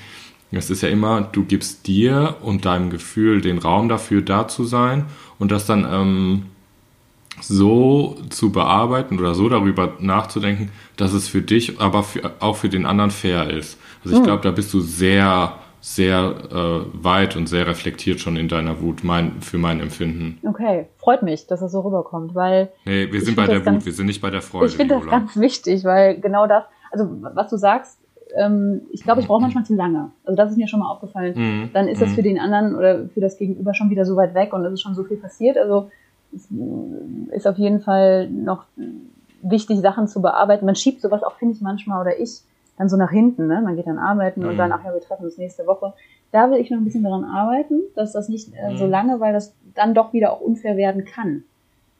Es 0.51 0.71
ist 0.71 0.83
ja 0.83 0.88
immer, 0.88 1.21
du 1.21 1.45
gibst 1.45 1.87
dir 1.88 2.37
und 2.43 2.64
deinem 2.64 2.90
Gefühl 2.90 3.40
den 3.40 3.59
Raum 3.59 3.88
dafür, 3.88 4.23
da 4.23 4.47
zu 4.47 4.64
sein 4.64 5.07
und 5.40 5.51
das 5.51 5.67
dann 5.67 5.85
ähm, 5.90 6.43
so 7.40 8.17
zu 8.31 8.53
bearbeiten 8.53 9.19
oder 9.19 9.35
so 9.35 9.49
darüber 9.49 9.95
nachzudenken, 9.99 10.71
dass 10.97 11.12
es 11.12 11.29
für 11.29 11.43
dich, 11.43 11.81
aber 11.81 12.03
für, 12.05 12.33
auch 12.40 12.57
für 12.57 12.69
den 12.69 12.87
anderen 12.87 13.11
fair 13.11 13.51
ist. 13.51 13.79
Also 14.05 14.17
ich 14.19 14.23
glaube, 14.23 14.43
da 14.43 14.51
bist 14.51 14.73
du 14.73 14.81
sehr, 14.81 15.59
sehr 15.87 16.35
äh, 16.51 17.05
weit 17.05 17.37
und 17.37 17.47
sehr 17.47 17.66
reflektiert 17.66 18.18
schon 18.18 18.37
in 18.37 18.49
deiner 18.49 18.81
Wut, 18.81 19.05
mein, 19.05 19.42
für 19.42 19.59
mein 19.59 19.81
Empfinden. 19.81 20.38
Okay, 20.49 20.87
freut 20.97 21.23
mich, 21.23 21.47
dass 21.47 21.61
das 21.61 21.73
so 21.73 21.81
rüberkommt, 21.81 22.35
weil 22.35 22.70
Nee, 22.87 23.12
wir 23.12 23.20
sind 23.20 23.37
bei 23.37 23.44
der 23.47 23.57
das 23.57 23.64
ganz- 23.66 23.77
Wut, 23.83 23.87
wir 23.87 23.92
sind 23.92 24.07
nicht 24.07 24.23
bei 24.23 24.31
der 24.31 24.40
Freude, 24.40 24.66
ich 24.66 24.77
finde 24.77 24.94
das 24.94 25.07
ganz 25.07 25.37
wichtig, 25.37 25.85
weil 25.85 26.18
genau 26.20 26.47
das, 26.47 26.64
also 26.90 27.07
was 27.35 27.51
du 27.51 27.59
sagst, 27.59 27.99
ähm, 28.35 28.81
ich 28.92 29.03
glaube, 29.03 29.20
ich 29.20 29.27
brauche 29.27 29.42
manchmal 29.42 29.66
zu 29.66 29.75
lange. 29.75 30.11
Also 30.25 30.37
das 30.37 30.53
ist 30.53 30.57
mir 30.57 30.68
schon 30.68 30.81
mal 30.81 30.90
aufgefallen. 30.90 31.35
Mhm. 31.37 31.70
Dann 31.75 31.87
ist 31.87 32.01
das 32.01 32.09
Mhm. 32.09 32.14
für 32.14 32.23
den 32.23 32.38
anderen 32.40 32.75
oder 32.75 33.07
für 33.11 33.20
das 33.20 33.37
Gegenüber 33.37 33.75
schon 33.75 33.90
wieder 33.90 34.07
so 34.07 34.16
weit 34.16 34.33
weg 34.35 34.55
und 34.55 34.64
es 34.64 34.73
ist 34.73 34.81
schon 34.83 34.94
so 34.94 35.05
viel 35.05 35.18
passiert. 35.18 35.59
Also 35.59 35.90
es 36.35 36.49
äh, 36.51 37.37
ist 37.37 37.47
auf 37.47 37.59
jeden 37.59 37.81
Fall 37.81 38.31
noch 38.31 38.64
wichtig, 39.42 39.81
Sachen 39.81 40.09
zu 40.09 40.23
bearbeiten. 40.23 40.64
Man 40.64 40.77
schiebt 40.77 41.03
sowas 41.03 41.23
auch, 41.23 41.37
finde 41.37 41.55
ich 41.55 41.61
manchmal, 41.61 42.01
oder 42.01 42.18
ich, 42.18 42.40
dann 42.77 42.89
so 42.89 42.97
nach 42.97 43.11
hinten. 43.11 43.47
Ne? 43.47 43.61
Man 43.63 43.77
geht 43.77 43.87
dann 43.87 43.99
arbeiten 43.99 44.45
und 44.45 44.55
Mhm. 44.55 44.59
dann, 44.59 44.73
ach 44.73 44.85
ja, 44.85 44.93
wir 44.93 45.01
treffen 45.01 45.25
uns 45.25 45.39
nächste 45.39 45.67
Woche. 45.67 45.93
Da 46.33 46.51
will 46.51 46.59
ich 46.59 46.71
noch 46.71 46.79
ein 46.79 46.85
bisschen 46.85 47.05
daran 47.05 47.25
arbeiten, 47.25 47.81
dass 47.95 48.13
das 48.13 48.29
nicht 48.29 48.53
äh, 48.55 48.77
so 48.77 48.85
Mhm. 48.85 48.91
lange, 48.91 49.21
weil 49.21 49.33
das 49.33 49.55
dann 49.75 49.95
doch 49.95 50.13
wieder 50.13 50.33
auch 50.33 50.41
unfair 50.41 50.77
werden 50.77 51.05
kann. 51.05 51.45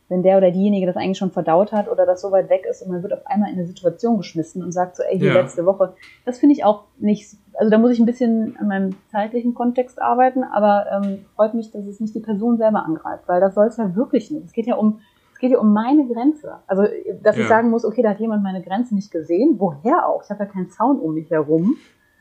Wenn 0.09 0.23
der 0.23 0.37
oder 0.37 0.51
diejenige 0.51 0.87
das 0.87 0.97
eigentlich 0.97 1.17
schon 1.17 1.31
verdaut 1.31 1.73
hat 1.73 1.89
oder 1.91 2.05
das 2.05 2.21
so 2.21 2.31
weit 2.31 2.51
weg 2.51 2.67
ist 2.69 2.83
und 2.83 2.91
man 2.93 3.03
wird 3.03 3.15
auf 3.15 3.27
einmal 3.27 3.51
in 3.51 3.57
eine 3.57 3.67
Situation 3.67 4.19
geschmissen 4.19 4.63
und 4.63 4.71
sagt 4.71 4.97
so, 4.97 5.03
ey, 5.03 5.19
die 5.19 5.25
Ja. 5.25 5.33
letzte 5.33 5.65
Woche. 5.65 5.95
Das 6.27 6.39
finde 6.39 6.55
ich 6.55 6.65
auch 6.65 6.85
nicht, 6.99 7.37
also 7.55 7.71
da 7.71 7.79
muss 7.79 7.91
ich 7.93 8.01
ein 8.01 8.05
bisschen 8.07 8.55
an 8.61 8.69
meinem 8.69 8.97
zeitlichen 9.11 9.55
Kontext 9.55 10.03
arbeiten, 10.03 10.45
aber 10.45 10.87
ähm, 10.93 11.25
freut 11.37 11.55
mich, 11.55 11.71
dass 11.71 11.87
es 11.87 12.01
nicht 12.01 12.15
die 12.15 12.21
Person 12.21 12.59
selber 12.59 12.85
angreift, 12.85 13.25
weil 13.29 13.41
das 13.41 13.55
soll 13.55 13.67
es 13.69 13.79
ja 13.79 13.95
wirklich 13.97 14.31
nicht. 14.31 14.45
Es 14.45 14.53
geht 14.53 14.67
ja 14.67 14.75
um, 14.75 15.01
geht 15.45 15.53
ja 15.53 15.59
um 15.59 15.75
meine 15.75 16.07
Grenze. 16.07 16.55
Also, 16.67 16.85
dass 17.23 17.37
ich 17.37 17.43
Ja. 17.43 17.49
sagen 17.49 17.69
muss, 17.69 17.85
okay, 17.85 18.01
da 18.01 18.09
hat 18.11 18.19
jemand 18.19 18.43
meine 18.43 18.63
Grenze 18.63 18.95
nicht 18.95 19.11
gesehen. 19.11 19.57
Woher 19.59 20.09
auch? 20.09 20.23
Ich 20.25 20.31
habe 20.31 20.45
ja 20.45 20.49
keinen 20.51 20.71
Zaun 20.71 20.99
um 20.99 21.13
mich 21.13 21.31
herum. 21.31 21.77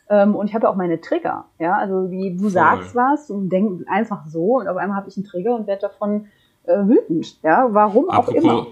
Ähm, 0.09 0.35
und 0.35 0.47
ich 0.49 0.53
habe 0.53 0.65
ja 0.65 0.69
auch 0.69 0.75
meine 0.75 0.99
Trigger. 0.99 1.45
Ja, 1.57 1.77
also 1.77 2.11
wie 2.11 2.35
du 2.35 2.49
sagst 2.49 2.93
was 2.95 3.29
und 3.29 3.47
denk 3.47 3.87
einfach 3.87 4.25
so 4.27 4.57
und 4.59 4.67
auf 4.67 4.75
einmal 4.75 4.97
habe 4.97 5.07
ich 5.07 5.15
einen 5.15 5.25
Trigger 5.25 5.55
und 5.55 5.67
werde 5.67 5.83
davon 5.83 6.25
äh, 6.65 6.77
wütend. 6.85 7.41
Ja, 7.43 7.69
warum 7.71 8.09
auch 8.09 8.27
immer. 8.27 8.67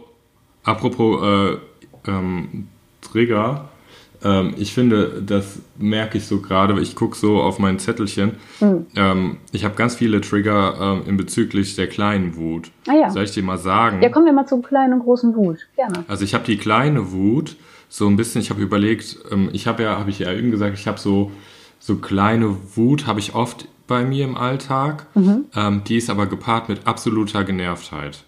Apropos, 0.65 1.21
apropos 1.21 1.23
äh, 1.23 2.11
ähm, 2.11 2.67
Trigger, 2.99 3.69
ähm, 4.23 4.53
ich 4.57 4.73
finde, 4.73 5.21
das 5.25 5.59
merke 5.77 6.17
ich 6.17 6.25
so 6.25 6.41
gerade, 6.41 6.79
ich 6.81 6.95
gucke 6.95 7.17
so 7.17 7.41
auf 7.41 7.59
mein 7.59 7.79
Zettelchen. 7.79 8.33
Hm. 8.59 8.85
Ähm, 8.95 9.37
ich 9.51 9.65
habe 9.65 9.75
ganz 9.75 9.95
viele 9.95 10.21
Trigger 10.21 10.75
ähm, 10.79 11.09
in 11.09 11.17
bezüglich 11.17 11.75
der 11.75 11.87
kleinen 11.87 12.35
Wut. 12.35 12.71
Ah 12.87 12.93
ja. 12.93 13.09
Soll 13.09 13.23
ich 13.23 13.31
dir 13.31 13.43
mal 13.43 13.57
sagen? 13.57 14.01
Ja, 14.01 14.09
kommen 14.09 14.25
wir 14.25 14.33
mal 14.33 14.45
zum 14.45 14.61
kleinen 14.61 14.93
und 14.93 14.99
großen 14.99 15.35
Wut. 15.35 15.67
Gerne. 15.75 16.05
Also 16.07 16.23
ich 16.23 16.33
habe 16.33 16.43
die 16.43 16.57
kleine 16.57 17.11
Wut 17.11 17.55
so 17.89 18.07
ein 18.07 18.15
bisschen, 18.15 18.41
ich 18.41 18.49
habe 18.49 18.61
überlegt, 18.61 19.17
ähm, 19.31 19.49
ich 19.51 19.67
habe 19.67 19.83
ja, 19.83 19.99
habe 19.99 20.09
ich 20.09 20.19
ja 20.19 20.31
eben 20.31 20.51
gesagt, 20.51 20.77
ich 20.77 20.87
habe 20.87 20.99
so, 20.99 21.31
so 21.79 21.97
kleine 21.97 22.55
Wut 22.75 23.07
habe 23.07 23.19
ich 23.19 23.35
oft 23.35 23.67
bei 23.87 24.05
mir 24.05 24.23
im 24.23 24.37
Alltag. 24.37 25.07
Mhm. 25.15 25.45
Ähm, 25.55 25.81
die 25.85 25.97
ist 25.97 26.09
aber 26.09 26.27
gepaart 26.27 26.69
mit 26.69 26.87
absoluter 26.87 27.43
Genervtheit. 27.43 28.23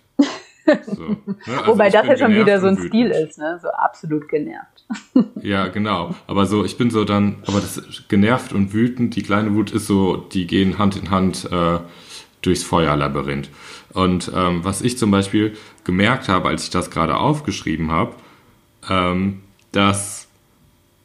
So, 0.85 1.03
ne? 1.25 1.35
Also 1.45 1.71
Wobei 1.71 1.89
das 1.89 2.07
ja 2.07 2.17
schon 2.17 2.35
wieder 2.35 2.59
so 2.59 2.67
ein 2.67 2.77
Stil 2.77 3.07
ist, 3.07 3.37
ne? 3.37 3.59
So 3.61 3.69
absolut 3.69 4.27
genervt. 4.29 4.85
Ja, 5.41 5.67
genau. 5.67 6.15
Aber 6.25 6.45
so, 6.45 6.63
ich 6.63 6.77
bin 6.77 6.89
so 6.89 7.03
dann, 7.03 7.37
aber 7.45 7.59
das 7.59 7.81
genervt 8.07 8.53
und 8.53 8.73
wütend, 8.73 9.15
die 9.15 9.23
kleine 9.23 9.53
Wut 9.53 9.71
ist 9.71 9.87
so, 9.87 10.15
die 10.15 10.47
gehen 10.47 10.77
Hand 10.77 10.95
in 10.95 11.11
Hand 11.11 11.49
äh, 11.51 11.79
durchs 12.41 12.63
Feuerlabyrinth. 12.63 13.49
Und 13.93 14.31
ähm, 14.33 14.63
was 14.63 14.81
ich 14.81 14.97
zum 14.97 15.11
Beispiel 15.11 15.53
gemerkt 15.83 16.29
habe, 16.29 16.47
als 16.47 16.63
ich 16.63 16.69
das 16.69 16.91
gerade 16.91 17.17
aufgeschrieben 17.17 17.91
habe, 17.91 18.15
ähm, 18.89 19.41
dass 19.73 20.27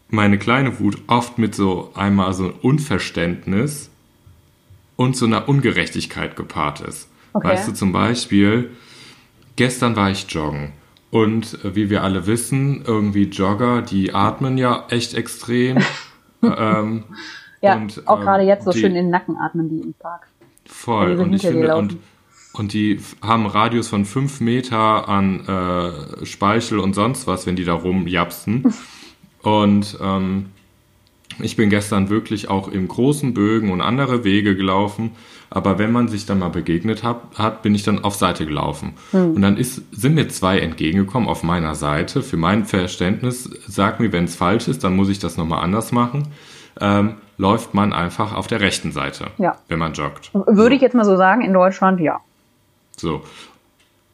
meine 0.09 0.39
kleine 0.39 0.79
Wut 0.79 0.99
oft 1.07 1.39
mit 1.39 1.55
so 1.55 1.93
einmal 1.95 2.33
so 2.33 2.53
Unverständnis 2.63 3.91
und 4.97 5.17
so 5.17 5.27
einer 5.27 5.49
Ungerechtigkeit 5.49 6.37
gepaart 6.37 6.81
ist. 6.81 7.09
Okay. 7.33 7.49
Weißt 7.49 7.69
du, 7.69 7.73
zum 7.73 7.93
Beispiel, 7.93 8.71
gestern 9.59 9.95
war 9.97 10.11
ich 10.11 10.31
joggen. 10.31 10.73
Und 11.11 11.63
äh, 11.65 11.75
wie 11.75 11.91
wir 11.91 12.03
alle 12.03 12.27
wissen, 12.27 12.83
irgendwie 12.87 13.25
Jogger, 13.25 13.83
die 13.83 14.15
atmen 14.15 14.57
ja 14.57 14.87
echt 14.89 15.15
extrem. 15.15 15.79
ähm, 16.43 17.05
Ja, 17.61 17.75
Und, 17.75 18.07
auch 18.07 18.19
ähm, 18.19 18.25
gerade 18.25 18.45
jetzt 18.45 18.65
so 18.65 18.71
die- 18.71 18.79
schön 18.79 18.91
in 18.93 19.07
den 19.07 19.11
Nacken 19.11 19.37
atmen 19.37 19.69
die 19.69 19.81
im 19.81 19.93
Park. 19.95 20.29
Voll. 20.65 21.17
Die 21.17 21.23
Und 21.23 21.33
ich 21.33 21.43
finde, 21.43 21.75
und, 21.77 21.97
und 22.53 22.73
die 22.73 23.01
haben 23.21 23.43
einen 23.43 23.51
Radius 23.51 23.89
von 23.89 24.05
fünf 24.05 24.41
Meter 24.41 25.09
an 25.09 25.45
äh, 25.47 26.25
Speichel 26.25 26.79
und 26.79 26.95
sonst 26.95 27.27
was, 27.27 27.47
wenn 27.47 27.57
die 27.57 27.65
da 27.65 27.75
rumjapsen. 27.75 28.73
und 29.43 29.99
ähm, 30.01 30.51
ich 31.41 31.57
bin 31.57 31.69
gestern 31.69 32.11
wirklich 32.11 32.49
auch 32.49 32.69
im 32.69 32.87
großen 32.87 33.35
Bögen 33.35 33.73
und 33.73 33.81
andere 33.81 34.23
Wege 34.23 34.55
gelaufen. 34.55 35.11
Aber 35.51 35.79
wenn 35.79 35.93
man 35.93 36.09
sich 36.09 36.27
dann 36.27 36.39
mal 36.41 36.51
begegnet 36.51 37.03
hat, 37.03 37.23
hat 37.37 37.63
bin 37.63 37.75
ich 37.75 37.83
dann 37.83 38.05
auf 38.05 38.15
Seite 38.15 38.45
gelaufen. 38.45 38.93
Und 39.13 39.41
dann 39.41 39.57
ist, 39.57 39.83
sind 39.93 40.15
mir 40.15 40.29
zwei 40.29 40.59
entgegengekommen 40.59 41.29
auf 41.29 41.43
meiner 41.43 41.75
Seite. 41.75 42.23
Für 42.23 42.37
mein 42.37 42.65
Verständnis, 42.67 43.49
sag 43.67 43.99
mir, 43.99 44.13
wenn 44.13 44.25
es 44.25 44.37
falsch 44.37 44.69
ist, 44.69 44.85
dann 44.85 44.95
muss 44.95 45.09
ich 45.09 45.19
das 45.19 45.37
nochmal 45.39 45.63
anders 45.65 45.91
machen. 45.93 46.29
Ähm, 46.81 47.15
läuft 47.39 47.73
man 47.75 47.93
einfach 47.93 48.35
auf 48.35 48.47
der 48.47 48.61
rechten 48.61 48.93
Seite, 48.93 49.29
Ja. 49.39 49.57
wenn 49.69 49.79
man 49.79 49.95
joggt. 49.95 50.31
Würde 50.35 50.75
ich 50.75 50.83
jetzt 50.83 50.95
mal 50.95 51.05
so 51.05 51.17
sagen, 51.17 51.41
in 51.43 51.53
Deutschland 51.53 51.99
ja. 52.01 52.21
So. 52.97 53.23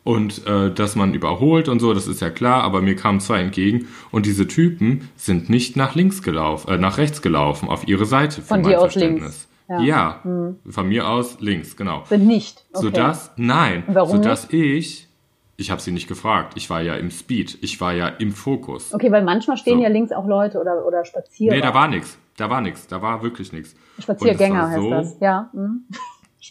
Und 0.04 0.46
äh, 0.46 0.70
dass 0.70 0.96
man 0.96 1.14
überholt 1.14 1.68
und 1.68 1.80
so, 1.80 1.94
das 1.94 2.06
ist 2.06 2.20
ja 2.20 2.28
klar, 2.28 2.62
aber 2.62 2.82
mir 2.82 2.94
kamen 2.94 3.20
zwei 3.20 3.40
entgegen 3.40 3.88
und 4.10 4.26
diese 4.26 4.46
Typen 4.46 5.08
sind 5.16 5.48
nicht 5.48 5.76
nach 5.76 5.94
links 5.94 6.22
gelaufen, 6.22 6.70
äh, 6.70 6.76
nach 6.78 6.98
rechts 6.98 7.22
gelaufen, 7.22 7.68
auf 7.70 7.88
ihre 7.88 8.04
Seite. 8.04 8.42
Für 8.42 8.48
Von 8.48 8.60
mein 8.62 8.70
dir 8.70 8.78
aus 8.78 8.92
Verständnis. 8.92 9.22
links. 9.22 9.48
Ja, 9.68 9.80
Ja. 9.80 10.20
Mhm. 10.24 10.58
von 10.68 10.88
mir 10.88 11.08
aus 11.08 11.40
links, 11.40 11.76
genau. 11.76 12.04
Sind 12.04 12.26
nicht. 12.26 12.64
Okay. 12.72 12.82
Sodass, 12.84 13.30
nein, 13.36 13.82
Warum 13.86 14.16
sodass 14.18 14.48
ich, 14.52 15.08
ich 15.56 15.70
habe 15.70 15.80
sie 15.80 15.92
nicht 15.92 16.06
gefragt, 16.08 16.54
ich 16.56 16.68
war 16.68 16.82
ja 16.82 16.94
im 16.96 17.10
Speed, 17.10 17.58
ich 17.62 17.80
war 17.80 17.92
ja 17.94 18.08
im 18.08 18.32
Fokus. 18.32 18.92
Okay, 18.92 19.10
weil 19.10 19.22
manchmal 19.24 19.56
stehen 19.56 19.78
So. 19.78 19.82
ja 19.84 19.88
links 19.88 20.12
auch 20.12 20.26
Leute 20.26 20.60
oder, 20.60 20.84
oder 20.86 21.04
Spazierer. 21.04 21.54
Nee, 21.54 21.60
da 21.62 21.72
war 21.72 21.88
nix, 21.88 22.18
da 22.36 22.50
war 22.50 22.60
nix, 22.60 22.86
da 22.86 23.00
war 23.00 23.22
wirklich 23.22 23.52
nix. 23.52 23.74
Spaziergänger 23.98 24.64
Und 24.64 24.70
heißt 24.94 25.12
das. 25.12 25.20
Ja. 25.20 25.48
Mhm. 25.52 25.84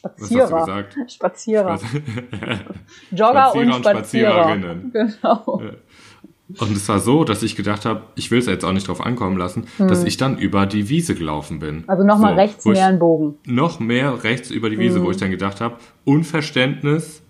Was 0.01 0.13
hast 0.21 0.31
du 0.31 0.35
Spazierer. 0.39 0.59
gesagt? 0.61 0.97
Spazierer. 1.11 1.77
so, 1.77 1.85
Jogger 3.11 3.51
Spazierer 3.51 3.53
und 3.55 3.73
und 3.73 3.83
Spazierer. 3.85 4.31
Spazierinnen. 4.43 4.91
Genau. 4.91 5.61
Und 6.59 6.75
es 6.75 6.87
war 6.89 6.99
so, 6.99 7.23
dass 7.23 7.41
ich 7.41 7.55
gedacht 7.55 7.85
habe, 7.85 8.03
ich 8.15 8.29
will 8.29 8.37
es 8.39 8.45
jetzt 8.47 8.65
auch 8.65 8.73
nicht 8.73 8.87
drauf 8.87 9.03
ankommen 9.03 9.37
lassen, 9.37 9.63
dass 9.77 10.03
ich 10.03 10.17
dann 10.17 10.37
über 10.37 10.65
die 10.65 10.89
Wiese 10.89 11.15
gelaufen 11.15 11.59
bin. 11.59 11.77
Hm. 11.77 11.83
Also 11.87 12.03
nochmal 12.03 12.33
So, 12.33 12.39
rechts 12.41 12.65
wo 12.65 12.71
mehr 12.71 12.85
einen 12.87 12.99
Bogen. 12.99 13.35
Noch 13.45 13.79
mehr 13.79 14.23
rechts 14.23 14.51
über 14.51 14.69
die 14.69 14.77
Wiese, 14.77 15.01
wo 15.01 15.05
Hm. 15.05 15.11
ich 15.11 15.17
dann 15.17 15.31
gedacht 15.31 15.61
habe, 15.61 15.77
Unverständnis, 16.03 17.21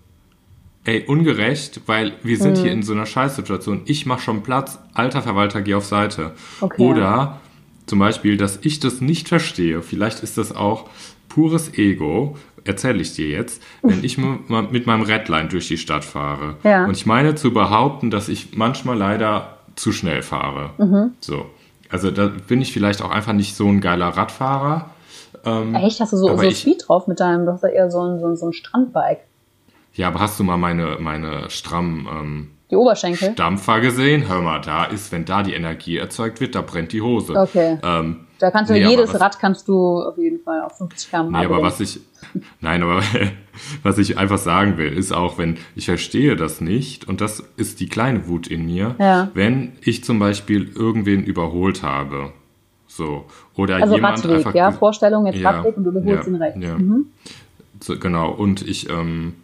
ey, 0.84 1.04
ungerecht, 1.06 1.82
weil 1.86 2.12
wir 2.22 2.36
sind 2.36 2.56
Hm. 2.58 2.62
hier 2.64 2.72
in 2.72 2.82
so 2.82 2.92
einer 2.92 3.06
Scheißsituation. 3.06 3.82
Ich 3.86 4.04
mach 4.04 4.20
schon 4.20 4.42
Platz, 4.42 4.78
alter 4.94 5.22
Verwalter, 5.22 5.62
geh 5.62 5.74
auf 5.74 5.84
Seite. 5.86 6.32
Okay. 6.60 6.82
Oder 6.82 7.40
zum 7.86 7.98
Beispiel, 8.00 8.36
dass 8.36 8.58
ich 8.62 8.80
das 8.80 9.00
nicht 9.00 9.28
verstehe. 9.28 9.82
Vielleicht 9.82 10.22
ist 10.22 10.38
das 10.38 10.54
auch 10.54 10.88
pures 11.28 11.76
Ego, 11.78 12.36
erzähle 12.64 13.00
ich 13.00 13.14
dir 13.14 13.28
jetzt, 13.28 13.62
wenn 13.82 14.02
ich 14.04 14.16
mit 14.18 14.86
meinem 14.86 15.02
Redline 15.02 15.48
durch 15.48 15.68
die 15.68 15.78
Stadt 15.78 16.04
fahre. 16.04 16.56
Ja. 16.64 16.84
Und 16.86 16.96
ich 16.96 17.06
meine 17.06 17.34
zu 17.34 17.52
behaupten, 17.52 18.10
dass 18.10 18.28
ich 18.28 18.56
manchmal 18.56 18.96
leider 18.96 19.58
zu 19.76 19.92
schnell 19.92 20.22
fahre. 20.22 20.70
Mhm. 20.78 21.12
So. 21.20 21.46
Also 21.90 22.10
da 22.10 22.26
bin 22.48 22.60
ich 22.62 22.72
vielleicht 22.72 23.02
auch 23.02 23.10
einfach 23.10 23.32
nicht 23.32 23.54
so 23.54 23.68
ein 23.68 23.80
geiler 23.80 24.08
Radfahrer. 24.08 24.90
Echt? 25.74 26.00
Hast 26.00 26.12
du 26.12 26.16
so, 26.16 26.36
so 26.36 26.42
ich- 26.42 26.60
Speed 26.60 26.84
drauf 26.86 27.06
mit 27.06 27.20
deinem, 27.20 27.44
du 27.44 27.52
hast 27.52 27.62
ja 27.62 27.68
eher 27.68 27.90
so 27.90 28.00
ein, 28.02 28.18
so 28.18 28.26
ein, 28.26 28.36
so 28.36 28.46
ein 28.46 28.52
Strandbike. 28.54 29.20
Ja, 29.92 30.08
aber 30.08 30.20
hast 30.20 30.40
du 30.40 30.44
mal 30.44 30.56
meine, 30.56 30.96
meine 31.00 31.50
stramm 31.50 32.08
ähm, 32.10 32.50
Die 32.70 32.76
Oberschenkel? 32.76 33.34
Dampfer 33.34 33.80
gesehen? 33.80 34.26
Hör 34.26 34.40
mal, 34.40 34.60
da 34.60 34.84
ist, 34.86 35.12
wenn 35.12 35.24
da 35.24 35.42
die 35.42 35.52
Energie 35.52 35.98
erzeugt 35.98 36.40
wird, 36.40 36.54
da 36.54 36.62
brennt 36.62 36.92
die 36.92 37.02
Hose. 37.02 37.34
Okay. 37.36 37.78
Ähm, 37.82 38.20
Da 38.38 38.50
kannst 38.50 38.68
du 38.70 38.74
nee, 38.74 38.86
jedes 38.86 39.14
was- 39.14 39.20
Rad 39.20 39.38
kannst 39.38 39.68
du 39.68 40.02
auf 40.02 40.18
jeden 40.18 40.40
Fall 40.42 40.60
auf 40.62 40.76
50 40.78 41.10
km/h. 41.10 41.38
Nee, 41.40 41.44
aber 41.46 41.62
was 41.62 41.78
ich, 41.80 42.00
nein, 42.60 42.82
aber 42.82 43.00
was 43.82 43.98
ich 43.98 44.18
einfach 44.18 44.38
sagen 44.38 44.76
will, 44.76 44.92
ist 44.92 45.12
auch, 45.12 45.38
wenn 45.38 45.56
ich 45.76 45.84
verstehe 45.86 46.34
das 46.36 46.60
nicht, 46.60 47.06
und 47.08 47.20
das 47.20 47.44
ist 47.56 47.78
die 47.80 47.88
kleine 47.88 48.26
Wut 48.26 48.46
in 48.48 48.66
mir, 48.66 48.96
Ja. 48.98 49.28
wenn 49.34 49.72
ich 49.82 50.02
zum 50.04 50.18
Beispiel 50.18 50.68
irgendwen 50.74 51.22
überholt 51.24 51.82
habe, 51.82 52.32
so, 52.88 53.24
oder 53.54 53.76
Also 53.76 53.94
jemand 53.94 54.18
Radweg, 54.18 54.36
einfach, 54.38 54.54
ja, 54.54 54.72
Vorstellung 54.72 55.26
jetzt 55.26 55.38
Ja, 55.38 55.50
Radweg 55.50 55.76
und 55.76 55.84
du 55.84 55.90
überholst 55.90 56.26
ja, 56.26 56.32
ihn 56.32 56.36
rechts. 56.42 56.58
ja. 56.60 56.76
Mhm. 56.78 57.06
so, 57.80 57.98
genau, 57.98 58.30
und 58.32 58.62
ich, 58.66 58.90
ähm, 58.90 59.34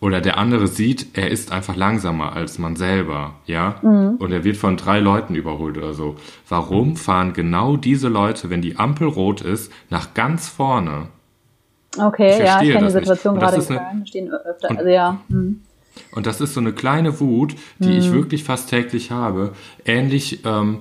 oder 0.00 0.20
der 0.20 0.38
andere 0.38 0.68
sieht, 0.68 1.08
er 1.18 1.30
ist 1.30 1.50
einfach 1.50 1.74
langsamer 1.74 2.32
als 2.34 2.58
man 2.58 2.76
selber, 2.76 3.34
ja, 3.46 3.76
Mhm. 3.82 4.16
und 4.18 4.30
er 4.32 4.44
wird 4.44 4.56
von 4.56 4.76
drei 4.76 5.00
Leuten 5.00 5.34
überholt 5.34 5.76
oder 5.76 5.92
so. 5.94 6.16
Warum 6.48 6.96
fahren 6.96 7.32
genau 7.32 7.76
diese 7.76 8.08
Leute, 8.08 8.48
wenn 8.50 8.62
die 8.62 8.76
Ampel 8.76 9.08
rot 9.08 9.40
ist, 9.40 9.72
nach 9.90 10.14
ganz 10.14 10.48
vorne? 10.48 11.08
Okay, 11.98 12.32
Ich 12.34 12.38
ja, 12.38 12.60
ich 12.62 12.68
kenne 12.70 12.78
die 12.78 12.84
das. 12.84 12.92
Situation 12.92 13.34
das 13.40 13.42
gerade 13.42 13.56
in 13.56 13.62
ist 13.62 13.70
eine- 13.70 14.06
stehen 14.06 14.30
öfter, 14.32 14.70
Und- 14.70 14.78
also 14.78 14.90
ja. 14.90 15.20
Mhm. 15.28 15.60
Und 16.12 16.26
das 16.26 16.40
ist 16.40 16.54
so 16.54 16.60
eine 16.60 16.72
kleine 16.72 17.18
Wut, 17.18 17.56
die 17.80 17.98
ich 17.98 18.12
wirklich 18.12 18.44
fast 18.44 18.70
täglich 18.70 19.10
habe. 19.10 19.52
Ähnlich, 19.84 20.44
ähm, 20.44 20.78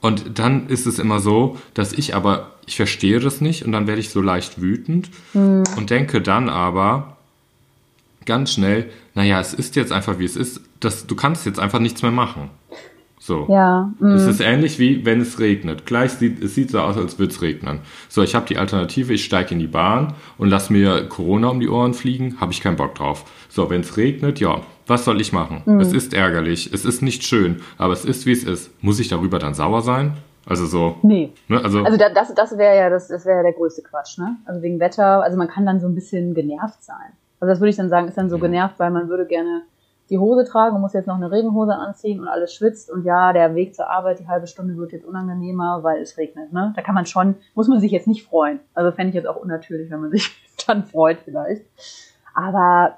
und 0.00 0.38
dann 0.38 0.68
ist 0.68 0.86
es 0.86 1.00
immer 1.00 1.18
so, 1.18 1.56
dass 1.74 1.92
ich 1.92 2.14
aber, 2.14 2.52
ich 2.66 2.76
verstehe 2.76 3.18
das 3.18 3.40
nicht 3.40 3.64
und 3.64 3.72
dann 3.72 3.88
werde 3.88 4.00
ich 4.00 4.10
so 4.10 4.20
leicht 4.20 4.60
wütend 4.62 5.10
und 5.32 5.90
denke 5.90 6.20
dann 6.20 6.48
aber 6.48 7.13
ganz 8.26 8.52
schnell, 8.52 8.86
naja, 9.14 9.40
es 9.40 9.54
ist 9.54 9.76
jetzt 9.76 9.92
einfach 9.92 10.18
wie 10.18 10.24
es 10.24 10.36
ist, 10.36 10.60
das, 10.80 11.06
du 11.06 11.16
kannst 11.16 11.46
jetzt 11.46 11.58
einfach 11.58 11.78
nichts 11.78 12.02
mehr 12.02 12.12
machen. 12.12 12.50
So. 13.18 13.46
Ja, 13.48 13.90
mhm. 14.00 14.08
Es 14.10 14.26
ist 14.26 14.40
ähnlich 14.40 14.78
wie 14.78 15.06
wenn 15.06 15.22
es 15.22 15.40
regnet. 15.40 15.86
Gleich 15.86 16.12
sieht 16.12 16.42
es 16.44 16.54
sieht 16.54 16.70
so 16.70 16.80
aus, 16.80 16.98
als 16.98 17.18
würde 17.18 17.32
es 17.32 17.40
regnen. 17.40 17.80
So, 18.10 18.22
ich 18.22 18.34
habe 18.34 18.44
die 18.44 18.58
Alternative, 18.58 19.14
ich 19.14 19.24
steige 19.24 19.54
in 19.54 19.60
die 19.60 19.66
Bahn 19.66 20.12
und 20.36 20.50
lass 20.50 20.68
mir 20.68 21.08
Corona 21.08 21.48
um 21.48 21.58
die 21.58 21.68
Ohren 21.70 21.94
fliegen, 21.94 22.38
habe 22.38 22.52
ich 22.52 22.60
keinen 22.60 22.76
Bock 22.76 22.94
drauf. 22.94 23.24
So, 23.48 23.70
wenn 23.70 23.80
es 23.80 23.96
regnet, 23.96 24.40
ja, 24.40 24.60
was 24.86 25.06
soll 25.06 25.22
ich 25.22 25.32
machen? 25.32 25.62
Es 25.80 25.94
ist 25.94 26.12
ärgerlich, 26.12 26.70
es 26.74 26.84
ist 26.84 27.00
nicht 27.00 27.22
schön, 27.24 27.62
aber 27.78 27.94
es 27.94 28.04
ist 28.04 28.26
wie 28.26 28.32
es 28.32 28.44
ist. 28.44 28.70
Muss 28.82 29.00
ich 29.00 29.08
darüber 29.08 29.38
dann 29.38 29.54
sauer 29.54 29.80
sein? 29.80 30.18
Also 30.46 30.66
so, 30.66 30.96
Nee. 31.02 31.32
ne, 31.48 31.64
also, 31.64 31.82
Also 31.82 31.96
da, 31.96 32.10
das, 32.10 32.34
das 32.34 32.58
wäre 32.58 32.76
ja 32.76 32.90
das, 32.90 33.08
das 33.08 33.24
wäre 33.24 33.38
ja 33.38 33.42
der 33.42 33.52
größte 33.52 33.80
Quatsch, 33.80 34.18
ne? 34.18 34.36
Also 34.44 34.60
wegen 34.60 34.78
Wetter, 34.78 35.22
also 35.22 35.38
man 35.38 35.48
kann 35.48 35.64
dann 35.64 35.80
so 35.80 35.86
ein 35.86 35.94
bisschen 35.94 36.34
genervt 36.34 36.84
sein. 36.84 37.14
Also 37.44 37.52
das 37.52 37.60
würde 37.60 37.68
ich 37.68 37.76
dann 37.76 37.90
sagen, 37.90 38.08
ist 38.08 38.16
dann 38.16 38.30
so 38.30 38.38
genervt, 38.38 38.78
weil 38.78 38.90
man 38.90 39.10
würde 39.10 39.26
gerne 39.26 39.64
die 40.08 40.16
Hose 40.16 40.46
tragen 40.46 40.74
und 40.74 40.80
muss 40.80 40.94
jetzt 40.94 41.06
noch 41.06 41.16
eine 41.16 41.30
Regenhose 41.30 41.74
anziehen 41.74 42.20
und 42.20 42.26
alles 42.26 42.54
schwitzt 42.54 42.90
und 42.90 43.04
ja, 43.04 43.34
der 43.34 43.54
Weg 43.54 43.74
zur 43.74 43.90
Arbeit, 43.90 44.18
die 44.18 44.28
halbe 44.28 44.46
Stunde 44.46 44.78
wird 44.78 44.92
jetzt 44.92 45.04
unangenehmer, 45.04 45.80
weil 45.82 46.00
es 46.00 46.16
regnet, 46.16 46.54
ne? 46.54 46.72
Da 46.74 46.80
kann 46.80 46.94
man 46.94 47.04
schon, 47.04 47.34
muss 47.54 47.68
man 47.68 47.80
sich 47.80 47.92
jetzt 47.92 48.06
nicht 48.06 48.26
freuen. 48.26 48.60
Also 48.72 48.92
fände 48.92 49.10
ich 49.10 49.14
jetzt 49.14 49.26
auch 49.26 49.36
unnatürlich, 49.36 49.90
wenn 49.90 50.00
man 50.00 50.10
sich 50.10 50.34
dann 50.66 50.84
freut 50.84 51.18
vielleicht. 51.22 51.66
Aber 52.34 52.96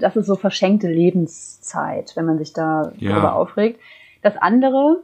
das 0.00 0.14
ist 0.14 0.26
so 0.26 0.36
verschenkte 0.36 0.86
Lebenszeit, 0.86 2.12
wenn 2.14 2.26
man 2.26 2.38
sich 2.38 2.52
da 2.52 2.92
Ja. 2.98 3.10
darüber 3.14 3.34
aufregt. 3.34 3.80
Das 4.22 4.36
andere, 4.36 5.02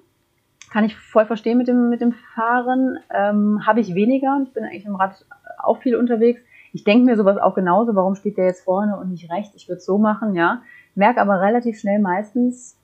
kann 0.72 0.84
ich 0.84 0.96
voll 0.96 1.26
verstehen 1.26 1.58
mit 1.58 1.66
dem, 1.66 1.88
mit 1.88 2.00
dem 2.00 2.12
Fahren. 2.12 2.98
Ähm, 3.12 3.66
Habe 3.66 3.80
ich 3.80 3.94
weniger. 3.96 4.40
Ich 4.46 4.52
bin 4.52 4.62
eigentlich 4.62 4.86
im 4.86 4.94
Rad 4.94 5.24
auch 5.58 5.78
viel 5.78 5.96
unterwegs. 5.96 6.40
Ich 6.78 6.84
denke 6.84 7.04
mir 7.06 7.16
sowas 7.16 7.38
auch 7.38 7.54
genauso. 7.56 7.96
Warum 7.96 8.14
steht 8.14 8.36
der 8.38 8.44
jetzt 8.46 8.62
vorne 8.62 8.96
und 8.96 9.10
nicht 9.10 9.28
rechts? 9.32 9.52
Ich 9.56 9.68
würde 9.68 9.78
es 9.78 9.84
so 9.84 9.98
machen, 9.98 10.36
ja. 10.36 10.62
Merke 10.94 11.20
aber 11.20 11.40
relativ 11.40 11.80
schnell 11.80 11.98
meistens, 11.98 12.76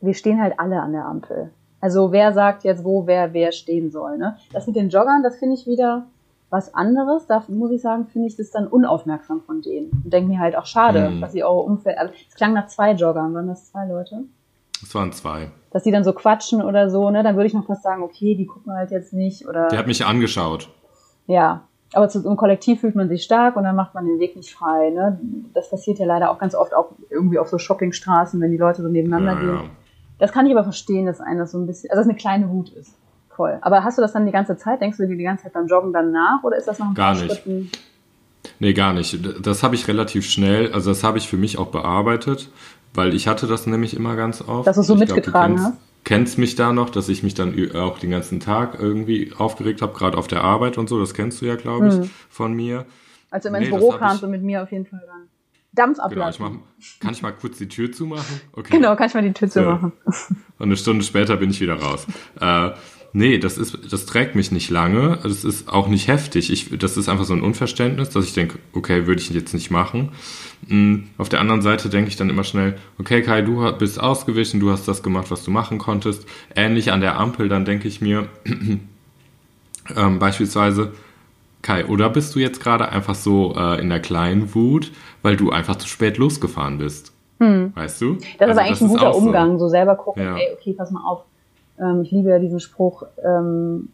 wir 0.00 0.14
stehen 0.14 0.40
halt 0.40 0.58
alle 0.58 0.80
an 0.80 0.92
der 0.92 1.04
Ampel. 1.04 1.50
Also 1.82 2.10
wer 2.10 2.32
sagt 2.32 2.64
jetzt, 2.64 2.84
wo 2.84 3.06
wer 3.06 3.34
wer 3.34 3.52
stehen 3.52 3.90
soll. 3.90 4.16
Ne? 4.16 4.36
Das 4.54 4.66
mit 4.66 4.76
den 4.76 4.88
Joggern, 4.88 5.22
das 5.22 5.36
finde 5.36 5.56
ich 5.56 5.66
wieder 5.66 6.06
was 6.48 6.72
anderes. 6.74 7.26
Da 7.26 7.44
muss 7.48 7.70
ich 7.70 7.82
sagen, 7.82 8.06
finde 8.06 8.28
ich 8.28 8.36
das 8.36 8.50
dann 8.50 8.66
unaufmerksam 8.66 9.42
von 9.42 9.60
denen. 9.60 9.90
Und 10.04 10.10
denke 10.10 10.30
mir 10.32 10.38
halt 10.40 10.56
auch 10.56 10.64
schade, 10.66 11.08
Hm. 11.08 11.20
dass 11.20 11.32
sie 11.32 11.44
auch 11.44 11.64
Umfeld. 11.66 11.98
Also, 11.98 12.14
es 12.26 12.34
klang 12.34 12.54
nach 12.54 12.68
zwei 12.68 12.92
Joggern, 12.92 13.34
waren 13.34 13.46
das 13.48 13.70
zwei 13.70 13.86
Leute? 13.86 14.24
es 14.82 14.94
waren 14.94 15.12
zwei. 15.12 15.50
dass 15.70 15.82
die 15.82 15.90
dann 15.90 16.04
so 16.04 16.12
quatschen 16.14 16.62
oder 16.62 16.88
so, 16.90 17.10
ne, 17.10 17.22
dann 17.22 17.36
würde 17.36 17.46
ich 17.48 17.54
noch 17.54 17.66
fast 17.66 17.82
sagen, 17.82 18.02
okay, 18.02 18.34
die 18.34 18.46
gucken 18.46 18.72
halt 18.72 18.90
jetzt 18.90 19.12
nicht 19.12 19.46
oder 19.46 19.68
Der 19.68 19.78
hat 19.78 19.86
mich 19.86 20.04
angeschaut. 20.06 20.70
ja. 21.26 21.62
Aber 21.94 22.08
zu, 22.08 22.26
im 22.26 22.36
Kollektiv 22.36 22.80
fühlt 22.80 22.94
man 22.94 23.08
sich 23.08 23.22
stark 23.22 23.56
und 23.56 23.64
dann 23.64 23.76
macht 23.76 23.94
man 23.94 24.04
den 24.06 24.18
Weg 24.18 24.36
nicht 24.36 24.52
frei. 24.54 24.90
Ne? 24.90 25.20
Das 25.54 25.70
passiert 25.70 25.98
ja 25.98 26.06
leider 26.06 26.30
auch 26.30 26.38
ganz 26.38 26.54
oft 26.54 26.74
auch 26.74 26.92
irgendwie 27.10 27.38
auf 27.38 27.48
so 27.48 27.58
Shoppingstraßen, 27.58 28.40
wenn 28.40 28.50
die 28.50 28.56
Leute 28.56 28.82
so 28.82 28.88
nebeneinander 28.88 29.32
Ja, 29.34 29.38
gehen. 29.38 29.54
ja. 29.64 29.70
Das 30.18 30.32
kann 30.32 30.46
ich 30.46 30.52
aber 30.52 30.64
verstehen, 30.64 31.06
dass 31.06 31.20
einer 31.20 31.40
das 31.40 31.52
so 31.52 31.58
ein 31.58 31.66
bisschen, 31.66 31.90
also 31.90 32.00
dass 32.00 32.08
eine 32.08 32.16
kleine 32.16 32.48
Wut 32.50 32.70
ist. 32.70 32.92
Voll. 33.30 33.58
Aber 33.62 33.82
hast 33.82 33.98
du 33.98 34.02
das 34.02 34.12
dann 34.12 34.26
die 34.26 34.32
ganze 34.32 34.56
Zeit? 34.56 34.80
Denkst 34.80 34.96
du 34.98 35.06
dir 35.08 35.16
die 35.16 35.24
ganze 35.24 35.44
Zeit 35.44 35.52
beim 35.52 35.66
Joggen 35.66 35.92
dann 35.92 36.12
nach 36.12 36.42
oder 36.44 36.56
ist 36.56 36.68
das 36.68 36.78
noch 36.78 36.88
ein 36.88 36.94
Gar 36.94 37.14
paar 37.14 37.22
nicht. 37.22 37.34
Schritten? 37.34 37.70
Nee, 38.60 38.72
gar 38.74 38.92
nicht. 38.92 39.18
Das 39.44 39.62
habe 39.62 39.74
ich 39.74 39.88
relativ 39.88 40.26
schnell, 40.26 40.72
also 40.72 40.90
das 40.90 41.02
habe 41.02 41.18
ich 41.18 41.28
für 41.28 41.36
mich 41.36 41.58
auch 41.58 41.68
bearbeitet, 41.68 42.50
weil 42.92 43.14
ich 43.14 43.26
hatte 43.26 43.46
das 43.46 43.66
nämlich 43.66 43.96
immer 43.96 44.14
ganz 44.16 44.40
oft. 44.46 44.66
Dass 44.66 44.76
du 44.76 44.82
es 44.82 44.86
so 44.86 44.94
Ich 44.94 45.00
glaub, 45.06 45.16
mitgetragen 45.16 45.56
kennst, 45.56 45.70
hast? 45.72 45.78
Kennst 46.04 46.38
mich 46.38 46.54
da 46.54 46.72
noch, 46.72 46.90
dass 46.90 47.08
ich 47.08 47.22
mich 47.22 47.34
dann 47.34 47.54
auch 47.74 47.98
den 47.98 48.10
ganzen 48.10 48.38
Tag 48.38 48.78
irgendwie 48.78 49.32
aufgeregt 49.36 49.80
habe, 49.82 49.94
gerade 49.94 50.18
auf 50.18 50.26
der 50.26 50.42
Arbeit 50.42 50.76
und 50.78 50.88
so, 50.88 51.00
das 51.00 51.14
kennst 51.14 51.40
du 51.40 51.46
ja, 51.46 51.56
glaube 51.56 51.88
ich, 51.88 51.94
Hm. 51.94 52.10
von 52.28 52.52
mir. 52.52 52.84
Als 53.30 53.42
du 53.42 53.48
immer 53.48 53.58
Nee, 53.58 53.66
ins 53.66 53.74
Büro 53.76 53.92
kamst 53.92 54.22
und 54.22 54.30
mit 54.30 54.42
mir 54.42 54.62
auf 54.62 54.70
jeden 54.70 54.86
Fall 54.86 55.02
dann 55.06 55.28
Dampf 55.72 55.98
Genau, 56.08 56.28
ich 56.28 56.38
mach, 56.38 56.52
kann 57.00 57.12
ich 57.12 57.22
mal 57.22 57.32
kurz 57.32 57.58
die 57.58 57.68
Tür 57.68 57.90
zumachen? 57.90 58.40
Okay. 58.52 58.76
Genau, 58.76 58.94
kann 58.94 59.08
ich 59.08 59.14
mal 59.14 59.22
die 59.22 59.32
Tür 59.32 59.48
zumachen. 59.50 59.92
Und 60.06 60.66
eine 60.66 60.76
Stunde 60.76 61.04
später 61.04 61.36
bin 61.36 61.50
ich 61.50 61.60
wieder 61.60 61.74
raus. 61.74 62.06
Äh, 62.40 62.70
Nee, 63.16 63.38
das 63.38 63.58
ist, 63.58 63.78
das 63.92 64.06
trägt 64.06 64.34
mich 64.34 64.50
nicht 64.50 64.70
lange. 64.70 65.20
Das 65.22 65.44
ist 65.44 65.68
auch 65.68 65.86
nicht 65.86 66.08
heftig. 66.08 66.50
Ich, 66.52 66.76
das 66.76 66.96
ist 66.96 67.08
einfach 67.08 67.24
so 67.24 67.32
ein 67.32 67.42
Unverständnis, 67.42 68.10
dass 68.10 68.24
ich 68.24 68.32
denke, 68.34 68.58
okay, 68.72 69.06
würde 69.06 69.20
ich 69.22 69.30
jetzt 69.30 69.54
nicht 69.54 69.70
machen. 69.70 70.10
Mm, 70.66 70.96
Auf 71.16 71.28
der 71.28 71.40
anderen 71.40 71.62
Seite 71.62 71.88
denke 71.88 72.08
ich 72.08 72.16
dann 72.16 72.28
immer 72.28 72.42
schnell, 72.42 72.76
okay, 72.98 73.22
Kai, 73.22 73.42
du 73.42 73.70
bist 73.78 74.00
ausgewichen, 74.00 74.58
du 74.58 74.70
hast 74.72 74.88
das 74.88 75.04
gemacht, 75.04 75.30
was 75.30 75.44
du 75.44 75.52
machen 75.52 75.78
konntest. 75.78 76.26
Ähnlich 76.56 76.90
an 76.90 77.00
der 77.00 77.16
Ampel, 77.20 77.48
dann 77.48 77.64
denke 77.64 77.86
ich 77.86 78.00
mir, 78.00 78.26
ähm, 79.96 80.18
beispielsweise, 80.18 80.92
Kai, 81.62 81.86
oder 81.86 82.10
bist 82.10 82.34
du 82.34 82.40
jetzt 82.40 82.60
gerade 82.60 82.88
einfach 82.90 83.14
so 83.14 83.54
äh, 83.56 83.80
in 83.80 83.88
der 83.90 84.00
kleinen 84.00 84.54
Wut, 84.56 84.90
weil 85.22 85.36
du 85.36 85.50
einfach 85.50 85.76
zu 85.76 85.86
spät 85.88 86.18
losgefahren 86.18 86.78
bist? 86.78 87.12
Weißt 87.38 88.00
du? 88.00 88.06
Hm. 88.14 88.18
Das 88.18 88.24
ist 88.26 88.40
aber 88.40 88.48
Also 88.48 88.60
eigentlich 88.60 88.80
ein 88.80 88.86
ist 88.86 88.92
guter 88.92 89.08
auch 89.10 89.14
so. 89.14 89.26
Umgang, 89.26 89.58
so 89.58 89.68
selber 89.68 89.96
gucken, 89.96 90.24
Ja. 90.24 90.36
ey, 90.36 90.48
okay, 90.58 90.72
pass 90.76 90.90
mal 90.90 91.02
auf. 91.04 91.22
Ähm, 91.80 92.02
ich 92.02 92.10
liebe 92.10 92.30
ja 92.30 92.38
diesen 92.38 92.60
Spruch, 92.60 93.04
ähm, 93.24 93.88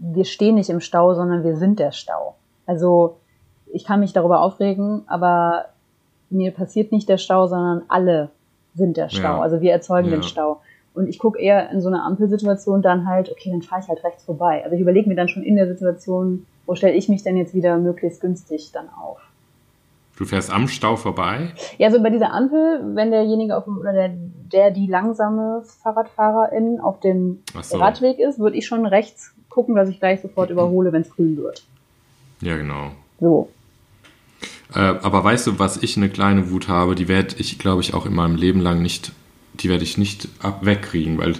wir 0.00 0.24
stehen 0.24 0.56
nicht 0.56 0.70
im 0.70 0.80
Stau, 0.80 1.14
sondern 1.14 1.44
wir 1.44 1.56
sind 1.56 1.78
der 1.78 1.92
Stau. 1.92 2.34
Also 2.66 3.16
ich 3.72 3.84
kann 3.84 4.00
mich 4.00 4.12
darüber 4.12 4.40
aufregen, 4.40 5.02
aber 5.06 5.66
mir 6.30 6.50
passiert 6.50 6.92
nicht 6.92 7.08
der 7.08 7.18
Stau, 7.18 7.46
sondern 7.46 7.82
alle 7.88 8.30
sind 8.74 8.96
der 8.96 9.08
Stau. 9.08 9.22
Ja. 9.36 9.40
Also 9.40 9.60
wir 9.60 9.72
erzeugen 9.72 10.08
Ja. 10.08 10.16
den 10.16 10.22
Stau. 10.22 10.60
Und 10.94 11.08
ich 11.08 11.18
gucke 11.18 11.38
eher 11.40 11.70
in 11.70 11.80
so 11.80 11.88
einer 11.88 12.04
Ampelsituation 12.04 12.82
dann 12.82 13.06
halt, 13.06 13.30
okay, 13.30 13.50
dann 13.50 13.62
fahre 13.62 13.82
ich 13.82 13.88
halt 13.88 14.04
rechts 14.04 14.24
vorbei. 14.24 14.62
Also 14.62 14.74
ich 14.74 14.80
überlege 14.82 15.08
mir 15.08 15.14
dann 15.14 15.28
schon 15.28 15.42
in 15.42 15.56
der 15.56 15.66
Situation, 15.66 16.46
wo 16.66 16.74
stelle 16.74 16.94
ich 16.94 17.08
mich 17.08 17.22
denn 17.22 17.36
jetzt 17.36 17.54
wieder 17.54 17.78
möglichst 17.78 18.20
günstig 18.20 18.72
dann 18.72 18.88
auf. 18.90 19.20
Du 20.22 20.28
fährst 20.28 20.52
am 20.52 20.68
Stau 20.68 20.94
vorbei? 20.94 21.52
Ja, 21.78 21.90
so 21.90 22.00
bei 22.00 22.08
dieser 22.08 22.32
Ampel, 22.32 22.80
wenn 22.94 23.10
derjenige 23.10 23.56
auf 23.56 23.64
dem, 23.64 23.78
oder 23.78 23.92
der, 23.92 24.10
der 24.52 24.70
die 24.70 24.86
langsame 24.86 25.64
Fahrradfahrerin 25.82 26.78
auf 26.78 27.00
dem 27.00 27.42
so. 27.60 27.78
Radweg 27.78 28.20
ist, 28.20 28.38
würde 28.38 28.56
ich 28.56 28.64
schon 28.64 28.86
rechts 28.86 29.34
gucken, 29.48 29.74
dass 29.74 29.88
ich 29.88 29.98
gleich 29.98 30.20
sofort 30.20 30.50
überhole, 30.50 30.92
wenn 30.92 31.02
es 31.02 31.10
grün 31.10 31.38
wird. 31.38 31.64
Ja, 32.40 32.56
genau. 32.56 32.92
So. 33.18 33.48
Äh, 34.72 34.78
aber 34.78 35.24
weißt 35.24 35.48
du, 35.48 35.58
was 35.58 35.82
ich 35.82 35.96
eine 35.96 36.08
kleine 36.08 36.52
Wut 36.52 36.68
habe, 36.68 36.94
die 36.94 37.08
werde 37.08 37.34
ich, 37.38 37.58
glaube 37.58 37.80
ich, 37.80 37.92
auch 37.92 38.06
in 38.06 38.14
meinem 38.14 38.36
Leben 38.36 38.60
lang 38.60 38.80
nicht, 38.80 39.10
die 39.54 39.68
werde 39.68 39.82
ich 39.82 39.98
nicht 39.98 40.28
wegkriegen, 40.60 41.18
weil 41.18 41.34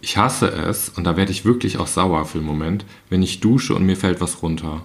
ich 0.00 0.16
hasse 0.16 0.48
es 0.48 0.88
und 0.88 1.04
da 1.04 1.18
werde 1.18 1.30
ich 1.30 1.44
wirklich 1.44 1.76
auch 1.76 1.86
sauer 1.86 2.24
für 2.24 2.38
einen 2.38 2.46
Moment, 2.46 2.86
wenn 3.10 3.20
ich 3.20 3.40
dusche 3.40 3.74
und 3.74 3.84
mir 3.84 3.96
fällt 3.96 4.22
was 4.22 4.42
runter. 4.42 4.80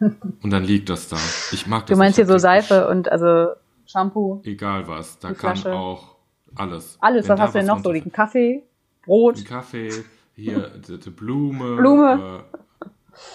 Und 0.00 0.50
dann 0.50 0.64
liegt 0.64 0.88
das 0.88 1.08
da. 1.08 1.16
Ich 1.52 1.66
mag 1.66 1.86
das 1.86 1.94
Du 1.94 1.98
meinst 1.98 2.16
hier 2.16 2.26
so 2.26 2.38
Seife 2.38 2.88
und 2.88 3.10
also 3.10 3.48
Shampoo, 3.86 4.40
Egal 4.44 4.86
was, 4.86 5.18
da 5.18 5.28
kann 5.28 5.56
Flasche. 5.56 5.74
auch 5.74 6.16
alles. 6.54 6.98
alles, 7.00 7.28
was 7.28 7.40
hast 7.40 7.54
du 7.54 7.58
denn 7.58 7.66
noch 7.66 7.82
so 7.82 7.90
liegen? 7.90 8.12
Kaffee, 8.12 8.62
Brot, 9.04 9.38
Ein 9.38 9.44
Kaffee, 9.44 9.90
hier 10.34 10.70
die, 10.86 11.10
Blume. 11.10 11.76
Blume. 11.76 12.42
Äh, 12.52 12.58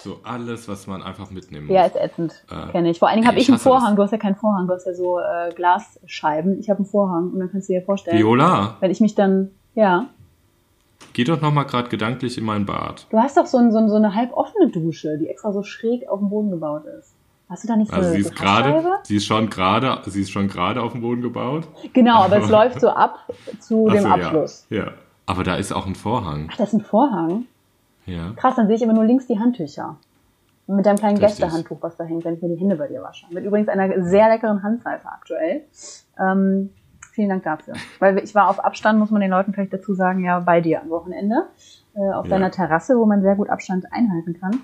so 0.01 0.20
alles, 0.24 0.70
was 0.70 0.88
man 0.88 1.03
einfach 1.03 1.30
mitnehmen 1.32 1.70
ja, 1.70 1.84
muss. 1.84 1.91
ist 1.91 2.01
ätzend, 2.01 2.45
Äh, 2.49 2.72
kenne 2.72 2.89
ich. 2.91 2.99
Vor 2.99 3.09
allen 3.09 3.18
Dingen 3.18 3.28
habe 3.28 3.38
ich 3.38 3.43
ich 3.43 3.49
einen 3.49 3.55
hasse 3.55 3.70
das. 3.70 3.80
Vorhang, 3.80 3.95
du 3.97 4.03
hast 4.03 4.11
ja 4.11 4.18
keinen 4.18 4.36
Vorhang, 4.36 4.68
du 4.68 4.74
hast 4.74 4.86
ja 4.86 4.93
so 4.93 5.20
äh, 5.20 5.51
Glasscheiben. 5.53 6.57
Ich 6.59 6.70
habe 6.70 6.78
einen 6.80 6.86
Vorhang 6.86 7.32
und 7.32 7.39
dann 7.39 7.51
kannst 7.51 7.68
du 7.68 7.74
dir 7.74 7.82
vorstellen, 7.82 8.18
Viola, 8.18 8.78
wenn 8.80 8.91
ich 8.91 9.01
mich 9.01 9.16
dann, 9.16 9.51
ja, 9.76 10.07
geh 11.14 11.24
doch 11.24 11.41
noch 11.41 11.53
mal 11.53 11.64
gerade 11.64 11.89
gedanklich 11.89 12.38
in 12.38 12.45
mein 12.45 12.66
Bad. 12.66 13.07
du 13.09 13.18
hast 13.18 13.38
doch 13.38 13.45
so, 13.45 13.57
ein, 13.57 13.72
so, 13.72 13.88
so 13.88 13.95
eine 13.95 14.16
halb 14.16 14.34
offene 14.34 14.70
Dusche, 14.70 15.18
die 15.18 15.30
extra 15.30 15.51
so 15.53 15.64
schräg 15.64 16.07
auf 16.09 16.20
dem 16.20 16.30
Boden 16.30 16.51
gebaut 16.51 16.86
ist. 16.99 17.16
Hast 17.49 17.64
du 17.64 17.68
da 17.68 17.76
nicht 17.76 17.91
so 17.91 17.97
Also 17.97 18.09
eine 18.09 18.16
sie 18.16 18.22
ist 18.22 18.36
gerade, 18.36 18.99
sie 19.03 19.16
ist 19.18 19.26
schon 19.26 19.49
gerade, 19.49 20.01
sie 20.09 20.22
ist 20.22 20.32
schon 20.32 20.47
gerade 20.47 20.82
auf 20.82 20.93
dem 20.93 21.01
Boden 21.01 21.22
gebaut. 21.22 21.68
Genau, 21.93 22.24
aber 22.24 22.38
es 22.38 22.49
läuft 22.49 22.80
so 22.80 22.89
ab 22.89 23.20
zu 23.59 23.89
dem 23.89 24.03
so, 24.03 24.07
Abschluss. 24.07 24.66
Ja, 24.70 24.78
ja. 24.78 24.91
Aber 25.26 25.43
da 25.43 25.55
ist 25.55 25.72
auch 25.72 25.86
ein 25.86 25.95
Vorhang. 25.95 26.49
Ach, 26.51 26.57
das 26.57 26.70
ist 26.70 26.80
ein 26.80 26.82
Vorhang. 26.82 27.45
Ja. 28.05 28.32
Krass, 28.36 28.55
dann 28.55 28.68
sehe 28.68 28.76
ich 28.76 28.82
immer 28.82 28.93
nur 28.93 29.05
links 29.05 29.28
die 29.28 29.39
Handtücher. 29.39 29.97
Mit 30.68 30.86
deinem 30.86 30.97
kleinen 30.97 31.18
Richtig. 31.18 31.41
Gästehandtuch, 31.41 31.78
was 31.82 31.97
da 31.97 32.05
hängt, 32.05 32.24
wenn 32.26 32.36
ich 32.36 32.41
mir 32.41 32.49
die 32.49 32.59
Hände 32.59 32.78
bei 32.78 32.88
dir 32.88 33.01
wasche. 33.03 33.26
Mit 33.32 33.43
übrigens 33.45 33.68
einer 33.68 34.03
sehr 34.03 34.30
leckeren 34.30 34.64
Handseife 34.64 35.07
aktuell. 35.07 35.64
Ähm, 36.20 36.70
vielen 37.14 37.30
Dank 37.30 37.43
dafür. 37.43 37.76
Weil 37.99 38.18
ich 38.20 38.36
war 38.36 38.49
auf 38.49 38.64
Abstand, 38.64 38.99
muss 38.99 39.11
man 39.11 39.22
den 39.22 39.32
Leuten 39.32 39.53
vielleicht 39.53 39.74
dazu 39.74 39.93
sagen, 39.93 40.24
ja, 40.24 40.39
bei 40.39 40.61
dir 40.61 40.82
am 40.82 40.89
Wochenende. 40.89 41.36
Äh, 41.95 42.14
auf 42.14 42.26
Ja. 42.26 42.32
deiner 42.32 42.51
Terrasse, 42.51 42.97
wo 42.97 43.05
man 43.05 43.22
sehr 43.22 43.36
gut 43.36 43.49
Abstand 43.49 43.86
einhalten 43.91 44.34
kann. 44.39 44.59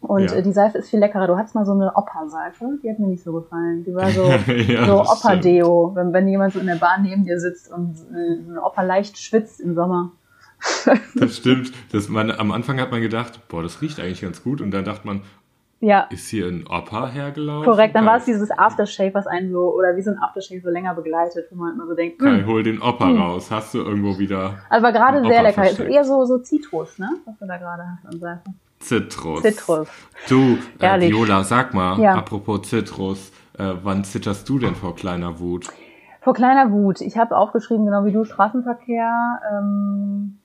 Und 0.00 0.30
Ja. 0.30 0.36
äh, 0.38 0.42
die 0.42 0.52
Seife 0.52 0.78
ist 0.78 0.88
viel 0.88 1.00
leckerer. 1.00 1.26
Du 1.26 1.36
hattest 1.36 1.54
mal 1.54 1.66
so 1.66 1.72
eine 1.72 1.92
Opa-Seife, 1.94 2.78
die 2.82 2.90
hat 2.90 2.98
mir 2.98 3.08
nicht 3.08 3.22
so 3.22 3.32
gefallen. 3.32 3.84
Die 3.84 3.94
war 3.94 4.10
so, 4.12 4.22
Ja, 4.72 4.86
so 4.86 5.02
Opa-Deo, 5.02 5.92
wenn, 5.94 6.12
wenn 6.12 6.26
jemand 6.28 6.54
so 6.54 6.60
in 6.60 6.66
der 6.66 6.76
Bahn 6.76 7.02
neben 7.02 7.24
dir 7.24 7.38
sitzt 7.38 7.70
und 7.70 7.96
äh, 8.14 8.42
so 8.46 8.52
ein 8.52 8.58
Opa 8.58 8.82
leicht 8.82 9.18
schwitzt 9.18 9.60
im 9.60 9.74
Sommer. 9.74 10.12
Das 11.14 11.36
stimmt. 11.38 11.72
Das 11.92 12.08
man, 12.08 12.30
am 12.30 12.52
Anfang 12.52 12.78
hat 12.80 12.90
man 12.90 13.00
gedacht, 13.00 13.40
boah, 13.48 13.62
das 13.62 13.80
riecht 13.82 13.98
eigentlich 13.98 14.20
ganz 14.20 14.42
gut. 14.42 14.60
Und 14.60 14.70
dann 14.70 14.84
dachte 14.84 15.06
man, 15.06 15.22
Ja, 15.82 16.00
ist 16.10 16.28
hier 16.28 16.46
ein 16.46 16.66
Opa 16.68 17.08
hergelaufen? 17.08 17.64
korrekt. 17.64 17.94
Dann 17.94 18.04
war 18.04 18.18
es 18.18 18.26
dieses 18.26 18.50
Aftershave, 18.50 19.14
was 19.14 19.26
einen 19.26 19.50
so, 19.50 19.74
oder 19.74 19.96
wie 19.96 20.02
so 20.02 20.10
ein 20.10 20.18
Aftershave 20.18 20.60
so 20.60 20.68
länger 20.68 20.94
begleitet, 20.94 21.46
wo 21.50 21.56
man 21.56 21.74
immer 21.74 21.86
so 21.86 21.94
denkt, 21.94 22.18
Kai, 22.18 22.38
hm. 22.40 22.46
hol 22.46 22.62
den 22.62 22.82
Opa 22.82 23.08
Hm. 23.08 23.20
raus. 23.20 23.50
Hast 23.50 23.72
du 23.72 23.78
irgendwo 23.78 24.18
wieder 24.18 24.56
Also 24.68 24.84
war 24.84 24.92
gerade 24.92 25.22
sehr 25.26 25.42
lecker. 25.42 25.64
Ist 25.70 25.80
eher 25.80 26.04
so, 26.04 26.24
so 26.26 26.38
Zitrus, 26.38 26.98
ne? 26.98 27.08
Was 27.24 27.38
du 27.38 27.46
da 27.46 27.56
gerade 27.56 27.82
hast 27.86 28.06
an 28.12 28.20
Seife. 28.20 28.42
Zitrus? 28.78 29.42
Zitrus. 29.42 29.88
Du, 30.28 30.58
äh. 30.80 31.00
Viola, 31.00 31.44
sag 31.44 31.72
mal, 31.74 31.98
Ja. 31.98 32.14
apropos 32.14 32.62
Zitrus, 32.68 33.30
äh, 33.58 33.72
wann 33.82 34.04
zitterst 34.04 34.46
du 34.48 34.58
denn 34.58 34.74
vor 34.74 34.94
kleiner 34.94 35.38
Wut? 35.40 35.66
Vor 36.22 36.34
kleiner 36.34 36.70
Wut. 36.70 37.00
Ich 37.00 37.16
habe 37.16 37.34
aufgeschrieben, 37.36 37.86
genau 37.86 38.04
wie 38.04 38.12
du, 38.12 38.24
Straßenverkehr. 38.24 39.40
Ähm, 39.50 40.39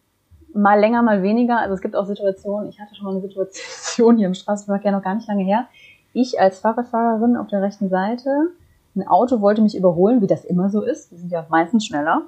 mal 0.56 0.80
länger, 0.80 1.02
mal 1.02 1.22
weniger. 1.22 1.60
Also 1.60 1.76
es 1.76 1.82
gibt 1.82 1.96
auch 1.96 2.06
Situationen, 2.06 2.70
ich 2.70 2.80
hatte 2.80 2.96
schon 2.96 3.06
mal 3.06 3.12
eine 3.12 3.22
Situation 3.22 4.18
hier 4.18 4.28
im 4.28 4.34
Straßenverkehr 4.34 4.92
noch 4.92 5.04
gar 5.04 5.16
nicht 5.16 5.28
lange 5.28 5.44
her. 5.44 5.68
Ich 6.14 6.40
als 6.40 6.60
Fahrradfahrerin 6.60 7.36
auf 7.36 7.48
der 7.48 7.62
rechten 7.62 7.90
Seite, 7.90 8.52
ein 8.96 9.08
Auto 9.08 9.42
wollte 9.42 9.62
mich 9.62 9.78
überholen, 9.78 10.22
wie 10.22 10.28
das 10.28 10.46
immer 10.46 10.70
so 10.70 10.82
ist. 10.82 11.12
Die 11.12 11.18
sind 11.18 11.32
ja 11.32 11.46
meistens 11.50 11.86
schneller. 11.86 12.22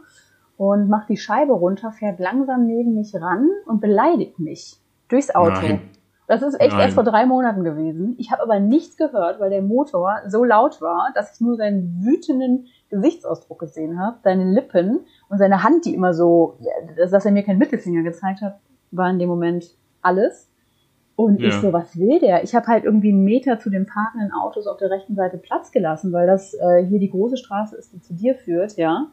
Und 0.58 0.90
macht 0.90 1.08
die 1.10 1.18
Scheibe 1.18 1.54
runter, 1.54 1.92
fährt 1.92 2.20
langsam 2.20 2.66
neben 2.66 2.96
mich 2.96 3.14
ran 3.16 3.48
und 3.68 3.80
beleidigt 3.80 4.40
mich 4.40 4.78
durchs 5.08 5.34
Auto. 5.34 5.62
Nein. 5.62 5.82
Das 6.28 6.42
ist 6.42 6.60
echt 6.60 6.74
Nein. 6.74 6.82
erst 6.82 6.96
vor 6.96 7.06
drei 7.06 7.26
Monaten 7.26 7.64
gewesen. 7.64 8.16
Ich 8.18 8.32
habe 8.32 8.44
aber 8.44 8.60
nichts 8.60 8.98
gehört, 8.98 9.40
weil 9.40 9.50
der 9.50 9.62
Motor 9.62 10.18
so 10.28 10.44
laut 10.44 10.82
war, 10.82 11.12
dass 11.16 11.34
ich 11.34 11.42
nur 11.42 11.56
seinen 11.56 12.04
wütenden 12.04 12.66
Gesichtsausdruck 12.90 13.60
gesehen 13.60 14.00
habe, 14.00 14.18
seine 14.24 14.52
Lippen 14.52 15.02
und 15.30 15.38
seine 15.38 15.64
Hand, 15.64 15.86
die 15.86 15.94
immer 15.94 16.14
so, 16.14 16.58
dass 17.12 17.26
er 17.26 17.32
mir 17.32 17.44
keinen 17.44 17.60
Mittelfinger 17.60 18.04
gezeigt 18.04 18.42
hat, 18.42 18.60
war 18.92 19.10
in 19.10 19.20
dem 19.20 19.30
Moment 19.30 19.76
alles. 20.02 20.50
Und 21.16 21.40
ich 21.40 21.54
Ja. 21.54 21.62
so, 21.62 21.74
was 21.74 21.98
will 21.98 22.20
der? 22.20 22.44
Ich 22.44 22.54
habe 22.56 22.68
halt 22.68 22.84
irgendwie 22.84 23.10
einen 23.10 23.24
Meter 23.24 23.60
zu 23.60 23.70
den 23.70 23.86
parkenden 23.88 24.32
Autos 24.32 24.68
auf 24.68 24.78
der 24.78 24.92
rechten 24.92 25.16
Seite 25.16 25.38
Platz 25.38 25.72
gelassen, 25.72 26.14
weil 26.14 26.28
das 26.28 26.54
äh, 26.54 26.86
hier 26.86 27.00
die 27.00 27.10
große 27.10 27.38
Straße 27.38 27.76
ist, 27.76 27.92
die 27.92 28.02
zu 28.02 28.14
dir 28.14 28.36
führt, 28.36 28.78
ja. 28.78 29.08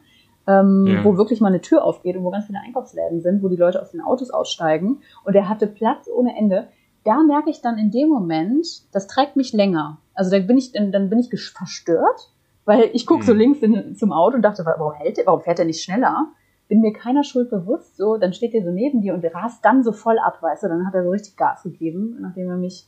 Ähm, 0.47 0.85
Ja. 0.87 1.03
wo 1.03 1.17
wirklich 1.17 1.41
mal 1.41 1.47
eine 1.47 1.61
Tür 1.61 1.83
aufgeht 1.83 2.15
und 2.15 2.23
wo 2.23 2.29
ganz 2.29 2.45
viele 2.45 2.59
Einkaufsläden 2.59 3.21
sind, 3.21 3.41
wo 3.41 3.47
die 3.47 3.55
Leute 3.55 3.81
aus 3.81 3.91
den 3.91 4.01
Autos 4.01 4.29
aussteigen. 4.29 5.01
Und 5.23 5.35
er 5.35 5.49
hatte 5.49 5.65
Platz 5.65 6.07
ohne 6.07 6.37
Ende 6.37 6.67
da 7.05 7.21
merke 7.23 7.51
ich 7.51 7.61
dann 7.61 7.77
in 7.77 7.91
dem 7.91 8.09
Moment, 8.09 8.65
das 8.91 9.07
trägt 9.07 9.35
mich 9.35 9.53
länger. 9.53 9.99
Also 10.13 10.31
da 10.31 10.39
bin 10.39 10.57
ich, 10.57 10.71
dann, 10.73 11.09
bin 11.09 11.19
ich 11.19 11.29
verstört, 11.29 12.31
weil 12.65 12.89
ich 12.93 13.05
gucke 13.05 13.23
so 13.23 13.33
Mhm. 13.33 13.39
links 13.39 13.59
in, 13.59 13.95
zum 13.95 14.11
Auto 14.11 14.35
und 14.35 14.41
dachte, 14.41 14.65
warum 14.65 14.93
hält 14.93 15.17
der, 15.17 15.25
warum 15.25 15.41
fährt 15.41 15.59
er 15.59 15.65
nicht 15.65 15.83
schneller? 15.83 16.27
Bin 16.67 16.81
mir 16.81 16.93
keiner 16.93 17.23
Schuld 17.23 17.49
bewusst, 17.51 17.95
so, 17.97 18.17
dann 18.17 18.33
steht 18.33 18.53
er 18.55 18.63
so 18.63 18.71
neben 18.71 19.01
dir 19.01 19.13
und 19.13 19.23
rast 19.35 19.63
dann 19.63 19.83
so 19.83 19.91
voll 19.91 20.17
ab, 20.17 20.39
weißt 20.41 20.63
du, 20.63 20.67
dann 20.67 20.87
hat 20.87 20.95
er 20.95 21.03
so 21.03 21.11
richtig 21.11 21.37
Gas 21.37 21.61
gegeben, 21.63 22.17
nachdem 22.21 22.49
er 22.49 22.57
mich, 22.57 22.87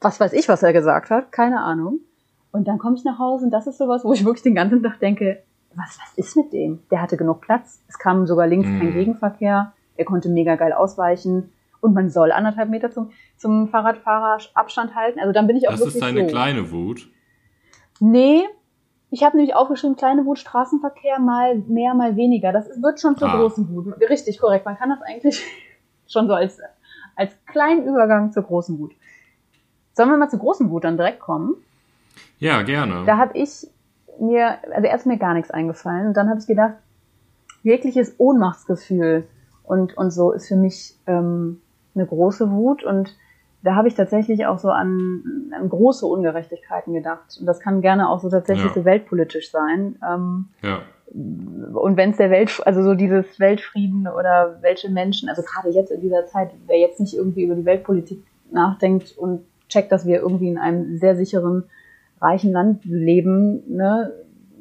was 0.00 0.20
weiß 0.20 0.32
ich, 0.32 0.48
was 0.48 0.62
er 0.62 0.72
gesagt 0.72 1.10
hat, 1.10 1.32
keine 1.32 1.60
Ahnung. 1.60 2.00
Und 2.52 2.68
dann 2.68 2.78
komme 2.78 2.96
ich 2.96 3.04
nach 3.04 3.18
Hause 3.18 3.44
und 3.46 3.50
das 3.50 3.66
ist 3.66 3.78
sowas, 3.78 4.04
wo 4.04 4.12
ich 4.12 4.24
wirklich 4.24 4.42
den 4.42 4.54
ganzen 4.54 4.82
Tag 4.82 4.98
denke, 5.00 5.42
was, 5.74 5.98
was 6.00 6.16
ist 6.16 6.36
mit 6.36 6.52
dem? 6.52 6.80
Der 6.90 7.00
hatte 7.00 7.16
genug 7.16 7.40
Platz. 7.40 7.80
Es 7.88 7.96
kam 7.98 8.26
sogar 8.26 8.46
links 8.48 8.68
Mhm. 8.70 8.78
kein 8.78 8.92
Gegenverkehr. 8.92 9.72
Er 9.96 10.04
konnte 10.04 10.28
mega 10.28 10.56
geil 10.56 10.72
ausweichen. 10.72 11.52
Und 11.80 11.94
man 11.94 12.10
soll 12.10 12.32
anderthalb 12.32 12.68
Meter 12.70 12.90
zum, 12.90 13.10
zum 13.36 13.68
Fahrradfahrer 13.68 14.38
Abstand 14.54 14.96
halten. 14.96 15.20
Also 15.20 15.32
dann 15.32 15.46
bin 15.46 15.56
ich 15.56 15.68
auch 15.68 15.72
Das 15.72 15.80
wirklich 15.80 15.94
ist 15.96 16.02
deine 16.02 16.22
so. 16.22 16.26
kleine 16.26 16.72
Wut. 16.72 17.08
Nee, 18.00 18.44
ich 19.10 19.24
habe 19.24 19.36
nämlich 19.36 19.54
aufgeschrieben, 19.54 19.96
kleine 19.96 20.24
Wut, 20.24 20.38
Straßenverkehr, 20.38 21.18
mal 21.18 21.56
mehr, 21.66 21.94
mal 21.94 22.16
weniger. 22.16 22.52
Das 22.52 22.68
wird 22.80 23.00
schon 23.00 23.16
zur 23.16 23.28
Ah. 23.28 23.36
großen 23.36 23.68
Wut. 23.74 24.00
Richtig, 24.08 24.38
korrekt. 24.38 24.64
Man 24.64 24.76
kann 24.76 24.90
das 24.90 25.00
eigentlich 25.02 25.42
schon 26.08 26.26
so 26.28 26.34
als, 26.34 26.60
als 27.16 27.32
kleinen 27.46 27.84
Übergang 27.86 28.32
zur 28.32 28.44
großen 28.44 28.78
Wut. 28.78 28.92
Sollen 29.94 30.10
wir 30.10 30.16
mal 30.16 30.30
zur 30.30 30.38
großen 30.38 30.70
Wut 30.70 30.84
dann 30.84 30.96
direkt 30.96 31.20
kommen? 31.20 31.56
Ja, 32.38 32.62
gerne. 32.62 33.04
Da 33.06 33.16
habe 33.16 33.36
ich 33.36 33.66
mir, 34.20 34.58
also 34.74 34.86
erst 34.86 35.06
mir 35.06 35.16
gar 35.18 35.34
nichts 35.34 35.50
eingefallen 35.50 36.08
und 36.08 36.14
dann 36.16 36.28
habe 36.28 36.38
ich 36.40 36.46
gedacht, 36.46 36.74
jegliches 37.62 38.14
Ohnmachtsgefühl 38.18 39.26
und, 39.64 39.96
und 39.96 40.10
so 40.10 40.32
ist 40.32 40.48
für 40.48 40.56
mich 40.56 40.96
ähm, 41.06 41.60
eine 41.94 42.06
große 42.06 42.50
Wut 42.50 42.84
und 42.84 43.14
da 43.62 43.74
habe 43.74 43.88
ich 43.88 43.94
tatsächlich 43.94 44.46
auch 44.46 44.58
so 44.58 44.70
an, 44.70 45.22
an 45.54 45.68
große 45.68 46.06
Ungerechtigkeiten 46.06 46.94
gedacht. 46.94 47.36
Und 47.38 47.46
das 47.46 47.60
kann 47.60 47.82
gerne 47.82 48.08
auch 48.08 48.20
so 48.20 48.30
tatsächlich 48.30 48.66
Ja. 48.66 48.74
so 48.74 48.84
weltpolitisch 48.84 49.50
sein. 49.50 49.98
Ähm, 50.06 50.48
ja. 50.62 50.80
und 51.12 51.96
wenn 51.96 52.10
es 52.10 52.16
der 52.18 52.30
Welt, 52.30 52.60
also 52.64 52.82
so 52.82 52.94
dieses 52.94 53.38
Weltfrieden 53.40 54.06
oder 54.08 54.58
welche 54.62 54.88
Menschen, 54.90 55.28
also 55.28 55.42
gerade 55.42 55.68
jetzt 55.70 55.90
in 55.90 56.00
dieser 56.00 56.26
Zeit, 56.26 56.50
wer 56.66 56.78
jetzt 56.78 57.00
nicht 57.00 57.14
irgendwie 57.14 57.42
über 57.44 57.54
die 57.56 57.64
Weltpolitik 57.64 58.24
nachdenkt 58.52 59.16
und 59.18 59.44
checkt, 59.68 59.90
dass 59.92 60.06
wir 60.06 60.20
irgendwie 60.20 60.48
in 60.48 60.58
einem 60.58 60.96
sehr 60.98 61.16
sicheren, 61.16 61.64
reichen 62.20 62.52
Land 62.52 62.84
leben, 62.84 63.62
ne, 63.74 64.12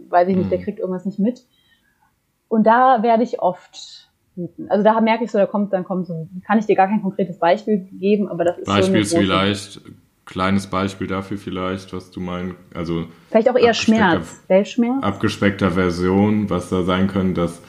weiß 0.10 0.28
ich 0.28 0.36
nicht, 0.38 0.50
der 0.52 0.58
Mhm. 0.60 0.64
kriegt 0.64 0.80
irgendwas 0.80 1.06
nicht 1.06 1.20
mit. 1.20 1.46
Und 2.48 2.66
da 2.66 3.04
werde 3.04 3.22
ich 3.24 3.42
oft 3.42 4.09
wütend. 4.40 4.72
Also 4.72 4.84
da 4.84 5.00
merke 5.02 5.26
ich 5.26 5.32
so, 5.32 5.38
da 5.38 5.46
kommt, 5.46 5.74
dann 5.74 5.84
kommt 5.84 6.08
so, 6.08 6.28
kann 6.46 6.60
ich 6.60 6.66
dir 6.66 6.76
gar 6.76 6.88
kein 6.88 7.02
konkretes 7.02 7.38
Beispiel 7.38 7.88
geben, 7.92 8.28
aber 8.28 8.44
das 8.46 8.58
ist 8.58 8.66
so 8.66 8.72
Beispiel 8.72 9.02
große, 9.02 9.18
vielleicht, 9.18 9.82
kleines 10.26 10.68
Beispiel 10.68 11.08
dafür 11.08 11.38
vielleicht, 11.38 11.94
was 11.94 12.12
du 12.12 12.20
meinst, 12.20 12.56
also 12.74 13.06
vielleicht 13.30 13.50
auch 13.50 13.58
eher 13.58 13.74
Schmerz, 13.74 14.44
Weltschmerz. 14.48 15.04
abgespeckter 15.04 15.72
Version, 15.72 16.50
was 16.50 16.70
da 16.70 16.84
sein 16.84 17.08
können, 17.08 17.34
dass 17.34 17.62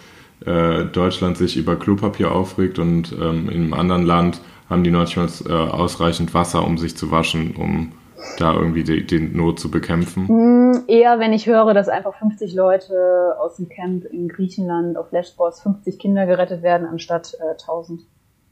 äh, 0.46 0.84
Deutschland 0.84 1.36
sich 1.36 1.56
über 1.56 1.76
Klopapier 1.76 2.32
aufregt 2.32 2.78
und 2.78 3.12
ähm, 3.12 3.48
in 3.48 3.62
einem 3.62 3.74
anderen 3.74 4.06
Land 4.06 4.40
haben 4.68 4.84
die 4.84 4.90
manchmal 4.90 5.28
äh, 5.46 5.52
ausreichend 5.52 6.32
Wasser, 6.32 6.64
um 6.64 6.78
sich 6.78 6.96
zu 6.96 7.10
waschen, 7.10 7.56
um 7.56 7.92
da 8.38 8.54
irgendwie 8.54 8.84
die, 8.84 9.06
den 9.06 9.36
Not 9.36 9.60
zu 9.60 9.70
bekämpfen. 9.70 10.28
Hm, 10.28 10.84
eher, 10.86 11.18
wenn 11.18 11.32
ich 11.32 11.46
höre, 11.46 11.74
dass 11.74 11.88
einfach 11.88 12.14
50 12.18 12.54
Leute 12.54 13.36
aus 13.40 13.56
dem 13.56 13.68
Camp 13.68 14.04
in 14.04 14.28
Griechenland 14.28 14.96
auf 14.96 15.12
Lesbos 15.12 15.60
50 15.62 15.98
Kinder 15.98 16.26
gerettet 16.26 16.62
werden 16.62 16.86
anstatt 16.86 17.34
äh, 17.40 17.52
1000. 17.52 18.02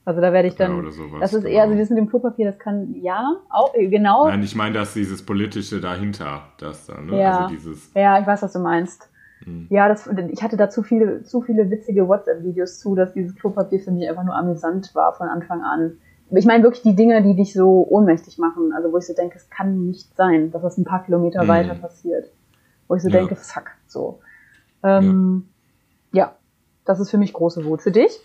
Also 0.04 0.22
da 0.22 0.32
werde 0.32 0.48
ich 0.48 0.54
dann. 0.54 0.72
Ja, 0.72 0.78
oder 0.78 0.90
sowas, 0.90 1.20
das 1.20 1.34
ist 1.34 1.42
genau. 1.42 1.54
eher, 1.54 1.62
also 1.64 1.76
das 1.76 1.90
mit 1.90 1.98
dem 1.98 2.08
Klopapier, 2.08 2.46
das 2.46 2.58
kann 2.58 2.94
ja 2.94 3.36
auch 3.50 3.74
äh, 3.74 3.88
genau. 3.88 4.26
Nein, 4.26 4.42
ich 4.42 4.54
meine, 4.54 4.74
dass 4.74 4.94
dieses 4.94 5.24
politische 5.24 5.82
dahinter, 5.82 6.44
das 6.58 6.86
da, 6.86 6.98
ne? 6.98 7.20
Ja. 7.20 7.38
Also 7.40 7.54
dieses, 7.54 7.92
Ja, 7.94 8.18
ich 8.18 8.26
weiß, 8.26 8.42
was 8.42 8.54
du 8.54 8.58
meinst. 8.58 9.10
Hm. 9.44 9.66
Ja, 9.68 9.86
das, 9.88 10.08
ich 10.30 10.42
hatte 10.42 10.56
da 10.56 10.70
zu 10.70 10.82
viele, 10.82 11.24
zu 11.24 11.42
viele 11.42 11.70
witzige 11.70 12.08
WhatsApp-Videos 12.08 12.78
zu, 12.78 12.94
dass 12.94 13.12
dieses 13.12 13.34
Klopapier 13.36 13.80
für 13.80 13.90
mich 13.90 14.08
einfach 14.08 14.24
nur 14.24 14.34
amüsant 14.34 14.94
war 14.94 15.12
von 15.12 15.28
Anfang 15.28 15.62
an. 15.62 15.98
Ich 16.30 16.44
meine 16.44 16.62
wirklich 16.62 16.82
die 16.82 16.94
Dinge, 16.94 17.22
die 17.22 17.34
dich 17.34 17.54
so 17.54 17.86
ohnmächtig 17.88 18.38
machen. 18.38 18.72
Also 18.74 18.92
wo 18.92 18.98
ich 18.98 19.06
so 19.06 19.14
denke, 19.14 19.36
es 19.36 19.48
kann 19.48 19.86
nicht 19.86 20.14
sein, 20.16 20.50
dass 20.50 20.62
das 20.62 20.76
ein 20.78 20.84
paar 20.84 21.04
Kilometer 21.04 21.44
Mhm. 21.44 21.48
weiter 21.48 21.74
passiert. 21.74 22.30
Wo 22.86 22.94
ich 22.96 23.02
so 23.02 23.08
Ja. 23.08 23.18
denke, 23.18 23.36
fuck, 23.36 23.70
so. 23.86 24.20
Ähm, 24.82 25.48
ja. 26.12 26.34
das 26.84 27.00
ist 27.00 27.10
für 27.10 27.18
mich 27.18 27.32
große 27.34 27.64
Wut. 27.66 27.82
Für 27.82 27.90
dich? 27.90 28.18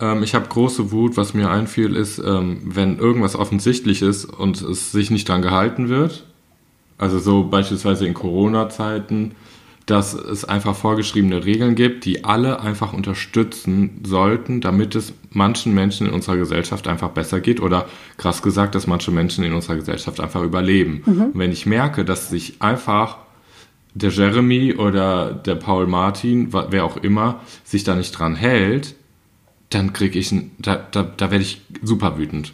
Ähm, 0.00 0.22
ich 0.22 0.34
habe 0.34 0.46
große 0.48 0.92
Wut. 0.92 1.16
Was 1.16 1.34
mir 1.34 1.50
einfiel, 1.50 1.96
ist, 1.96 2.18
ähm, 2.18 2.60
wenn 2.64 2.98
irgendwas 2.98 3.34
offensichtlich 3.36 4.00
ist 4.02 4.24
und 4.26 4.60
es 4.62 4.92
sich 4.92 5.10
nicht 5.10 5.28
dran 5.28 5.42
gehalten 5.42 5.88
wird. 5.88 6.24
Also 6.98 7.18
so 7.18 7.44
beispielsweise 7.44 8.06
in 8.06 8.14
Corona-Zeiten, 8.14 9.34
dass 9.86 10.14
es 10.14 10.44
einfach 10.44 10.74
vorgeschriebene 10.74 11.44
Regeln 11.44 11.74
gibt, 11.74 12.06
die 12.06 12.24
alle 12.24 12.60
einfach 12.60 12.94
unterstützen 12.94 14.00
sollten, 14.04 14.60
damit 14.62 14.94
es 14.94 15.12
manchen 15.30 15.74
Menschen 15.74 16.06
in 16.06 16.12
unserer 16.14 16.38
Gesellschaft 16.38 16.88
einfach 16.88 17.10
besser 17.10 17.40
geht 17.40 17.60
oder 17.60 17.86
krass 18.16 18.42
gesagt, 18.42 18.74
dass 18.74 18.86
manche 18.86 19.10
Menschen 19.10 19.44
in 19.44 19.52
unserer 19.52 19.76
Gesellschaft 19.76 20.20
einfach 20.20 20.42
überleben. 20.42 21.02
Und 21.32 21.38
wenn 21.38 21.52
ich 21.52 21.66
merke, 21.66 22.04
dass 22.04 22.30
sich 22.30 22.62
einfach 22.62 23.18
der 23.94 24.10
Jeremy 24.10 24.74
oder 24.74 25.32
der 25.32 25.54
Paul 25.54 25.86
Martin, 25.86 26.52
wer 26.52 26.84
auch 26.84 26.96
immer, 26.96 27.40
sich 27.62 27.84
da 27.84 27.94
nicht 27.94 28.12
dran 28.12 28.36
hält, 28.36 28.94
dann 29.70 29.92
krieg 29.92 30.16
ich, 30.16 30.34
da, 30.58 30.76
da, 30.76 31.02
da 31.02 31.30
werde 31.30 31.42
ich 31.44 31.60
super 31.82 32.16
wütend. 32.16 32.52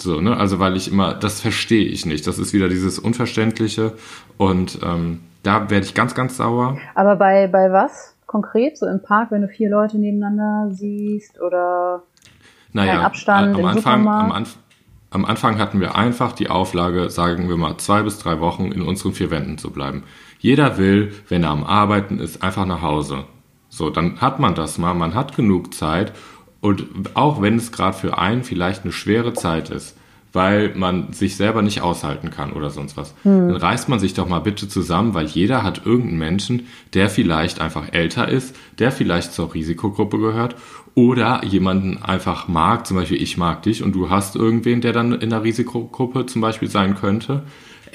So, 0.00 0.20
ne? 0.20 0.36
Also 0.36 0.58
weil 0.58 0.76
ich 0.76 0.90
immer, 0.90 1.14
das 1.14 1.40
verstehe 1.40 1.84
ich 1.84 2.06
nicht. 2.06 2.26
Das 2.26 2.38
ist 2.38 2.52
wieder 2.52 2.68
dieses 2.68 2.98
Unverständliche 2.98 3.92
und 4.38 4.78
ähm, 4.82 5.20
da 5.44 5.70
werde 5.70 5.86
ich 5.86 5.94
ganz, 5.94 6.14
ganz 6.14 6.36
sauer. 6.36 6.78
Aber 6.94 7.16
bei, 7.16 7.46
bei 7.46 7.70
was 7.70 8.16
konkret? 8.26 8.76
So 8.76 8.86
im 8.86 9.00
Park, 9.00 9.30
wenn 9.30 9.42
du 9.42 9.48
vier 9.48 9.70
Leute 9.70 9.98
nebeneinander 9.98 10.74
siehst 10.74 11.40
oder 11.40 12.02
Naja, 12.72 13.02
Abstand 13.02 13.56
am 13.56 13.64
Anfang, 13.64 14.08
am, 14.08 14.32
Anf 14.32 14.56
am 15.10 15.24
Anfang 15.24 15.58
hatten 15.58 15.80
wir 15.80 15.94
einfach 15.94 16.32
die 16.32 16.50
Auflage, 16.50 17.08
sagen 17.08 17.48
wir 17.48 17.56
mal, 17.56 17.76
zwei 17.76 18.02
bis 18.02 18.18
drei 18.18 18.40
Wochen 18.40 18.72
in 18.72 18.82
unseren 18.82 19.12
vier 19.12 19.30
Wänden 19.30 19.58
zu 19.58 19.70
bleiben. 19.70 20.02
Jeder 20.40 20.76
will, 20.76 21.12
wenn 21.28 21.44
er 21.44 21.50
am 21.50 21.62
Arbeiten 21.62 22.18
ist, 22.18 22.42
einfach 22.42 22.66
nach 22.66 22.82
Hause. 22.82 23.24
So, 23.68 23.90
dann 23.90 24.20
hat 24.20 24.40
man 24.40 24.56
das 24.56 24.78
mal, 24.78 24.94
man 24.94 25.14
hat 25.14 25.36
genug 25.36 25.72
Zeit 25.72 26.12
und 26.60 26.86
auch 27.14 27.42
wenn 27.42 27.56
es 27.56 27.70
gerade 27.70 27.96
für 27.96 28.18
einen 28.18 28.42
vielleicht 28.42 28.82
eine 28.82 28.92
schwere 28.92 29.34
Zeit 29.34 29.70
ist, 29.70 29.96
weil 30.34 30.74
man 30.74 31.12
sich 31.12 31.36
selber 31.36 31.62
nicht 31.62 31.80
aushalten 31.80 32.30
kann 32.30 32.52
oder 32.52 32.68
sonst 32.68 32.96
was, 32.98 33.14
dann 33.22 33.56
reißt 33.56 33.88
man 33.88 34.00
sich 34.00 34.12
doch 34.12 34.28
mal 34.28 34.40
bitte 34.40 34.68
zusammen, 34.68 35.14
weil 35.14 35.26
jeder 35.26 35.62
hat 35.62 35.86
irgendeinen 35.86 36.18
Menschen, 36.18 36.66
der 36.92 37.08
vielleicht 37.08 37.60
einfach 37.60 37.92
älter 37.92 38.28
ist, 38.28 38.54
der 38.78 38.92
vielleicht 38.92 39.32
zur 39.32 39.54
Risikogruppe 39.54 40.18
gehört 40.18 40.56
oder 40.94 41.44
jemanden 41.44 42.02
einfach 42.02 42.48
mag, 42.48 42.86
zum 42.86 42.96
Beispiel 42.96 43.22
ich 43.22 43.36
mag 43.36 43.62
dich 43.62 43.82
und 43.82 43.94
du 43.94 44.10
hast 44.10 44.36
irgendwen, 44.36 44.80
der 44.80 44.92
dann 44.92 45.12
in 45.12 45.30
der 45.30 45.44
Risikogruppe 45.44 46.26
zum 46.26 46.40
Beispiel 46.40 46.68
sein 46.68 46.96
könnte. 46.96 47.44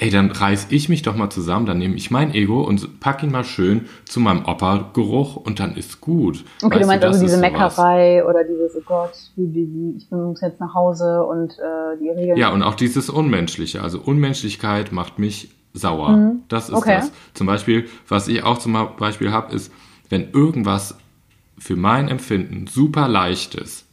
Ey, 0.02 0.08
dann 0.08 0.30
reiß 0.30 0.68
ich 0.70 0.88
mich 0.88 1.02
doch 1.02 1.14
mal 1.14 1.28
zusammen, 1.28 1.66
dann 1.66 1.76
nehme 1.76 1.94
ich 1.94 2.10
mein 2.10 2.32
Ego 2.32 2.62
und 2.62 3.00
pack 3.00 3.22
ihn 3.22 3.30
mal 3.30 3.44
schön 3.44 3.82
zu 4.06 4.18
meinem 4.18 4.46
Opa-Geruch 4.46 5.36
und 5.36 5.60
dann 5.60 5.76
ist 5.76 6.00
gut. 6.00 6.42
Okay, 6.62 6.76
Weißt 6.76 6.82
du 6.82 6.86
meinst 6.86 7.04
das 7.04 7.12
also 7.16 7.26
diese. 7.26 7.36
Meckerei 7.36 8.24
oder 8.24 8.42
dieses, 8.44 8.76
oh 8.76 8.82
Gott, 8.86 9.12
ich 9.36 10.10
muss 10.10 10.40
jetzt 10.40 10.58
nach 10.58 10.72
Hause 10.72 11.22
und 11.24 11.50
äh, 11.52 11.98
die 12.00 12.08
Regeln. 12.08 12.38
Ja, 12.38 12.48
und 12.48 12.62
auch 12.62 12.76
dieses 12.76 13.10
Unmenschliche. 13.10 13.82
Also 13.82 14.00
Unmenschlichkeit 14.00 14.90
macht 14.90 15.18
mich 15.18 15.50
sauer. 15.74 16.32
Das 16.48 16.70
ist 16.70 16.70
Mhm. 16.70 16.76
Okay. 16.78 16.94
das. 16.96 17.12
Zum 17.34 17.46
Beispiel, 17.46 17.86
was 18.08 18.26
ich 18.26 18.42
auch 18.42 18.56
zum 18.56 18.72
Beispiel 18.98 19.30
habe, 19.32 19.54
ist, 19.54 19.70
wenn 20.08 20.30
irgendwas 20.30 20.96
für 21.58 21.76
mein 21.76 22.08
Empfinden 22.08 22.68
super 22.68 23.06
leicht 23.06 23.54
ist 23.54 23.84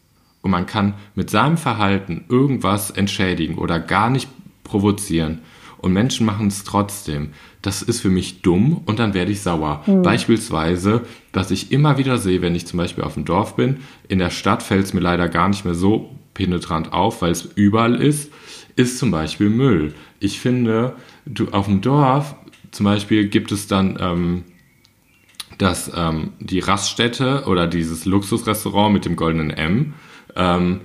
und 0.42 0.52
man 0.52 0.68
kann 0.68 0.94
mit 1.16 1.30
seinem 1.30 1.58
Verhalten 1.58 2.24
irgendwas 2.30 2.92
entschädigen 2.92 3.58
oder 3.58 3.82
gar 3.82 4.10
nicht 4.10 4.30
provozieren 4.64 5.42
und 5.80 5.94
Menschen 5.94 6.26
machen 6.26 6.48
es 6.48 6.64
trotzdem, 6.64 7.30
das 7.62 7.82
ist 7.82 8.02
für 8.02 8.10
mich 8.10 8.42
dumm 8.42 8.82
und 8.86 9.00
dann 9.00 9.14
werde 9.14 9.32
ich 9.32 9.42
sauer. 9.42 9.84
Beispielsweise, 10.04 11.02
was 11.34 11.52
ich 11.52 11.72
immer 11.72 11.98
wieder 11.98 12.18
sehe, 12.18 12.42
wenn 12.42 12.56
ich 12.56 12.66
zum 12.66 12.78
Beispiel 12.78 13.04
auf 13.04 13.16
dem 13.16 13.26
Dorf 13.26 13.56
bin, 13.56 13.78
in 14.08 14.20
der 14.20 14.30
Stadt 14.30 14.64
fällt 14.64 14.86
es 14.86 14.94
mir 14.94 15.02
leider 15.02 15.28
gar 15.30 15.50
nicht 15.50 15.66
mehr 15.66 15.76
so 15.76 16.10
penetrant 16.34 16.94
auf, 16.94 17.22
weil 17.22 17.32
es 17.32 17.50
überall 17.56 17.96
ist, 17.96 18.32
ist 18.76 19.00
zum 19.00 19.12
Beispiel 19.12 19.50
Müll. 19.50 19.94
Ich 20.20 20.40
finde, 20.40 20.96
du 21.26 21.50
auf 21.50 21.66
dem 21.66 21.82
Dorf 21.82 22.36
zum 22.72 22.86
Beispiel 22.86 23.28
gibt 23.28 23.52
es 23.52 23.68
dann 23.68 23.98
ähm, 24.00 24.44
dass 25.58 25.92
ähm, 25.96 26.34
die 26.40 26.60
Raststätte 26.60 27.46
oder 27.48 27.68
dieses 27.68 28.06
Luxusrestaurant 28.06 28.94
mit 28.94 29.06
dem 29.06 29.16
goldenen 29.16 29.50
M, 29.50 29.94
ähm, 30.36 30.82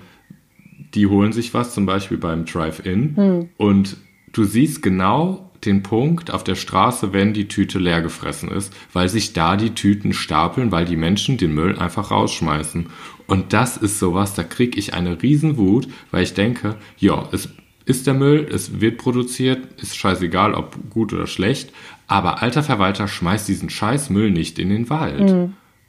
die 0.94 1.06
holen 1.06 1.32
sich 1.32 1.54
was, 1.54 1.74
zum 1.74 1.86
Beispiel 1.86 2.18
beim 2.18 2.44
Drive-In, 2.44 3.48
und 3.56 3.96
du 4.32 4.44
siehst 4.44 4.82
genau 4.82 5.50
den 5.64 5.82
Punkt 5.82 6.32
auf 6.32 6.42
der 6.42 6.56
Straße, 6.56 7.12
wenn 7.12 7.32
die 7.32 7.48
Tüte 7.48 7.78
leer 7.78 8.02
gefressen 8.02 8.50
ist, 8.50 8.74
weil 8.92 9.08
sich 9.08 9.32
da 9.32 9.56
die 9.56 9.74
Tüten 9.74 10.12
stapeln, 10.12 10.72
weil 10.72 10.84
die 10.84 10.96
Menschen 10.96 11.36
den 11.36 11.54
Müll 11.54 11.78
einfach 11.78 12.10
rausschmeißen. 12.10 12.86
Und 13.26 13.52
das 13.52 13.76
ist 13.76 13.98
sowas, 13.98 14.34
da 14.34 14.42
krieg 14.42 14.76
ich 14.76 14.94
eine 14.94 15.22
Riesenwut, 15.22 15.86
weil 16.10 16.24
ich 16.24 16.34
denke, 16.34 16.76
ja, 16.98 17.28
es 17.32 17.48
ist 17.84 18.06
der 18.06 18.14
Müll, 18.14 18.48
es 18.50 18.80
wird 18.80 18.98
produziert, 18.98 19.80
ist 19.80 19.96
scheißegal, 19.96 20.54
ob 20.54 20.76
gut 20.90 21.12
oder 21.12 21.26
schlecht, 21.26 21.72
aber 22.06 22.42
alter 22.42 22.62
Verwalter 22.62 23.08
schmeißt 23.08 23.48
diesen 23.48 23.70
scheiß 23.70 24.10
Müll 24.10 24.30
nicht 24.30 24.58
in 24.58 24.68
den 24.68 24.90
Wald. 24.90 25.30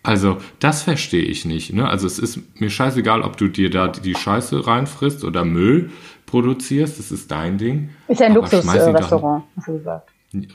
Also, 0.04 0.38
das 0.60 0.84
verstehe 0.84 1.24
ich 1.24 1.46
nicht. 1.46 1.72
Ne? 1.72 1.88
Also, 1.88 2.08
es 2.08 2.20
ist 2.20 2.40
mir 2.60 2.70
scheißegal, 2.70 3.22
ob 3.22 3.38
du 3.38 3.48
dir 3.48 3.70
da 3.70 3.88
die 3.88 4.16
Scheiße 4.16 4.68
reinfrisst 4.68 5.24
oder 5.24 5.46
Müll 5.46 5.92
produzierst, 6.34 6.98
das 6.98 7.12
ist 7.12 7.30
dein 7.30 7.60
Ding. 7.60 7.90
Ist 8.08 8.20
ja 8.20 8.26
ein 8.26 8.34
Luxusrestaurant, 8.34 9.44
hast 9.56 9.68
du 9.68 9.74
gesagt. 9.74 10.10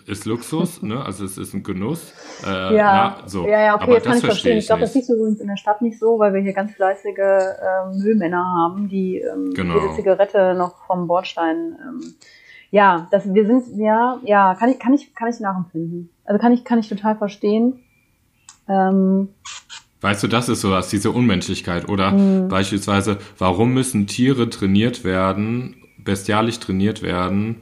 Ist 0.06 0.24
Luxus, 0.26 0.82
ne? 0.82 1.04
Also 1.04 1.24
es 1.24 1.38
ist 1.38 1.54
ein 1.54 1.62
Genuss. 1.62 2.12
Äh, 2.44 2.74
Ja, 2.76 3.16
na, 3.22 3.28
so. 3.28 3.46
ja, 3.46 3.60
ja, 3.60 3.74
okay, 3.76 3.84
Aber 3.84 3.92
jetzt 3.92 4.06
kann 4.06 4.16
ich 4.18 4.24
verstehen. 4.24 4.26
verstehe 4.26 4.58
Ich 4.58 4.66
glaube, 4.66 4.80
das 4.80 4.92
siehst 4.92 5.08
du 5.08 5.14
übrigens 5.14 5.38
in 5.38 5.46
der 5.46 5.56
Stadt 5.56 5.80
nicht 5.80 5.96
so, 6.00 6.18
weil 6.18 6.34
wir 6.34 6.40
hier 6.40 6.52
ganz 6.52 6.72
fleißige 6.72 7.16
ähm, 7.16 7.96
Müllmänner 8.02 8.44
haben, 8.44 8.88
die 8.88 9.18
ähm, 9.18 9.52
Genau. 9.54 9.74
jede 9.78 9.94
Zigarette 9.94 10.54
noch 10.54 10.84
vom 10.88 11.06
Bordstein. 11.06 11.76
Ähm, 11.80 12.14
ja, 12.72 13.06
das, 13.12 13.32
wir 13.32 13.46
sind, 13.46 13.64
ja, 13.76 14.18
ja, 14.24 14.56
kann 14.56 14.70
ich, 14.70 14.80
kann 14.80 14.94
ich, 14.94 15.14
kann 15.14 15.28
ich 15.30 15.38
nachempfinden. 15.38 16.10
Also 16.24 16.40
kann 16.40 16.52
ich, 16.52 16.64
kann 16.64 16.80
ich 16.80 16.88
total 16.88 17.14
verstehen. 17.16 17.78
Ähm, 18.68 19.28
Weißt 20.00 20.22
du, 20.22 20.28
das 20.28 20.48
ist 20.48 20.60
sowas, 20.60 20.88
diese 20.88 21.10
Unmenschlichkeit. 21.10 21.88
Oder 21.88 22.12
Mhm. 22.12 22.48
beispielsweise, 22.48 23.18
warum 23.38 23.74
müssen 23.74 24.06
Tiere 24.06 24.48
trainiert 24.48 25.04
werden, 25.04 25.76
bestialisch 25.98 26.58
trainiert 26.60 27.02
werden, 27.02 27.56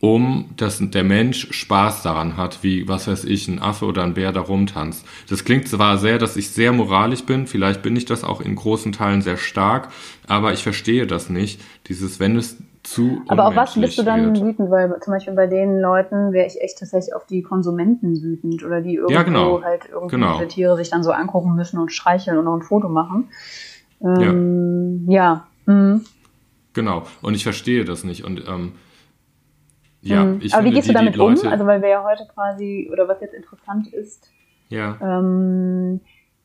um 0.00 0.50
dass 0.58 0.80
der 0.80 1.04
Mensch 1.04 1.48
Spaß 1.50 2.02
daran 2.02 2.36
hat, 2.36 2.58
wie, 2.62 2.86
was 2.88 3.06
weiß 3.06 3.24
ich, 3.24 3.48
ein 3.48 3.58
Affe 3.58 3.86
oder 3.86 4.02
ein 4.02 4.12
Bär 4.14 4.32
da 4.32 4.40
rumtanzt. 4.40 5.06
Das 5.30 5.44
klingt 5.44 5.66
zwar 5.66 5.96
sehr, 5.96 6.18
dass 6.18 6.36
ich 6.36 6.50
sehr 6.50 6.72
moralisch 6.72 7.22
bin, 7.22 7.46
vielleicht 7.46 7.82
bin 7.82 7.96
ich 7.96 8.04
das 8.04 8.22
auch 8.22 8.42
in 8.42 8.54
großen 8.54 8.92
Teilen 8.92 9.22
sehr 9.22 9.38
stark, 9.38 9.88
aber 10.26 10.52
ich 10.52 10.62
verstehe 10.62 11.06
das 11.06 11.30
nicht. 11.30 11.58
Dieses, 11.88 12.20
wenn 12.20 12.36
es 12.36 12.58
zu 12.84 13.22
Aber 13.28 13.48
auf 13.48 13.56
was 13.56 13.74
bist 13.74 13.98
du 13.98 14.02
dann 14.02 14.34
wird. 14.34 14.44
wütend? 14.44 14.70
Weil 14.70 15.00
zum 15.00 15.12
Beispiel 15.12 15.34
bei 15.34 15.46
den 15.46 15.80
Leuten 15.80 16.32
wäre 16.32 16.46
ich 16.46 16.60
echt 16.60 16.78
tatsächlich 16.78 17.14
auf 17.14 17.26
die 17.26 17.42
Konsumenten 17.42 18.22
wütend 18.22 18.62
oder 18.64 18.80
die 18.80 18.94
irgendwo 18.94 19.12
Ja, 19.14 19.22
genau. 19.22 19.62
halt 19.62 19.88
irgendwie 19.90 20.16
Genau. 20.16 20.44
Tiere 20.44 20.76
sich 20.76 20.90
dann 20.90 21.02
so 21.02 21.10
angucken 21.10 21.54
müssen 21.54 21.78
und 21.80 21.90
streicheln 21.92 22.38
und 22.38 22.44
noch 22.44 22.54
ein 22.54 22.62
Foto 22.62 22.88
machen. 22.88 23.28
Ähm, 24.02 25.06
ja. 25.08 25.46
Mhm. 25.66 26.04
Genau. 26.74 27.04
Und 27.22 27.34
ich 27.34 27.42
verstehe 27.42 27.84
das 27.84 28.04
nicht. 28.04 28.24
Und 28.24 28.44
ähm, 28.46 28.72
ja, 30.02 30.24
Mhm. 30.24 30.40
ich 30.42 30.54
Aber 30.54 30.64
wie 30.64 30.70
gehst 30.72 30.88
du 30.88 30.92
die, 30.92 30.98
damit 30.98 31.14
die 31.14 31.18
Leute, 31.18 31.46
um? 31.46 31.52
Also 31.52 31.66
weil 31.66 31.80
wir 31.80 31.88
ja 31.88 32.04
heute 32.04 32.26
quasi, 32.34 32.90
oder 32.92 33.08
was 33.08 33.20
jetzt 33.20 33.34
interessant 33.34 33.86
ist, 33.92 34.30
ja, 34.68 34.96
ähm, 35.00 36.00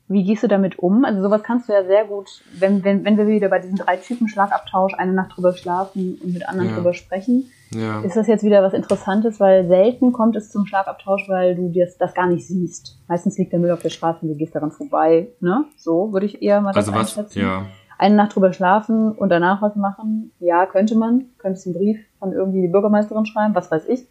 wie 0.09 0.23
gehst 0.23 0.43
du 0.43 0.47
damit 0.47 0.79
um? 0.79 1.05
Also 1.05 1.21
sowas 1.21 1.43
kannst 1.43 1.69
du 1.69 1.73
ja 1.73 1.83
sehr 1.85 2.03
gut, 2.05 2.27
wenn, 2.59 2.83
wenn, 2.83 3.05
wenn 3.05 3.17
wir 3.17 3.27
wieder 3.27 3.47
bei 3.47 3.59
diesen 3.59 3.77
drei 3.77 3.95
Typen 3.97 4.27
Schlagabtausch, 4.27 4.93
eine 4.95 5.13
Nacht 5.13 5.35
drüber 5.37 5.53
schlafen 5.53 6.19
und 6.21 6.33
mit 6.33 6.49
anderen 6.49 6.69
Ja. 6.71 6.75
drüber 6.75 6.93
sprechen, 6.93 7.51
ja, 7.71 8.01
ist 8.01 8.15
das 8.17 8.25
jetzt 8.25 8.43
wieder 8.43 8.63
was 8.63 8.73
Interessantes, 8.73 9.39
weil 9.39 9.67
selten 9.67 10.11
kommt 10.11 10.35
es 10.35 10.49
zum 10.51 10.65
Schlagabtausch, 10.65 11.29
weil 11.29 11.55
du 11.55 11.69
das, 11.71 11.97
das 11.99 12.15
gar 12.15 12.25
nicht 12.27 12.47
siehst. 12.47 12.97
Meistens 13.07 13.37
liegt 13.37 13.53
der 13.53 13.59
Müll 13.59 13.69
auf 13.69 13.83
der 13.83 13.89
Straße 13.89 14.19
und 14.23 14.29
du 14.29 14.35
gehst 14.35 14.55
daran 14.55 14.71
vorbei. 14.71 15.27
Ne? 15.39 15.65
So 15.77 16.11
würde 16.11 16.25
ich 16.25 16.41
eher 16.41 16.59
mal 16.61 16.73
das 16.73 16.87
also 16.89 16.99
was, 16.99 17.15
einschätzen. 17.15 17.39
ja, 17.41 17.65
Eine 17.99 18.15
Nacht 18.15 18.35
drüber 18.35 18.51
schlafen 18.53 19.11
und 19.11 19.29
danach 19.29 19.61
was 19.61 19.75
machen, 19.75 20.31
ja, 20.39 20.65
könnte 20.65 20.95
man. 20.97 21.25
Könntest 21.37 21.67
einen 21.67 21.75
Brief 21.75 21.99
von 22.17 22.31
irgendwie 22.31 22.61
die 22.61 22.67
Bürgermeisterin 22.69 23.27
schreiben, 23.27 23.53
was 23.53 23.69
weiß 23.69 23.87
ich. 23.87 24.07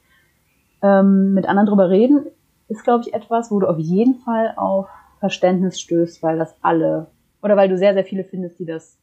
Ähm, 0.81 1.35
mit 1.35 1.49
anderen 1.49 1.67
drüber 1.67 1.91
reden 1.91 2.27
ist, 2.69 2.85
glaube 2.85 3.03
ich, 3.07 3.15
etwas, 3.15 3.51
wo 3.51 3.59
du 3.59 3.67
auf 3.67 3.79
jeden 3.79 4.21
Fall 4.21 4.53
auf 4.57 4.87
Verständnis 5.19 5.81
stößt, 5.81 6.23
weil 6.23 6.39
das 6.39 6.55
alle, 6.63 7.07
oder 7.43 7.57
weil 7.57 7.69
du 7.69 7.77
sehr, 7.77 7.95
sehr 7.95 8.05
viele 8.05 8.25
findest, 8.25 8.59
die 8.59 8.67
das 8.67 8.99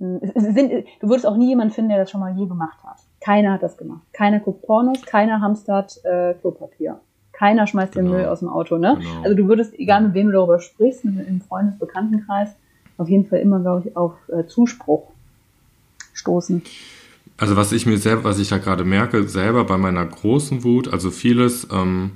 es 0.00 0.44
sind, 0.54 0.72
du 1.00 1.08
würdest 1.08 1.26
auch 1.26 1.36
nie 1.36 1.48
jemanden 1.48 1.74
finden, 1.74 1.90
der 1.90 1.98
das 1.98 2.10
schon 2.10 2.20
mal 2.20 2.34
je 2.34 2.46
gemacht 2.46 2.78
hat. 2.84 2.96
Keiner 3.20 3.52
hat 3.52 3.62
das 3.62 3.76
gemacht. 3.76 4.00
Keiner 4.12 4.40
guckt 4.40 4.62
Pornos, 4.62 5.02
keiner 5.02 5.42
hamstert 5.42 6.02
äh, 6.04 6.32
Klopapier. 6.40 7.00
Keiner 7.32 7.66
schmeißt 7.66 7.94
den 7.94 8.06
Genau. 8.06 8.16
Müll 8.16 8.26
aus 8.26 8.40
dem 8.40 8.48
Auto, 8.48 8.78
ne? 8.78 8.96
Genau. 8.98 9.22
Also 9.22 9.36
du 9.36 9.46
würdest, 9.48 9.78
egal 9.78 10.02
mit 10.02 10.14
wem 10.14 10.28
du 10.28 10.32
darüber 10.32 10.58
sprichst, 10.58 11.04
mit, 11.04 11.26
im 11.26 11.40
Freundes-Bekanntenkreis, 11.42 12.50
auf 12.96 13.08
jeden 13.08 13.26
Fall 13.26 13.40
immer, 13.40 13.60
glaube 13.60 13.88
ich, 13.88 13.96
auf 13.96 14.14
äh, 14.28 14.46
Zuspruch 14.46 15.10
stoßen. 16.14 16.62
Also 17.36 17.56
was 17.56 17.72
ich 17.72 17.86
mir 17.86 17.98
selber, 17.98 18.24
was 18.24 18.38
ich 18.38 18.48
da 18.48 18.58
gerade 18.58 18.84
merke, 18.84 19.28
selber 19.28 19.64
bei 19.64 19.76
meiner 19.76 20.04
großen 20.04 20.64
Wut, 20.64 20.92
also 20.92 21.10
vieles, 21.10 21.66
ähm, 21.72 22.12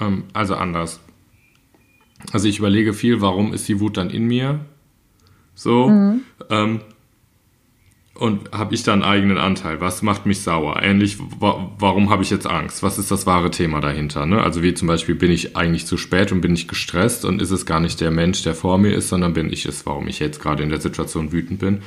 ähm, 0.00 0.24
also 0.32 0.54
anders. 0.54 1.00
Also 2.30 2.48
ich 2.48 2.58
überlege 2.58 2.92
viel, 2.94 3.20
warum 3.20 3.52
ist 3.52 3.68
die 3.68 3.80
Wut 3.80 3.96
dann 3.96 4.10
in 4.10 4.24
mir? 4.24 4.60
So. 5.54 5.88
Ähm, 6.50 6.80
und 8.14 8.52
habe 8.52 8.74
ich 8.74 8.82
da 8.82 8.92
einen 8.92 9.02
eigenen 9.02 9.38
Anteil? 9.38 9.80
Was 9.80 10.02
macht 10.02 10.26
mich 10.26 10.42
sauer? 10.42 10.80
Ähnlich, 10.82 11.18
wa 11.40 11.72
warum 11.78 12.10
habe 12.10 12.22
ich 12.22 12.30
jetzt 12.30 12.46
Angst? 12.46 12.82
Was 12.82 12.98
ist 12.98 13.10
das 13.10 13.26
wahre 13.26 13.50
Thema 13.50 13.80
dahinter? 13.80 14.26
Ne? 14.26 14.40
Also 14.42 14.62
wie 14.62 14.74
zum 14.74 14.86
Beispiel, 14.86 15.14
bin 15.14 15.32
ich 15.32 15.56
eigentlich 15.56 15.86
zu 15.86 15.96
spät 15.96 16.30
und 16.30 16.40
bin 16.40 16.54
ich 16.54 16.68
gestresst 16.68 17.24
und 17.24 17.42
ist 17.42 17.50
es 17.50 17.66
gar 17.66 17.80
nicht 17.80 18.00
der 18.00 18.10
Mensch, 18.10 18.42
der 18.42 18.54
vor 18.54 18.78
mir 18.78 18.94
ist, 18.94 19.08
sondern 19.08 19.32
bin 19.32 19.52
ich 19.52 19.66
es, 19.66 19.86
warum 19.86 20.06
ich 20.08 20.20
jetzt 20.20 20.40
gerade 20.40 20.62
in 20.62 20.68
der 20.68 20.80
Situation 20.80 21.32
wütend 21.32 21.58
bin. 21.58 21.80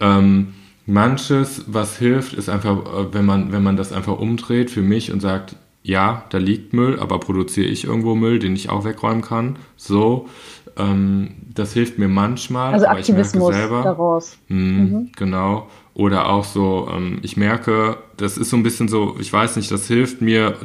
Ähm, 0.00 0.54
manches, 0.86 1.64
was 1.66 1.98
hilft, 1.98 2.32
ist 2.32 2.48
einfach, 2.48 2.78
äh, 2.78 3.14
wenn 3.14 3.26
man, 3.26 3.52
wenn 3.52 3.62
man 3.62 3.76
das 3.76 3.92
einfach 3.92 4.18
umdreht 4.18 4.70
für 4.70 4.82
mich 4.82 5.12
und 5.12 5.20
sagt, 5.20 5.56
ja, 5.82 6.24
da 6.30 6.38
liegt 6.38 6.72
Müll, 6.72 6.98
aber 7.00 7.18
produziere 7.20 7.66
ich 7.66 7.84
irgendwo 7.84 8.14
Müll, 8.14 8.38
den 8.38 8.54
ich 8.54 8.68
auch 8.68 8.84
wegräumen 8.84 9.22
kann. 9.22 9.56
So, 9.76 10.28
ähm, 10.76 11.36
das 11.54 11.72
hilft 11.72 11.98
mir 11.98 12.08
manchmal. 12.08 12.74
Also 12.74 12.86
aber 12.86 13.00
ich 13.00 13.08
merke 13.08 13.22
Aktivismus 13.22 13.54
selber, 13.54 13.82
daraus. 13.82 14.38
Mhm, 14.48 15.10
Genau. 15.16 15.68
Oder 15.94 16.28
auch 16.30 16.44
so, 16.44 16.88
ähm, 16.94 17.18
ich 17.22 17.36
merke, 17.36 17.98
das 18.16 18.38
ist 18.38 18.50
so 18.50 18.56
ein 18.56 18.62
bisschen 18.62 18.88
so, 18.88 19.16
ich 19.18 19.32
weiß 19.32 19.56
nicht, 19.56 19.70
das 19.70 19.86
hilft 19.86 20.20
mir, 20.20 20.56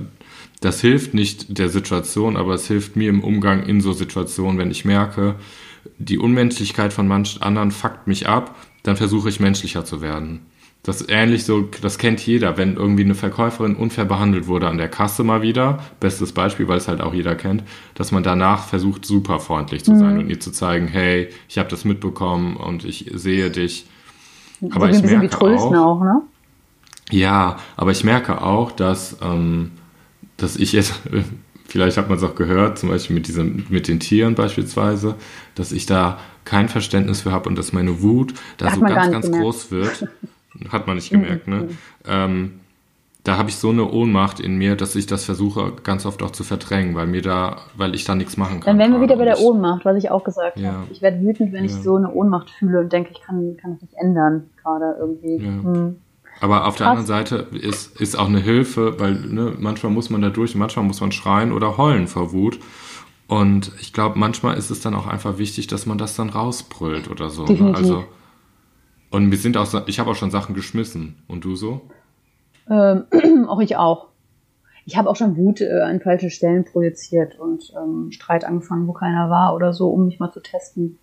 das 0.61 0.82
hilft 0.82 1.13
nicht 1.13 1.57
der 1.57 1.70
Situation, 1.70 2.38
aber 2.38 2.53
es 2.53 2.68
hilft 2.68 2.95
mir 2.95 3.09
im 3.09 3.24
Umgang 3.24 3.63
in 3.63 3.82
so 3.82 3.93
Situationen, 3.93 4.57
wenn 4.57 4.72
ich 4.72 4.86
merke, 4.86 5.36
die 5.97 6.18
Unmenschlichkeit 6.18 6.93
von 6.93 7.07
manchen 7.07 7.41
anderen 7.41 7.72
fuckt 7.72 8.07
mich 8.07 8.28
ab, 8.28 8.55
dann 8.84 8.97
versuche 8.97 9.30
ich 9.30 9.39
menschlicher 9.39 9.86
zu 9.86 10.01
werden. 10.01 10.41
Das 10.86 11.02
ist 11.02 11.10
ähnlich 11.10 11.46
so, 11.46 11.68
das 11.82 11.98
kennt 11.98 12.24
jeder, 12.24 12.58
wenn 12.58 12.76
irgendwie 12.76 13.04
eine 13.04 13.16
Verkäuferin 13.16 13.76
unfair 13.76 14.06
behandelt 14.06 14.46
wurde 14.46 14.68
an 14.68 14.78
der 14.78 14.88
Kasse 14.88 15.24
mal 15.24 15.42
wieder, 15.42 15.80
bestes 16.00 16.32
Beispiel, 16.32 16.68
weil 16.68 16.78
es 16.78 16.88
halt 16.88 17.02
auch 17.02 17.12
jeder 17.12 17.34
kennt, 17.34 17.64
dass 17.96 18.12
man 18.12 18.22
danach 18.22 18.68
versucht, 18.68 19.04
super 19.04 19.40
freundlich 19.40 19.84
zu 19.84 19.98
sein 19.98 20.20
und 20.20 20.30
ihr 20.30 20.40
zu 20.40 20.52
zeigen, 20.52 20.88
hey, 20.88 21.30
ich 21.50 21.58
habe 21.58 21.70
das 21.70 21.86
mitbekommen 21.86 22.56
und 22.56 22.86
ich 22.86 23.10
sehe 23.16 23.50
dich. 23.50 23.88
Aber 24.70 24.94
so 24.94 25.04
ich 25.04 25.12
merke 25.12 25.30
Trösten 25.30 25.76
auch, 25.76 26.02
auch, 26.02 26.04
ne? 26.04 26.22
ja, 27.10 27.58
aber 27.76 27.90
ich 27.90 28.04
merke 28.04 28.44
auch, 28.44 28.72
dass, 28.72 29.18
ähm, 29.24 29.72
dass 30.38 30.56
ich 30.56 30.72
jetzt, 30.72 31.02
vielleicht 31.68 31.98
hat 31.98 32.10
man 32.10 32.20
es 32.20 32.24
auch 32.24 32.36
gehört, 32.36 32.78
zum 32.78 32.90
Beispiel 32.90 33.16
mit, 33.16 33.28
diesem, 33.28 33.66
mit 33.70 33.88
den 33.88 34.00
Tieren 34.00 34.36
beispielsweise, 34.36 35.16
dass 35.56 35.72
ich 35.72 35.88
da 35.88 36.20
kein 36.44 36.70
Verständnis 36.70 37.22
für 37.22 37.32
habe 37.32 37.50
und 37.50 37.58
dass 37.58 37.74
meine 37.74 38.04
Wut 38.04 38.36
da 38.58 38.68
Hat 38.68 38.76
so 38.76 38.82
ganz, 38.82 39.12
ganz 39.12 39.26
gemerkt. 39.26 39.44
groß 39.44 39.72
wird. 39.72 40.08
Hat 40.70 40.88
man 40.88 40.95
nicht 40.95 41.10
gemerkt, 41.10 41.47
ne? 41.47 41.70
Ähm, 42.08 42.60
da 43.24 43.38
habe 43.38 43.49
ich 43.49 43.56
so 43.56 43.70
eine 43.72 43.89
Ohnmacht 43.89 44.39
in 44.39 44.56
mir, 44.58 44.76
dass 44.76 44.95
ich 44.95 45.08
das 45.08 45.26
versuche 45.26 45.74
ganz 45.84 46.06
oft 46.06 46.22
auch 46.22 46.30
zu 46.30 46.43
verdrängen, 46.43 46.93
weil 46.93 47.08
mir 47.08 47.24
da, 47.24 47.58
weil 47.76 47.95
ich 47.95 48.03
da 48.03 48.14
nichts 48.14 48.38
machen 48.38 48.60
kann. 48.60 48.78
Dann 48.78 48.78
wären 48.78 48.91
wir 48.93 49.01
wieder 49.01 49.18
bei 49.18 49.26
der 49.26 49.38
ich- 49.38 49.43
Ohnmacht, 49.43 49.84
was 49.84 49.97
ich 49.97 50.12
auch 50.12 50.24
gesagt 50.24 50.60
Ja. 50.60 50.74
habe. 50.74 50.84
Ich 50.91 51.01
werde 51.01 51.20
wütend, 51.22 51.51
wenn 51.51 51.66
ich 51.66 51.72
Ja. 51.72 51.82
so 51.82 51.95
eine 51.95 52.12
Ohnmacht 52.14 52.51
fühle 52.51 52.82
und 52.82 52.93
denke, 52.93 53.10
ich 53.14 53.22
kann, 53.22 53.58
kann 53.60 53.74
das 53.74 53.82
nicht 53.82 53.95
ändern, 53.95 54.43
gerade 54.62 54.95
irgendwie. 54.99 55.38
Ja. 55.43 55.51
Hm. 55.64 55.95
Aber 56.41 56.68
auf 56.68 56.76
der 56.76 56.88
Krass. 56.88 56.97
anderen 56.99 57.08
Seite 57.08 57.47
ist, 57.58 57.99
ist 57.99 58.16
auch 58.20 58.28
eine 58.28 58.39
Hilfe, 58.41 58.99
weil 58.99 59.14
ne, 59.16 59.53
manchmal 59.58 59.91
muss 59.91 60.10
man 60.12 60.22
da 60.22 60.30
durch, 60.30 60.53
manchmal 60.53 60.86
muss 60.86 61.01
man 61.01 61.12
schreien 61.12 61.51
oder 61.51 61.78
heulen 61.78 62.08
vor 62.08 62.32
Wut. 62.32 62.60
Und 63.28 63.72
ich 63.82 63.91
glaube, 63.91 64.20
manchmal 64.20 64.56
ist 64.58 64.70
es 64.70 64.82
dann 64.82 64.93
auch 64.93 65.08
einfach 65.08 65.39
wichtig, 65.39 65.66
dass 65.66 65.88
man 65.88 65.97
das 65.97 66.16
dann 66.16 66.30
rausbrüllt 66.30 67.10
oder 67.10 67.30
so. 67.32 67.45
Ne? 67.45 67.74
Also, 67.76 68.03
und 69.10 69.32
wir 69.32 69.38
sind 69.38 69.58
auch, 69.58 69.88
ich 69.88 69.99
habe 69.99 70.12
auch 70.12 70.16
schon 70.16 70.32
Sachen 70.32 70.56
geschmissen. 70.56 71.16
Und 71.28 71.43
du 71.45 71.56
so? 71.56 71.82
Ähm, 72.70 73.06
auch 73.47 73.62
ich 73.62 73.76
auch. 73.78 74.08
Ich 74.86 74.97
habe 74.97 75.10
auch 75.10 75.16
schon 75.16 75.36
Wut 75.36 75.62
äh, 75.62 75.82
an 75.82 75.99
falsche 75.99 76.30
Stellen 76.30 76.64
projiziert 76.64 77.39
und 77.39 77.74
ähm, 77.76 78.12
Streit 78.12 78.45
angefangen, 78.45 78.88
wo 78.88 78.93
keiner 78.93 79.30
war 79.30 79.56
oder 79.56 79.74
so, 79.74 79.89
um 79.89 80.06
mich 80.06 80.20
mal 80.20 80.32
zu 80.32 80.41
testen. 80.41 80.99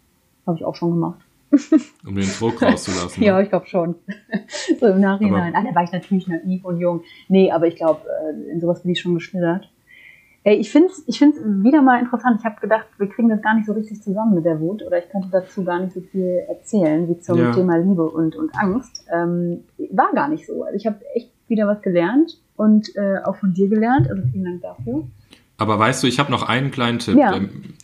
Habe 0.47 0.57
ich 0.57 0.65
auch 0.65 0.77
schon 0.77 0.91
gemacht. 0.91 1.21
Um 2.07 2.15
den 2.15 2.29
Druck 2.39 2.63
rauszulassen. 2.63 3.23
Ja, 3.23 3.37
ne? 3.37 3.43
ich 3.43 3.51
glaube 3.51 3.67
schon. 3.67 3.95
so 4.81 4.87
im 4.87 5.01
Nachhinein. 5.01 5.55
ah, 5.55 5.63
da 5.63 5.75
war 5.75 5.85
ich 5.85 5.93
natürlich 5.93 6.27
naiv 6.27 6.65
und 6.65 6.81
jung. 6.81 7.03
Nee, 7.29 7.51
aber 7.51 7.67
ich 7.67 7.77
glaube, 7.77 8.01
äh, 8.09 8.51
in 8.51 8.61
sowas 8.61 8.83
bin 8.83 8.93
ich 8.93 9.01
schon 9.01 9.15
geschlittert. 9.15 9.71
Ey, 10.45 10.57
ich 10.57 10.73
finde 10.73 10.89
es 10.89 11.05
ich 11.07 11.19
find's 11.19 11.39
wieder 11.39 11.83
mal 11.83 12.01
interessant. 12.01 12.41
Ich 12.41 12.45
habe 12.45 12.61
gedacht, 12.61 12.87
wir 12.99 13.09
kriegen 13.09 13.29
das 13.29 13.41
gar 13.43 13.55
nicht 13.55 13.67
so 13.67 13.73
richtig 13.73 14.03
zusammen 14.03 14.35
mit 14.35 14.45
der 14.45 14.59
Wut 14.59 14.83
oder 14.83 14.99
ich 14.99 15.09
könnte 15.09 15.29
dazu 15.31 15.63
gar 15.63 15.79
nicht 15.79 15.93
so 15.93 16.01
viel 16.01 16.43
erzählen 16.49 17.09
wie 17.09 17.21
zum 17.21 17.39
Ja. 17.39 17.53
Thema 17.53 17.77
Liebe 17.79 18.03
und, 18.03 18.35
und 18.35 18.51
Angst. 18.57 19.07
Ähm, 19.13 19.65
war 19.93 20.13
gar 20.13 20.29
nicht 20.29 20.47
so. 20.47 20.65
Also 20.65 20.77
ich 20.77 20.87
habe 20.87 20.97
echt 21.15 21.31
wieder 21.47 21.69
was 21.69 21.81
gelernt 21.81 22.41
und 22.57 22.95
äh, 22.97 23.19
auch 23.25 23.37
von 23.37 23.55
dir 23.55 23.69
gelernt. 23.69 24.11
Also 24.11 24.23
vielen 24.33 24.45
Dank 24.45 24.63
dafür. 24.63 25.05
Aber 25.59 25.79
weißt 25.79 26.03
du, 26.03 26.09
ich 26.09 26.19
habe 26.19 26.33
noch 26.33 26.49
einen 26.49 26.73
kleinen 26.73 26.99
Tipp. 26.99 27.17
Ja. 27.17 27.35
Ähm, 27.37 27.75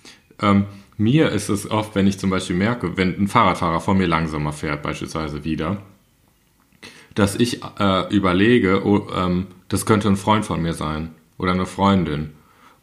ähm, 0.43 0.67
mir 0.97 1.31
ist 1.31 1.49
es 1.49 1.71
oft, 1.71 1.95
wenn 1.95 2.09
ich 2.09 2.19
zum 2.19 2.31
Beispiel 2.31 2.57
merke, 2.57 2.97
wenn 2.97 3.15
ein 3.17 3.29
Fahrradfahrer 3.29 3.79
vor 3.79 3.95
mir 3.95 4.09
langsamer 4.09 4.53
fährt, 4.53 4.83
beispielsweise 4.83 5.45
wieder, 5.45 5.77
dass 7.15 7.37
ich 7.37 7.63
äh, 7.79 8.13
überlege, 8.13 8.85
oh, 8.85 9.07
ähm, 9.17 9.47
das 9.69 9.87
könnte 9.87 10.09
ein 10.09 10.17
Freund 10.17 10.45
von 10.45 10.61
mir 10.61 10.73
sein 10.73 11.11
oder 11.39 11.53
eine 11.53 11.67
Freundin. 11.67 12.33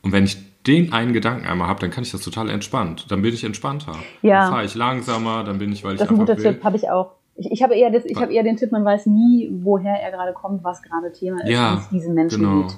Und 0.06 0.12
wenn 0.14 0.24
ich 0.24 0.38
den 0.64 0.94
einen 0.94 1.12
Gedanken 1.14 1.46
einmal 1.48 1.68
habe, 1.68 1.80
dann 1.82 1.90
kann 1.92 2.04
ich 2.04 2.12
das 2.12 2.22
total 2.22 2.50
entspannt. 2.50 3.08
Dann 3.12 3.22
bin 3.22 3.34
ich 3.34 3.44
entspannter. 3.44 3.94
Ja. 4.22 4.42
Dann 4.44 4.52
fahre 4.52 4.66
ich 4.66 4.76
langsamer, 4.76 5.44
dann 5.44 5.58
bin 5.58 5.72
ich, 5.74 5.84
weil 5.84 5.94
ich 5.96 6.00
Das 6.00 6.08
ist 6.10 6.16
ein 6.16 6.22
einfach 6.22 6.36
guter. 6.38 6.52
Tipp, 6.54 6.64
habe 6.64 6.78
ich 6.78 6.90
auch. 6.90 7.12
Ich, 7.36 7.52
ich 7.52 7.64
habe 7.64 7.76
eher, 7.76 7.92
das, 7.92 8.06
ich 8.06 8.16
habe 8.22 8.32
eher 8.34 8.44
den 8.44 8.56
Tipp, 8.56 8.72
man 8.72 8.86
weiß 8.86 9.08
nie, 9.08 9.50
woher 9.64 9.94
er 10.02 10.12
gerade 10.12 10.32
kommt, 10.32 10.64
was 10.64 10.82
gerade 10.82 11.12
Thema 11.12 11.44
ist, 11.44 11.50
Ja, 11.50 11.74
wie 11.74 11.78
es 11.80 11.90
diesen 11.90 12.14
Menschen 12.14 12.40
genau. 12.44 12.62
geht. 12.62 12.78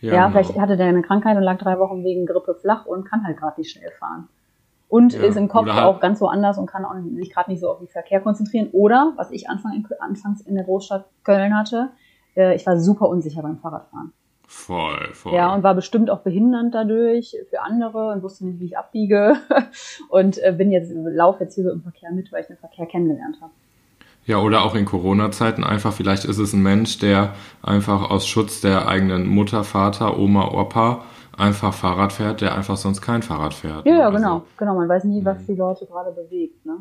Ja, 0.00 0.28
genau. 0.28 0.30
vielleicht 0.30 0.58
hatte 0.58 0.76
der 0.76 0.86
eine 0.86 1.02
Krankheit 1.02 1.36
und 1.36 1.42
lag 1.42 1.58
drei 1.58 1.78
Wochen 1.78 2.02
wegen 2.04 2.24
Grippe 2.24 2.54
flach 2.54 2.86
und 2.86 3.04
kann 3.04 3.24
halt 3.26 3.36
gerade 3.36 3.60
nicht 3.60 3.70
schnell 3.72 3.90
fahren. 3.98 4.28
Und 4.88 5.12
Ja, 5.12 5.22
ist 5.24 5.36
im 5.36 5.48
Kopf 5.48 5.68
halt- 5.68 5.84
auch 5.84 6.00
ganz 6.00 6.20
woanders 6.20 6.56
und 6.56 6.66
kann 6.66 6.86
sich 7.16 7.30
gerade 7.34 7.50
nicht 7.50 7.60
so 7.60 7.68
auf 7.70 7.78
den 7.78 7.88
Verkehr 7.88 8.20
konzentrieren. 8.20 8.68
Oder, 8.72 9.12
was 9.16 9.30
ich 9.32 9.50
Anfang 9.50 9.72
in, 9.74 9.84
anfangs 9.98 10.40
in 10.40 10.54
der 10.54 10.64
Großstadt 10.64 11.04
Köln 11.24 11.54
hatte, 11.54 11.90
äh, 12.36 12.54
ich 12.54 12.64
war 12.64 12.78
super 12.78 13.08
unsicher 13.08 13.42
beim 13.42 13.58
Fahrradfahren. 13.58 14.12
Voll, 14.50 15.12
voll. 15.12 15.34
Ja, 15.34 15.54
und 15.54 15.62
war 15.62 15.74
bestimmt 15.74 16.08
auch 16.08 16.20
behindernd 16.20 16.74
dadurch 16.74 17.36
für 17.50 17.60
andere 17.60 18.12
und 18.12 18.22
wusste 18.22 18.46
nicht, 18.46 18.58
wie 18.60 18.64
ich 18.64 18.78
abbiege. 18.78 19.36
Und 20.08 20.42
äh, 20.42 20.52
bin 20.56 20.72
jetzt, 20.72 20.90
laufe 20.90 21.44
jetzt 21.44 21.54
hier 21.54 21.64
so 21.64 21.70
im 21.70 21.82
Verkehr 21.82 22.10
mit, 22.12 22.32
weil 22.32 22.40
ich 22.40 22.46
den 22.46 22.56
Verkehr 22.56 22.86
kennengelernt 22.86 23.36
habe. 23.42 23.52
Ja, 24.24 24.38
oder 24.38 24.64
auch 24.64 24.74
in 24.74 24.86
Corona-Zeiten 24.86 25.64
einfach, 25.64 25.92
vielleicht 25.92 26.24
ist 26.24 26.38
es 26.38 26.54
ein 26.54 26.62
Mensch, 26.62 26.98
der 26.98 27.34
einfach 27.62 28.10
aus 28.10 28.26
Schutz 28.26 28.62
der 28.62 28.88
eigenen 28.88 29.26
Mutter, 29.26 29.64
Vater, 29.64 30.18
Oma, 30.18 30.48
Opa 30.48 31.04
einfach 31.36 31.74
Fahrrad 31.74 32.14
fährt, 32.14 32.40
der 32.40 32.54
einfach 32.54 32.78
sonst 32.78 33.02
kein 33.02 33.22
Fahrrad 33.22 33.52
fährt. 33.52 33.84
Ja, 33.84 33.92
ne? 33.92 33.98
ja, 33.98 34.06
Also, 34.06 34.16
genau, 34.16 34.42
genau. 34.56 34.74
Man 34.76 34.88
weiß 34.88 35.04
nie, 35.04 35.22
was 35.26 35.44
die 35.44 35.54
Leute 35.56 35.84
gerade 35.84 36.12
bewegt. 36.12 36.64
Ne? 36.64 36.78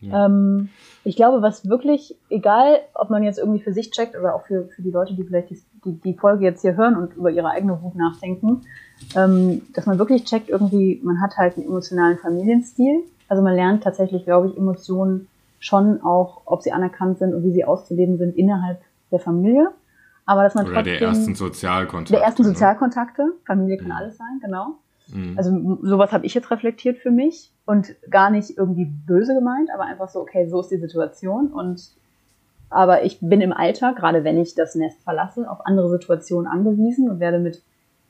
Ja. 0.00 0.26
Ähm, 0.26 0.68
ich 1.04 1.16
glaube, 1.16 1.42
was 1.42 1.68
wirklich, 1.68 2.16
egal, 2.30 2.78
ob 2.94 3.10
man 3.10 3.22
jetzt 3.22 3.38
irgendwie 3.38 3.60
für 3.60 3.72
sich 3.72 3.90
checkt 3.90 4.16
oder 4.16 4.34
auch 4.34 4.44
für, 4.44 4.68
für 4.68 4.82
die 4.82 4.90
Leute, 4.90 5.14
die 5.14 5.24
vielleicht 5.24 5.50
die, 5.50 5.60
die, 5.84 5.92
die 5.92 6.14
Folge 6.14 6.44
jetzt 6.44 6.62
hier 6.62 6.76
hören 6.76 6.96
und 6.96 7.16
über 7.16 7.30
ihre 7.30 7.50
eigene 7.50 7.80
Wut 7.82 7.94
nachdenken, 7.96 8.62
ähm, 9.16 9.62
dass 9.74 9.86
man 9.86 9.98
wirklich 9.98 10.24
checkt, 10.24 10.48
irgendwie, 10.48 11.00
man 11.02 11.20
hat 11.20 11.36
halt 11.36 11.56
einen 11.56 11.66
emotionalen 11.66 12.18
Familienstil. 12.18 13.04
Also 13.28 13.42
man 13.42 13.54
lernt 13.54 13.82
tatsächlich, 13.82 14.24
glaube 14.24 14.48
ich, 14.48 14.56
Emotionen 14.56 15.28
schon 15.60 16.02
auch, 16.02 16.42
ob 16.44 16.62
sie 16.62 16.72
anerkannt 16.72 17.18
sind 17.18 17.34
und 17.34 17.42
wie 17.44 17.52
sie 17.52 17.64
auszuleben 17.64 18.18
sind 18.18 18.36
innerhalb 18.36 18.80
der 19.10 19.20
Familie. 19.20 19.70
Aber 20.24 20.42
dass 20.42 20.54
man 20.54 20.66
Oder 20.66 20.74
trotzdem, 20.74 20.98
der 20.98 21.08
ersten 21.08 21.34
Sozialkontakte. 21.34 22.12
Der 22.12 22.22
ersten 22.22 22.42
ne? 22.42 22.48
Sozialkontakte. 22.48 23.32
Familie 23.46 23.78
kann 23.78 23.86
Mhm. 23.86 23.92
alles 23.92 24.18
sein, 24.18 24.40
genau. 24.42 24.76
Mhm. 25.12 25.34
Also 25.36 25.78
sowas 25.82 26.12
habe 26.12 26.26
ich 26.26 26.34
jetzt 26.34 26.50
reflektiert 26.50 26.98
für 26.98 27.10
mich 27.10 27.52
und 27.66 27.94
gar 28.10 28.30
nicht 28.30 28.56
irgendwie 28.56 28.84
böse 28.84 29.34
gemeint, 29.34 29.70
aber 29.72 29.84
einfach 29.84 30.08
so, 30.08 30.20
okay, 30.20 30.48
so 30.48 30.60
ist 30.60 30.70
die 30.70 30.78
Situation 30.78 31.48
und 31.48 31.90
aber 32.70 33.04
ich 33.04 33.18
bin 33.20 33.40
im 33.40 33.52
Alltag, 33.52 33.96
gerade 33.96 34.24
wenn 34.24 34.38
ich 34.38 34.54
das 34.54 34.74
Nest 34.74 35.02
verlasse, 35.02 35.50
auf 35.50 35.64
andere 35.64 35.88
Situationen 35.88 36.46
angewiesen 36.46 37.08
und 37.08 37.18
werde 37.18 37.38
mit 37.38 37.62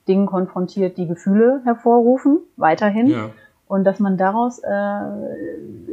Dingen 0.07 0.25
konfrontiert, 0.25 0.97
die 0.97 1.07
Gefühle 1.07 1.61
hervorrufen, 1.63 2.39
weiterhin. 2.57 3.07
ja. 3.07 3.29
Und 3.67 3.83
dass 3.83 3.99
man 3.99 4.17
daraus 4.17 4.59
äh, 4.59 5.01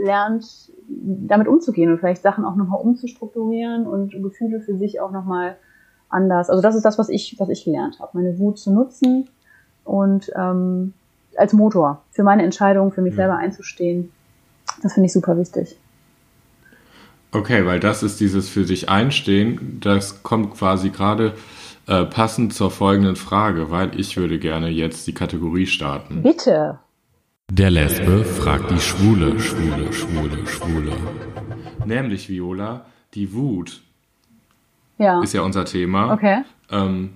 lernt, 0.03 0.73
damit 0.89 1.47
umzugehen 1.47 1.93
und 1.93 1.99
vielleicht 1.99 2.23
Sachen 2.23 2.47
auch 2.47 2.57
nochmal 2.57 2.81
umzustrukturieren 2.81 3.87
und 3.87 4.13
Gefühle 4.13 4.61
für 4.61 4.77
sich 4.77 5.01
auch 5.01 5.11
nochmal 5.11 5.57
anders. 6.09 6.49
Also 6.49 6.63
das 6.63 6.75
ist 6.75 6.87
das, 6.87 6.99
was 6.99 7.11
ich, 7.11 7.37
was 7.39 7.51
ich 7.51 7.65
gelernt 7.65 8.01
habe, 8.01 8.13
meine 8.15 8.39
Wut 8.39 8.59
zu 8.59 8.73
nutzen 8.73 9.29
und 9.87 10.31
ähm, 10.37 10.93
als 11.37 11.53
Motor 11.53 12.03
für 12.13 12.23
meine 12.23 12.43
Entscheidung, 12.43 12.93
für 12.93 13.03
mich 13.03 13.13
Ja. 13.13 13.19
selber 13.25 13.37
einzustehen. 13.39 14.11
Das 14.83 14.95
finde 14.95 15.07
ich 15.07 15.13
super 15.13 15.37
wichtig. 15.37 15.77
Okay, 17.33 17.67
weil 17.67 17.81
das 17.81 18.03
ist 18.03 18.21
dieses 18.21 18.49
für 18.49 18.65
sich 18.65 18.89
einstehen, 18.89 19.79
das 19.81 20.23
kommt 20.23 20.55
quasi 20.55 20.91
gerade 20.91 21.35
äh, 21.87 22.05
passend 22.05 22.55
zur 22.55 22.71
folgenden 22.71 23.17
Frage, 23.17 23.71
weil 23.71 23.99
ich 23.99 24.17
würde 24.17 24.39
gerne 24.39 24.69
jetzt 24.69 25.07
die 25.07 25.13
Kategorie 25.15 25.67
starten. 25.67 26.23
Bitte. 26.23 26.79
Der 27.51 27.71
Lesbe 27.71 28.25
fragt 28.25 28.71
die 28.71 28.81
Schwule, 28.81 29.39
Schwule, 29.39 29.93
Schwule, 29.93 30.47
Schwule. 30.47 30.93
Nämlich, 31.85 32.29
Viola, 32.29 32.87
die 33.15 33.33
Wut 33.35 33.83
Ja. 34.99 35.23
ist 35.23 35.33
ja 35.35 35.43
unser 35.43 35.65
Thema. 35.65 36.13
Okay. 36.13 36.43
Ähm, 36.71 37.11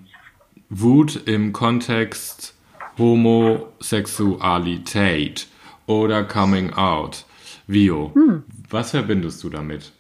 Wut 0.69 1.21
im 1.27 1.53
Kontext 1.53 2.55
Homosexualität 2.99 5.49
oder 5.87 6.25
Coming 6.25 6.73
Out. 6.75 7.25
Vio, 7.67 8.11
Hm. 8.15 8.45
was 8.69 8.91
verbindest 8.91 9.43
du 9.45 9.49
damit? 9.51 9.93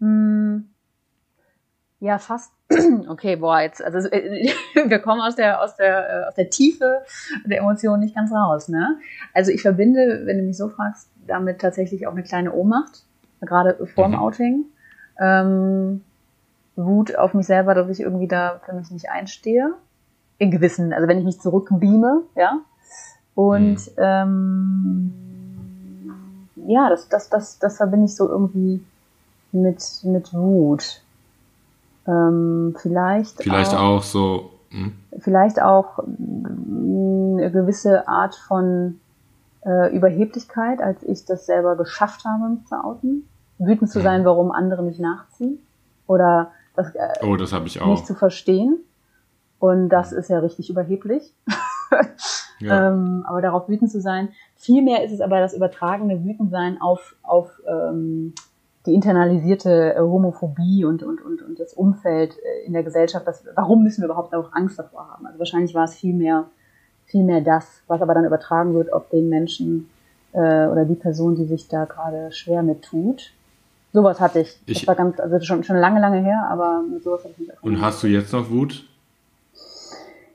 Hm. 0.00 0.68
Ja, 2.00 2.18
fast. 2.18 2.52
Okay, 3.08 3.36
boah, 3.36 3.60
jetzt, 3.60 3.82
also 3.82 4.08
äh, 4.08 4.50
wir 4.86 4.98
kommen 4.98 5.20
aus 5.20 5.36
der, 5.36 5.60
aus 5.62 5.76
der, 5.76 6.08
äh, 6.08 6.24
aus 6.28 6.34
der 6.34 6.50
Tiefe 6.50 7.02
der 7.44 7.58
Emotionen 7.58 8.00
nicht 8.02 8.14
ganz 8.16 8.32
raus, 8.32 8.68
ne? 8.68 8.98
Also 9.34 9.50
ich 9.52 9.62
verbinde, 9.62 10.22
wenn 10.24 10.38
du 10.38 10.44
mich 10.44 10.56
so 10.56 10.68
fragst, 10.68 11.08
damit 11.26 11.60
tatsächlich 11.60 12.06
auch 12.06 12.12
eine 12.12 12.22
kleine 12.22 12.52
Ohnmacht, 12.52 13.04
gerade 13.40 13.86
vor 13.86 14.04
dem 14.08 14.12
Mhm. 14.12 14.18
Outing. 14.18 14.64
Ähm, 15.20 16.02
Wut 16.74 17.16
auf 17.16 17.34
mich 17.34 17.46
selber, 17.46 17.74
dass 17.74 17.90
ich 17.90 18.00
irgendwie 18.00 18.28
da 18.28 18.60
für 18.64 18.72
mich 18.72 18.90
nicht 18.90 19.10
einstehe. 19.10 19.74
In 20.38 20.50
gewissen, 20.50 20.92
also 20.92 21.06
wenn 21.08 21.18
ich 21.18 21.24
mich 21.24 21.40
zurückbeame, 21.40 22.22
ja. 22.34 22.58
Und 23.34 23.78
ähm, 23.96 25.12
ja, 26.66 26.90
das, 26.90 27.08
das, 27.08 27.28
das, 27.30 27.58
das 27.58 27.76
verbinde 27.76 28.06
ich 28.06 28.14
so 28.16 28.28
irgendwie 28.28 28.84
mit, 29.52 29.82
mit 30.04 30.32
Wut. 30.34 31.02
Ähm, 32.06 32.74
vielleicht, 32.78 33.42
Vielleicht 33.42 33.74
auch 33.74 34.02
so. 34.02 34.50
Hm? 34.70 34.94
vielleicht 35.18 35.60
auch 35.60 35.98
mm, 35.98 37.36
eine 37.38 37.50
gewisse 37.50 38.08
Art 38.08 38.34
von 38.34 38.98
äh, 39.66 39.94
Überheblichkeit, 39.94 40.80
als 40.80 41.02
ich 41.02 41.26
das 41.26 41.44
selber 41.46 41.76
geschafft 41.76 42.24
habe, 42.24 42.48
mich 42.48 42.64
zu 42.66 42.82
outen. 42.82 43.28
Wütend 43.58 43.90
zu 43.90 44.00
sein, 44.00 44.24
warum 44.24 44.50
andere 44.50 44.82
mich 44.82 44.98
nachziehen. 44.98 45.58
Oder 46.06 46.50
das 46.74 46.94
äh, 46.94 47.24
Oh, 47.24 47.36
das 47.36 47.52
habe 47.52 47.66
ich 47.66 47.80
auch. 47.80 47.88
nicht 47.88 48.06
zu 48.06 48.14
verstehen. 48.14 48.78
Und 49.62 49.90
das 49.90 50.10
ist 50.10 50.28
ja 50.28 50.40
richtig 50.40 50.68
überheblich. 50.70 51.32
Ja. 52.58 52.88
ähm, 52.90 53.24
aber 53.26 53.42
darauf 53.42 53.68
wütend 53.68 53.90
zu 53.90 54.00
sein. 54.00 54.28
Vielmehr 54.56 55.02
ist 55.04 55.10
es 55.12 55.20
aber 55.20 55.40
das 55.40 55.52
übertragene 55.52 56.24
Wütendsein 56.24 56.80
auf, 56.80 57.16
auf 57.24 57.50
ähm, 57.68 58.34
die 58.86 58.94
internalisierte 58.94 59.94
äh, 59.96 59.98
Homophobie 60.00 60.84
und, 60.84 61.02
und, 61.02 61.20
und, 61.24 61.42
und 61.42 61.58
das 61.58 61.74
Umfeld 61.74 62.36
äh, 62.38 62.66
in 62.66 62.72
der 62.72 62.84
Gesellschaft. 62.84 63.26
Das, 63.26 63.44
warum 63.56 63.82
müssen 63.82 64.00
wir 64.02 64.06
überhaupt 64.06 64.32
auch 64.34 64.52
Angst 64.52 64.78
davor 64.78 65.08
haben? 65.10 65.26
Also 65.26 65.38
wahrscheinlich 65.40 65.74
war 65.74 65.84
es 65.84 65.94
vielmehr 65.94 66.44
vielmehr 67.06 67.40
das, 67.40 67.82
was 67.88 68.00
aber 68.00 68.14
dann 68.14 68.24
übertragen 68.24 68.74
wird 68.74 68.92
auf 68.92 69.08
den 69.08 69.28
Menschen 69.28 69.90
äh, 70.32 70.38
oder 70.68 70.84
die 70.84 70.94
Person, 70.94 71.34
die 71.34 71.44
sich 71.46 71.66
da 71.68 71.84
gerade 71.84 72.30
schwer 72.32 72.62
mit 72.62 72.82
tut. 72.82 73.32
Sowas 73.92 74.20
hatte 74.20 74.38
ich. 74.40 74.58
Ich- 74.66 74.78
das 74.80 74.86
war 74.86 74.94
ganz, 74.94 75.18
also 75.20 75.40
schon, 75.40 75.64
schon 75.64 75.76
lange, 75.76 76.00
lange 76.00 76.20
her, 76.22 76.46
aber 76.48 76.82
mit 76.88 77.02
sowas 77.02 77.20
hatte 77.24 77.32
ich 77.34 77.38
mich 77.40 77.58
auch 77.58 77.62
Und 77.62 77.80
hast 77.82 78.02
du 78.04 78.06
jetzt 78.06 78.32
noch 78.32 78.48
Wut? 78.50 78.86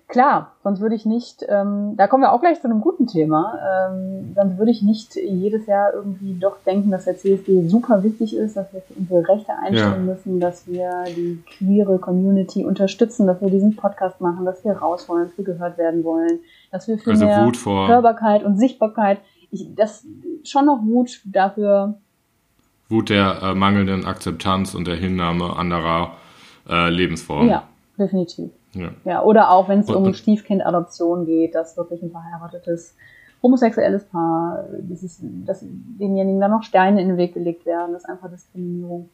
Klar, 0.10 0.53
sonst 0.64 0.80
würde 0.80 0.95
ich 0.95 1.05
nicht, 1.05 1.45
ähm, 1.49 1.95
da 1.97 2.08
kommen 2.08 2.24
wir 2.24 2.32
auch 2.32 2.39
gleich 2.39 2.62
zu 2.62 2.70
einem 2.70 2.80
guten 2.80 3.08
Thema, 3.08 3.60
ähm, 3.91 4.32
sonst 4.36 4.58
würde 4.58 4.72
ich 4.72 4.82
nicht 4.82 5.18
jedes 5.18 5.66
Jahr 5.68 5.93
irgendwie 5.93 6.39
doch 6.39 6.55
denken, 6.66 6.91
dass 6.91 7.03
der 7.03 7.18
CSD 7.18 7.68
super 7.68 8.03
wichtig 8.03 8.34
ist, 8.34 8.55
dass 8.55 8.72
wir 8.72 8.82
für 8.82 8.93
unsere 8.93 9.28
Rechte 9.28 9.51
einstehen 9.51 10.08
Ja. 10.08 10.14
müssen, 10.14 10.39
dass 10.39 10.66
wir 10.66 11.03
die 11.10 11.43
queere 11.58 11.99
Community 11.99 12.64
unterstützen, 12.64 13.28
dass 13.28 13.41
wir 13.41 13.49
diesen 13.49 13.76
Podcast 13.76 14.22
machen, 14.22 14.45
dass 14.45 14.64
wir 14.64 14.78
raus 14.78 15.10
wollen, 15.10 15.28
dass 15.28 15.38
wir 15.38 15.43
gehört 15.43 15.78
werden 15.78 16.05
wollen, 16.05 16.39
dass 16.72 16.88
wir 16.88 16.97
für 16.97 17.12
Also 17.12 17.26
mehr 17.26 17.51
Hörbarkeit 17.66 18.45
und 18.45 18.58
Sichtbarkeit, 18.58 19.20
ich, 19.51 19.76
das 19.76 20.05
schon 20.45 20.68
noch 20.68 20.84
Wut 20.84 21.20
dafür, 21.26 21.95
Wut 22.88 23.10
der 23.10 23.41
äh, 23.41 23.53
mangelnden 23.53 24.05
Akzeptanz 24.05 24.74
und 24.74 24.88
der 24.88 24.95
Hinnahme 24.95 25.58
anderer 25.58 26.14
äh, 26.70 26.89
Lebensformen. 26.89 27.49
ja, 27.49 27.64
definitiv. 27.99 28.51
Ja. 28.80 28.89
Ja, 29.05 29.23
oder 29.23 29.51
auch 29.51 29.67
wenn 29.69 29.80
es 29.80 29.89
um 29.89 30.13
Stiefkind-Adoption 30.13 31.25
geht, 31.25 31.55
dass 31.55 31.78
wirklich 31.78 32.01
ein 32.03 32.11
verheiratetes 32.11 32.95
homosexuelles 33.43 34.03
Paar, 34.05 34.65
ist, 34.89 35.21
dass 35.45 35.63
denjenigen 35.63 36.39
dann 36.41 36.51
noch 36.51 36.63
Steine 36.63 37.01
in 37.01 37.07
den 37.09 37.17
Weg 37.17 37.34
gelegt 37.34 37.65
werden, 37.65 37.93
dass 37.93 38.05
einfach 38.05 38.30
Diskriminierung 38.30 39.09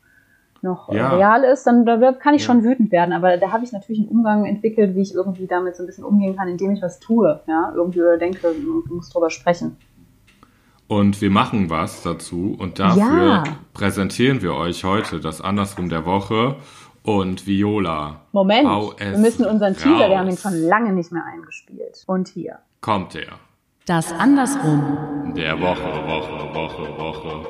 noch 0.62 0.92
Ja. 0.94 1.14
real 1.14 1.44
ist, 1.44 1.68
dann 1.68 1.86
da 1.86 2.14
kann 2.14 2.34
ich 2.36 2.42
Ja. 2.42 2.48
schon 2.48 2.64
wütend 2.64 2.92
werden. 2.92 3.14
Aber 3.14 3.36
da 3.38 3.52
habe 3.52 3.66
ich 3.66 3.74
natürlich 3.74 4.00
einen 4.02 4.08
Umgang 4.18 4.46
entwickelt, 4.46 4.96
wie 4.96 5.02
ich 5.02 5.14
irgendwie 5.14 5.46
damit 5.46 5.76
so 5.76 5.84
ein 5.84 5.88
bisschen 5.88 6.06
umgehen 6.06 6.38
kann, 6.38 6.48
indem 6.48 6.72
ich 6.72 6.82
was 6.82 7.00
tue. 7.00 7.42
Ja, 7.48 7.74
irgendwie 7.76 8.00
denke, 8.18 8.56
ich 8.86 8.92
muss 8.92 9.10
drüber 9.10 9.30
sprechen. 9.30 9.76
Und 10.88 11.22
wir 11.22 11.32
machen 11.32 11.70
was 11.70 12.04
dazu 12.04 12.56
und 12.60 12.80
dafür 12.80 13.28
Ja. 13.28 13.44
präsentieren 13.74 14.42
wir 14.42 14.54
euch 14.54 14.84
heute 14.84 15.20
das 15.20 15.42
Andersrum 15.42 15.90
der 15.90 16.06
Woche 16.06 16.56
und 17.04 17.46
Viola. 17.46 18.22
Moment, 18.32 18.68
Hau 18.68 18.94
wir 18.98 19.18
müssen 19.18 19.46
unseren 19.46 19.76
Teaser, 19.76 20.10
wir 20.10 20.18
haben 20.20 20.30
raus. 20.30 20.42
schon 20.42 20.54
lange 20.54 20.94
nicht 20.94 21.12
mehr 21.12 21.24
eingespielt. 21.26 22.04
Und 22.08 22.30
hier. 22.30 22.60
Kommt 22.82 23.14
der. 23.14 23.40
Das 23.86 24.12
Andersrum. 24.14 25.34
Der 25.36 25.60
Woche, 25.60 25.84
Woche, 25.84 26.54
Woche, 26.54 26.98
Woche. 26.98 27.48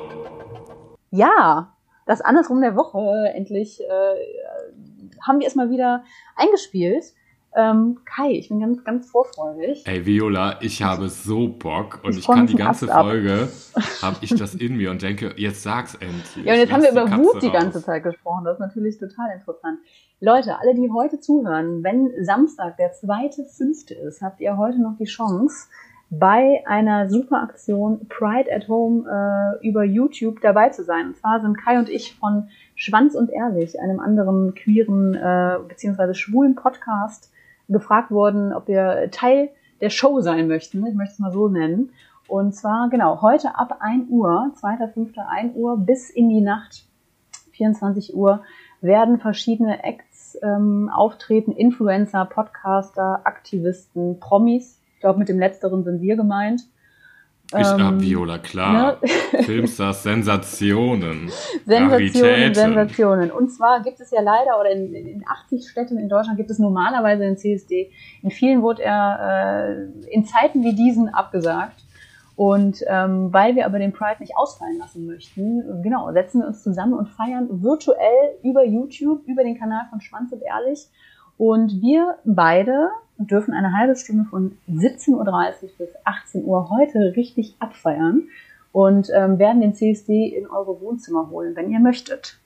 Ja, 1.10 1.74
das 2.06 2.20
andersrum 2.20 2.60
der 2.60 2.74
Woche 2.74 3.32
endlich 3.34 3.80
äh, 3.80 5.16
haben 5.26 5.38
wir 5.40 5.46
es 5.46 5.54
mal 5.54 5.70
wieder 5.70 6.02
eingespielt. 6.36 7.04
Ähm, 7.56 7.98
Kai, 8.04 8.32
ich 8.32 8.48
bin 8.48 8.58
ganz, 8.58 8.82
ganz 8.82 9.10
vorfreudig. 9.10 9.84
Ey, 9.86 10.04
Viola, 10.04 10.60
ich 10.60 10.82
habe 10.82 11.08
so 11.08 11.48
Bock 11.48 12.00
und 12.02 12.12
Ich 12.12 12.18
ich, 12.18 12.26
kann 12.26 12.46
die 12.46 12.56
ganze 12.56 12.92
Ast. 12.92 13.00
Folge, 13.00 13.48
habe 14.02 14.16
ich 14.22 14.34
das 14.34 14.54
in 14.56 14.76
mir 14.76 14.90
und 14.90 15.02
denke, 15.02 15.34
jetzt 15.36 15.62
sag's 15.62 15.94
endlich. 15.94 16.44
Ja, 16.44 16.54
und 16.54 16.58
jetzt 16.58 16.72
haben 16.72 16.82
wir 16.82 16.90
über 16.90 17.04
Katze 17.04 17.22
Wut 17.22 17.42
die 17.42 17.46
raus. 17.46 17.60
ganze 17.60 17.82
Zeit 17.82 18.02
gesprochen. 18.02 18.44
Das 18.44 18.54
ist 18.54 18.60
natürlich 18.60 18.98
total 18.98 19.30
interessant. 19.36 19.78
Leute, 20.20 20.58
alle, 20.58 20.74
die 20.74 20.90
heute 20.90 21.20
zuhören, 21.20 21.84
wenn 21.84 22.10
Samstag 22.24 22.76
der 22.76 22.92
zweite, 22.92 23.44
fünfte 23.44 23.94
ist, 23.94 24.20
habt 24.20 24.40
ihr 24.40 24.56
heute 24.56 24.82
noch 24.82 24.96
die 24.98 25.04
Chance, 25.04 25.68
bei 26.10 26.62
einer 26.66 27.08
super 27.08 27.42
Aktion 27.42 28.06
Pride 28.08 28.52
at 28.52 28.68
Home 28.68 29.04
äh, 29.08 29.66
über 29.66 29.84
YouTube 29.84 30.40
dabei 30.40 30.68
zu 30.70 30.84
sein. 30.84 31.08
Und 31.08 31.16
zwar 31.16 31.40
sind 31.40 31.56
Kai 31.56 31.78
und 31.78 31.88
ich 31.88 32.16
von 32.16 32.48
Schwanz 32.74 33.14
und 33.14 33.30
Ehrlich, 33.30 33.80
einem 33.80 34.00
anderen 34.00 34.54
queeren 34.54 35.14
äh, 35.14 35.58
beziehungsweise 35.68 36.14
schwulen 36.14 36.54
Podcast, 36.54 37.32
gefragt 37.68 38.10
worden, 38.10 38.52
ob 38.52 38.68
wir 38.68 39.10
Teil 39.10 39.50
der 39.80 39.90
Show 39.90 40.20
sein 40.20 40.48
möchten. 40.48 40.84
Ich 40.86 40.94
möchte 40.94 41.14
es 41.14 41.18
mal 41.18 41.32
so 41.32 41.48
nennen. 41.48 41.90
Und 42.26 42.54
zwar, 42.54 42.88
genau, 42.88 43.20
heute 43.20 43.56
ab 43.56 43.78
1 43.80 44.08
Uhr, 44.08 44.52
2.5. 44.60 45.16
1 45.18 45.56
Uhr 45.56 45.78
bis 45.78 46.10
in 46.10 46.28
die 46.28 46.40
Nacht, 46.40 46.86
24 47.52 48.14
Uhr, 48.14 48.42
werden 48.80 49.18
verschiedene 49.18 49.84
Acts 49.84 50.38
ähm, 50.42 50.90
auftreten, 50.92 51.52
Influencer, 51.52 52.24
Podcaster, 52.24 53.20
Aktivisten, 53.24 54.20
Promis. 54.20 54.80
Ich 54.94 55.00
glaube, 55.00 55.18
mit 55.18 55.28
dem 55.28 55.38
letzteren 55.38 55.84
sind 55.84 56.00
wir 56.00 56.16
gemeint. 56.16 56.62
Ich 57.48 57.68
ähm, 57.68 57.84
hab 57.84 58.00
Viola, 58.00 58.38
klar. 58.38 58.98
Ne? 59.00 59.08
Filmstars, 59.44 60.02
Sensationen. 60.02 61.30
Sensationen. 61.66 62.54
Sensationen. 62.54 63.30
Und 63.30 63.50
zwar 63.50 63.82
gibt 63.82 64.00
es 64.00 64.10
ja 64.10 64.22
leider, 64.22 64.58
oder 64.58 64.70
in, 64.70 64.94
in 64.94 65.24
80 65.26 65.68
Städten 65.68 65.98
in 65.98 66.08
Deutschland 66.08 66.38
gibt 66.38 66.50
es 66.50 66.58
normalerweise 66.58 67.22
den 67.22 67.36
CSD. 67.36 67.90
In 68.22 68.30
vielen 68.30 68.62
wurde 68.62 68.82
er 68.82 69.68
äh, 69.68 70.10
in 70.10 70.24
Zeiten 70.24 70.64
wie 70.64 70.74
diesen 70.74 71.08
abgesagt. 71.08 71.84
Und 72.36 72.82
ähm, 72.88 73.32
weil 73.32 73.54
wir 73.54 73.66
aber 73.66 73.78
den 73.78 73.92
Pride 73.92 74.16
nicht 74.18 74.36
ausfallen 74.36 74.78
lassen 74.78 75.06
möchten, 75.06 75.82
genau, 75.82 76.10
setzen 76.12 76.40
wir 76.40 76.48
uns 76.48 76.62
zusammen 76.62 76.94
und 76.94 77.08
feiern 77.08 77.62
virtuell 77.62 78.38
über 78.42 78.64
YouTube, 78.64 79.22
über 79.26 79.44
den 79.44 79.56
Kanal 79.56 79.86
von 79.90 80.00
Schwanz 80.00 80.32
und 80.32 80.42
Ehrlich. 80.42 80.88
Und 81.36 81.80
wir 81.80 82.18
beide 82.24 82.88
dürfen 83.18 83.54
eine 83.54 83.76
halbe 83.76 83.96
Stunde 83.96 84.24
von 84.28 84.56
17.30 84.68 85.12
Uhr 85.12 85.24
bis 85.78 85.88
18 86.04 86.44
Uhr 86.44 86.70
heute 86.70 87.14
richtig 87.16 87.54
abfeiern 87.58 88.28
und 88.72 89.08
ähm, 89.14 89.38
werden 89.38 89.60
den 89.60 89.74
CSD 89.74 90.26
in 90.26 90.46
eure 90.46 90.80
Wohnzimmer 90.80 91.30
holen, 91.30 91.54
wenn 91.54 91.70
ihr 91.70 91.80
möchtet. 91.80 92.38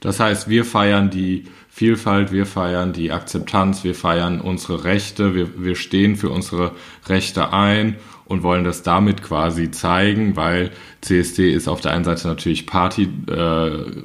Das 0.00 0.20
heißt, 0.20 0.48
wir 0.48 0.64
feiern 0.64 1.10
die 1.10 1.44
Vielfalt, 1.68 2.32
wir 2.32 2.46
feiern 2.46 2.92
die 2.92 3.12
Akzeptanz, 3.12 3.84
wir 3.84 3.94
feiern 3.94 4.40
unsere 4.40 4.84
Rechte, 4.84 5.34
wir, 5.34 5.62
wir 5.62 5.76
stehen 5.76 6.16
für 6.16 6.30
unsere 6.30 6.72
Rechte 7.06 7.52
ein 7.52 7.96
und 8.24 8.42
wollen 8.42 8.64
das 8.64 8.82
damit 8.82 9.22
quasi 9.22 9.70
zeigen, 9.70 10.34
weil 10.34 10.70
CSD 11.02 11.52
ist 11.52 11.68
auf 11.68 11.80
der 11.80 11.92
einen 11.92 12.04
Seite 12.04 12.26
natürlich 12.26 12.66
Party, 12.66 13.08
äh, 13.30 14.02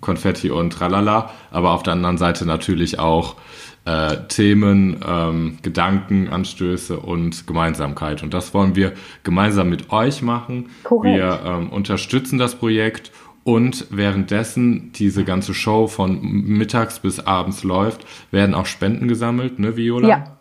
Konfetti 0.00 0.50
und 0.50 0.72
Tralala, 0.72 1.30
aber 1.50 1.70
auf 1.72 1.82
der 1.82 1.94
anderen 1.94 2.18
Seite 2.18 2.46
natürlich 2.46 2.98
auch 2.98 3.36
äh, 3.84 4.16
Themen, 4.28 5.00
ähm, 5.06 5.58
Gedanken, 5.62 6.28
Anstöße 6.28 6.98
und 6.98 7.46
Gemeinsamkeit. 7.46 8.22
Und 8.22 8.34
das 8.34 8.52
wollen 8.54 8.76
wir 8.76 8.92
gemeinsam 9.22 9.68
mit 9.68 9.90
euch 9.90 10.22
machen. 10.22 10.70
Korrekt. 10.82 11.16
Wir 11.16 11.40
ähm, 11.44 11.70
unterstützen 11.70 12.38
das 12.38 12.56
Projekt 12.56 13.10
und 13.42 13.86
währenddessen 13.90 14.92
diese 14.92 15.24
ganze 15.24 15.54
Show 15.54 15.86
von 15.86 16.20
mittags 16.22 17.00
bis 17.00 17.20
abends 17.20 17.64
läuft, 17.64 18.04
werden 18.30 18.54
auch 18.54 18.66
Spenden 18.66 19.08
gesammelt, 19.08 19.58
ne, 19.58 19.76
Viola? 19.76 20.08
Ja. 20.08 20.36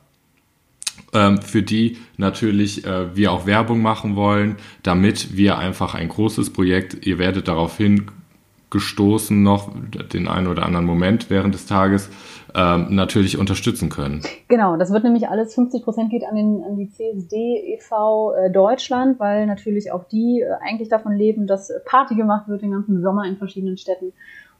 Ähm, 1.13 1.41
für 1.41 1.63
die 1.63 1.97
natürlich 2.17 2.85
äh, 2.85 3.15
wir 3.15 3.31
auch 3.31 3.45
Werbung 3.45 3.81
machen 3.81 4.15
wollen, 4.15 4.57
damit 4.83 5.35
wir 5.35 5.57
einfach 5.57 5.95
ein 5.95 6.09
großes 6.09 6.51
Projekt, 6.51 7.05
ihr 7.07 7.17
werdet 7.17 7.47
darauf 7.47 7.77
hingestoßen 7.77 9.41
noch 9.41 9.71
den 10.13 10.27
einen 10.27 10.47
oder 10.47 10.65
anderen 10.65 10.85
Moment 10.85 11.29
während 11.29 11.55
des 11.55 11.65
Tages, 11.65 12.09
ähm, 12.55 12.87
natürlich 12.89 13.37
unterstützen 13.37 13.89
können. 13.89 14.21
Genau, 14.47 14.77
das 14.77 14.91
wird 14.91 15.03
nämlich 15.03 15.27
alles 15.29 15.53
50 15.55 15.83
Prozent 15.83 16.09
geht 16.09 16.23
an, 16.23 16.35
den, 16.35 16.63
an 16.63 16.75
die 16.75 16.89
CSD 16.89 17.75
e.V. 17.75 18.33
Äh, 18.33 18.51
Deutschland, 18.51 19.19
weil 19.19 19.45
natürlich 19.45 19.91
auch 19.91 20.03
die 20.05 20.41
äh, 20.41 20.51
eigentlich 20.61 20.89
davon 20.89 21.13
leben, 21.13 21.47
dass 21.47 21.71
Party 21.85 22.15
gemacht 22.15 22.47
wird 22.47 22.61
den 22.61 22.71
ganzen 22.71 23.01
Sommer 23.01 23.25
in 23.25 23.37
verschiedenen 23.37 23.77
Städten. 23.77 24.13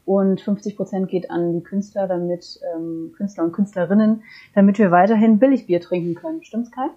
Und 0.04 0.40
50 0.40 0.76
Prozent 0.76 1.08
geht 1.08 1.30
an 1.30 1.52
die 1.52 1.62
Künstler, 1.62 2.08
damit 2.08 2.58
ähm, 2.74 3.12
Künstler 3.16 3.44
und 3.44 3.52
Künstlerinnen, 3.52 4.22
damit 4.54 4.78
wir 4.78 4.90
weiterhin 4.90 5.38
Billigbier 5.38 5.80
trinken 5.80 6.14
können. 6.14 6.42
Stimmt's, 6.42 6.70
Kai? 6.70 6.88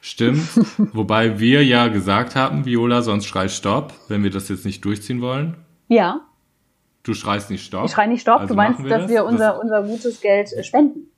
Stimmt. 0.00 0.48
Wobei 0.94 1.38
wir 1.38 1.64
ja 1.64 1.88
gesagt 1.88 2.34
haben, 2.34 2.64
Viola, 2.64 3.02
sonst 3.02 3.26
schrei 3.26 3.48
Stopp, 3.48 3.92
wenn 4.08 4.22
wir 4.22 4.30
das 4.30 4.48
jetzt 4.48 4.64
nicht 4.64 4.84
durchziehen 4.84 5.20
wollen. 5.20 5.56
Ja, 5.88 6.22
Du 7.02 7.14
schreist 7.14 7.50
nicht 7.50 7.64
Stopp. 7.64 7.86
Ich 7.86 7.92
schreie 7.92 8.08
nicht 8.08 8.20
Stopp. 8.20 8.40
Also 8.40 8.54
du 8.54 8.56
meinst, 8.56 8.82
wir 8.82 8.90
dass 8.90 9.02
das? 9.02 9.10
wir 9.10 9.24
unser, 9.24 9.60
unser 9.60 9.82
gutes 9.82 10.20
Geld 10.20 10.52
äh, 10.52 10.62
spenden. 10.62 11.10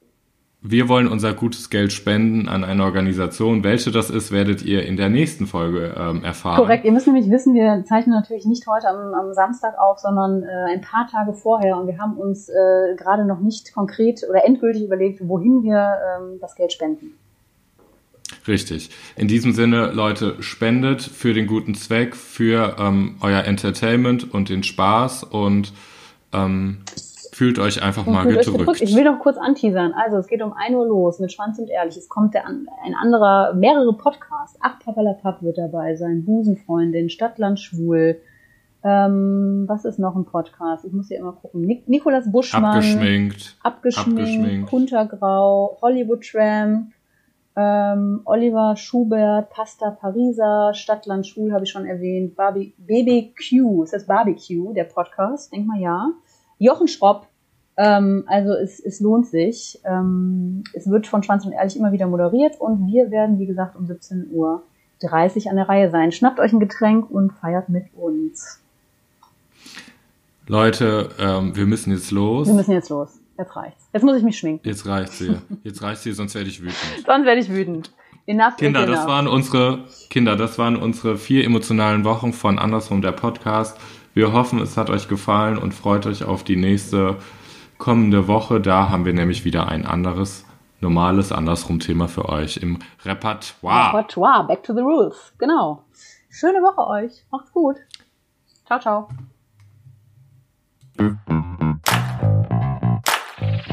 Wir 0.65 0.89
wollen 0.89 1.09
unser 1.09 1.35
gutes 1.35 1.71
Geld 1.71 1.93
spenden 1.93 2.49
an 2.49 2.63
eine 2.63 2.85
Organisation. 2.85 3.65
Welche 3.65 3.91
das 3.91 4.11
ist, 4.11 4.31
werdet 4.31 4.63
ihr 4.63 4.87
in 4.87 4.97
der 4.97 5.09
nächsten 5.09 5.49
Folge 5.49 5.93
ähm, 5.99 6.23
erfahren. 6.23 6.57
Korrekt. 6.57 6.85
Ihr 6.85 6.93
müsst 6.93 7.09
nämlich 7.09 7.29
wissen, 7.29 7.53
wir 7.55 7.85
zeichnen 7.85 8.15
natürlich 8.15 8.47
nicht 8.47 8.65
heute 8.69 8.87
am, 8.87 9.13
am 9.13 9.33
Samstag 9.33 9.77
auf, 9.77 9.99
sondern 9.99 10.45
äh, 10.45 10.73
ein 10.73 10.81
paar 10.81 11.09
Tage 11.09 11.33
vorher. 11.33 11.77
Und 11.77 11.89
wir 11.89 11.99
haben 11.99 12.17
uns 12.17 12.49
äh, 12.49 12.95
gerade 12.97 13.25
noch 13.25 13.41
nicht 13.41 13.75
konkret 13.75 14.23
oder 14.31 14.45
endgültig 14.45 14.85
überlegt, 14.85 15.27
wohin 15.27 15.65
wir 15.65 15.97
ähm, 16.17 16.39
das 16.41 16.55
Geld 16.55 16.73
spenden. 16.73 17.19
Richtig. 18.47 18.91
In 19.17 19.29
diesem 19.29 19.53
Sinne, 19.53 19.93
Leute, 19.93 20.43
spendet 20.43 21.03
für 21.03 21.33
den 21.33 21.47
guten 21.47 21.75
Zweck, 21.75 22.17
für 22.17 22.77
ähm, 22.79 23.17
euer 23.21 23.45
Entertainment 23.45 24.33
und 24.33 24.49
den 24.49 24.63
Spaß 24.63 25.25
und 25.25 25.73
ähm, 26.33 26.79
fühlt 27.33 27.59
euch 27.59 27.83
einfach 27.83 28.05
mal 28.07 28.27
gedrückt. 28.27 28.81
Ich 28.81 28.95
will 28.97 29.05
noch 29.05 29.21
kurz 29.21 29.37
anteasern. 29.39 29.93
Also, 29.93 30.17
es 30.17 30.27
geht 30.27 30.43
um 30.43 30.53
1 30.53 30.75
Uhr 30.75 30.87
los 30.87 31.19
mit 31.21 31.33
Schwanz 31.33 31.59
und 31.59 31.71
Ehrlich. 31.71 31.97
Es 31.97 32.09
kommt 32.09 32.35
der, 32.35 32.47
ein 32.47 32.95
anderer, 33.01 33.55
mehrere 33.55 33.97
Podcasts. 33.97 34.59
Ach, 34.61 34.79
Papalapap 34.81 35.43
wird 35.43 35.59
dabei 35.59 35.95
sein. 35.95 36.25
Busenfreundin, 36.25 37.11
Stadtland 37.11 37.61
Schwul. 37.61 38.21
Ähm, 38.85 39.65
was 39.69 39.85
ist 39.85 40.01
noch 40.01 40.17
ein 40.17 40.25
Podcast? 40.25 40.85
Ich 40.85 40.93
muss 40.93 41.09
hier 41.09 41.19
immer 41.19 41.33
gucken. 41.33 41.63
Nik 41.63 41.89
Nikolas 41.89 42.31
Buschmann. 42.31 42.65
Abgeschminkt. 42.65 43.57
Abgeschminkt. 43.63 44.21
Abgeschminkt. 44.21 44.71
Kuntergrau. 44.71 45.79
Hollywood 45.81 46.25
Tramp. 46.29 46.93
Ähm, 47.55 48.23
Oliver 48.25 48.77
Schubert, 48.77 49.51
Pasta 49.51 49.91
Pariser, 49.91 50.73
Stadtland 50.75 51.27
Schwul 51.27 51.53
habe 51.53 51.65
ich 51.65 51.71
schon 51.71 51.85
erwähnt, 51.85 52.35
Barbie, 52.35 52.75
BBQ, 52.79 53.83
ist 53.83 53.93
das 53.93 54.07
Barbecue, 54.07 54.73
der 54.73 54.85
Podcast? 54.85 55.53
Denk 55.53 55.67
mal 55.67 55.79
ja. 55.79 56.11
Jochen 56.59 56.89
Schropp, 56.89 57.27
ähm, 57.77 58.25
also 58.27 58.53
es, 58.53 58.81
es 58.81 59.01
lohnt 59.01 59.27
sich. 59.27 59.81
Ähm, 59.85 60.65
es 60.73 60.89
wird 60.89 61.07
von 61.07 61.23
Schwanz 61.23 61.45
und 61.45 61.53
Ehrlich 61.53 61.77
immer 61.77 61.93
wieder 61.93 62.07
moderiert 62.07 62.61
und 62.61 62.87
wir 62.87 63.11
werden, 63.11 63.39
wie 63.39 63.47
gesagt, 63.47 63.77
um 63.77 63.87
17 63.87 64.29
Uhr 64.33 64.63
30 65.01 65.51
an 65.51 65.57
der 65.57 65.69
Reihe 65.69 65.91
sein. 65.91 66.13
Schnappt 66.13 66.39
euch 66.39 66.53
ein 66.53 66.61
Getränk 66.61 67.11
und 67.11 67.33
feiert 67.33 67.69
mit 67.69 67.87
uns. 67.95 68.61
Leute, 70.47 71.11
ähm, 71.19 71.57
wir 71.57 71.67
müssen 71.67 71.93
jetzt 71.93 72.11
los. 72.11 72.49
Wir 72.49 72.55
müssen 72.55 72.73
jetzt 72.73 72.91
los. 72.91 73.22
Jetzt 73.39 73.57
reicht's. 73.57 73.89
Jetzt 73.93 74.03
muss 74.03 74.17
ich 74.17 74.23
mich 74.23 74.39
schminken. 74.39 74.67
Jetzt 74.67 74.87
reicht's 74.87 75.19
hier. 75.19 75.43
Jetzt 75.63 75.83
reicht's 75.83 76.03
hier, 76.03 76.15
sonst 76.15 76.35
werde 76.35 76.49
ich 76.49 76.61
wütend. 76.61 76.77
sonst 77.07 77.27
werde 77.27 77.41
ich 77.41 77.51
wütend. 77.51 77.93
Enough 78.27 78.57
Kinder, 78.57 78.87
das 78.87 79.07
waren 79.07 79.27
unsere 79.27 79.85
Kinder, 80.09 80.37
das 80.37 80.57
waren 80.57 80.77
unsere 80.77 81.17
vier 81.17 81.45
emotionalen 81.45 82.05
Wochen 82.05 82.33
von 82.33 82.59
Andersrum 82.59 83.03
der 83.03 83.13
Podcast. 83.13 83.77
Wir 84.15 84.33
hoffen, 84.33 84.61
es 84.61 84.77
hat 84.77 84.91
euch 84.91 85.09
gefallen 85.09 85.59
und 85.59 85.73
freut 85.73 86.07
euch 86.07 86.23
auf 86.23 86.45
die 86.45 86.57
nächste 86.57 87.17
kommende 87.79 88.29
Woche. 88.29 88.61
Da 88.61 88.91
haben 88.91 89.05
wir 89.05 89.13
nämlich 89.13 89.45
wieder 89.45 89.69
ein 89.69 89.87
anderes, 89.87 90.45
normales 90.81 91.33
Andersrum-Thema 91.33 92.07
für 92.07 92.29
euch 92.29 92.59
im 92.59 92.79
Repertoire. 93.05 93.93
Repertoire, 93.93 94.47
back 94.47 94.63
to 94.63 94.73
the 94.73 94.83
rules. 94.83 95.33
Genau. 95.39 95.85
Schöne 96.31 96.59
Woche 96.59 96.87
euch. 96.87 97.25
Macht's 97.33 97.53
gut. 97.53 97.77
Ciao, 98.67 98.79
ciao. 98.79 99.09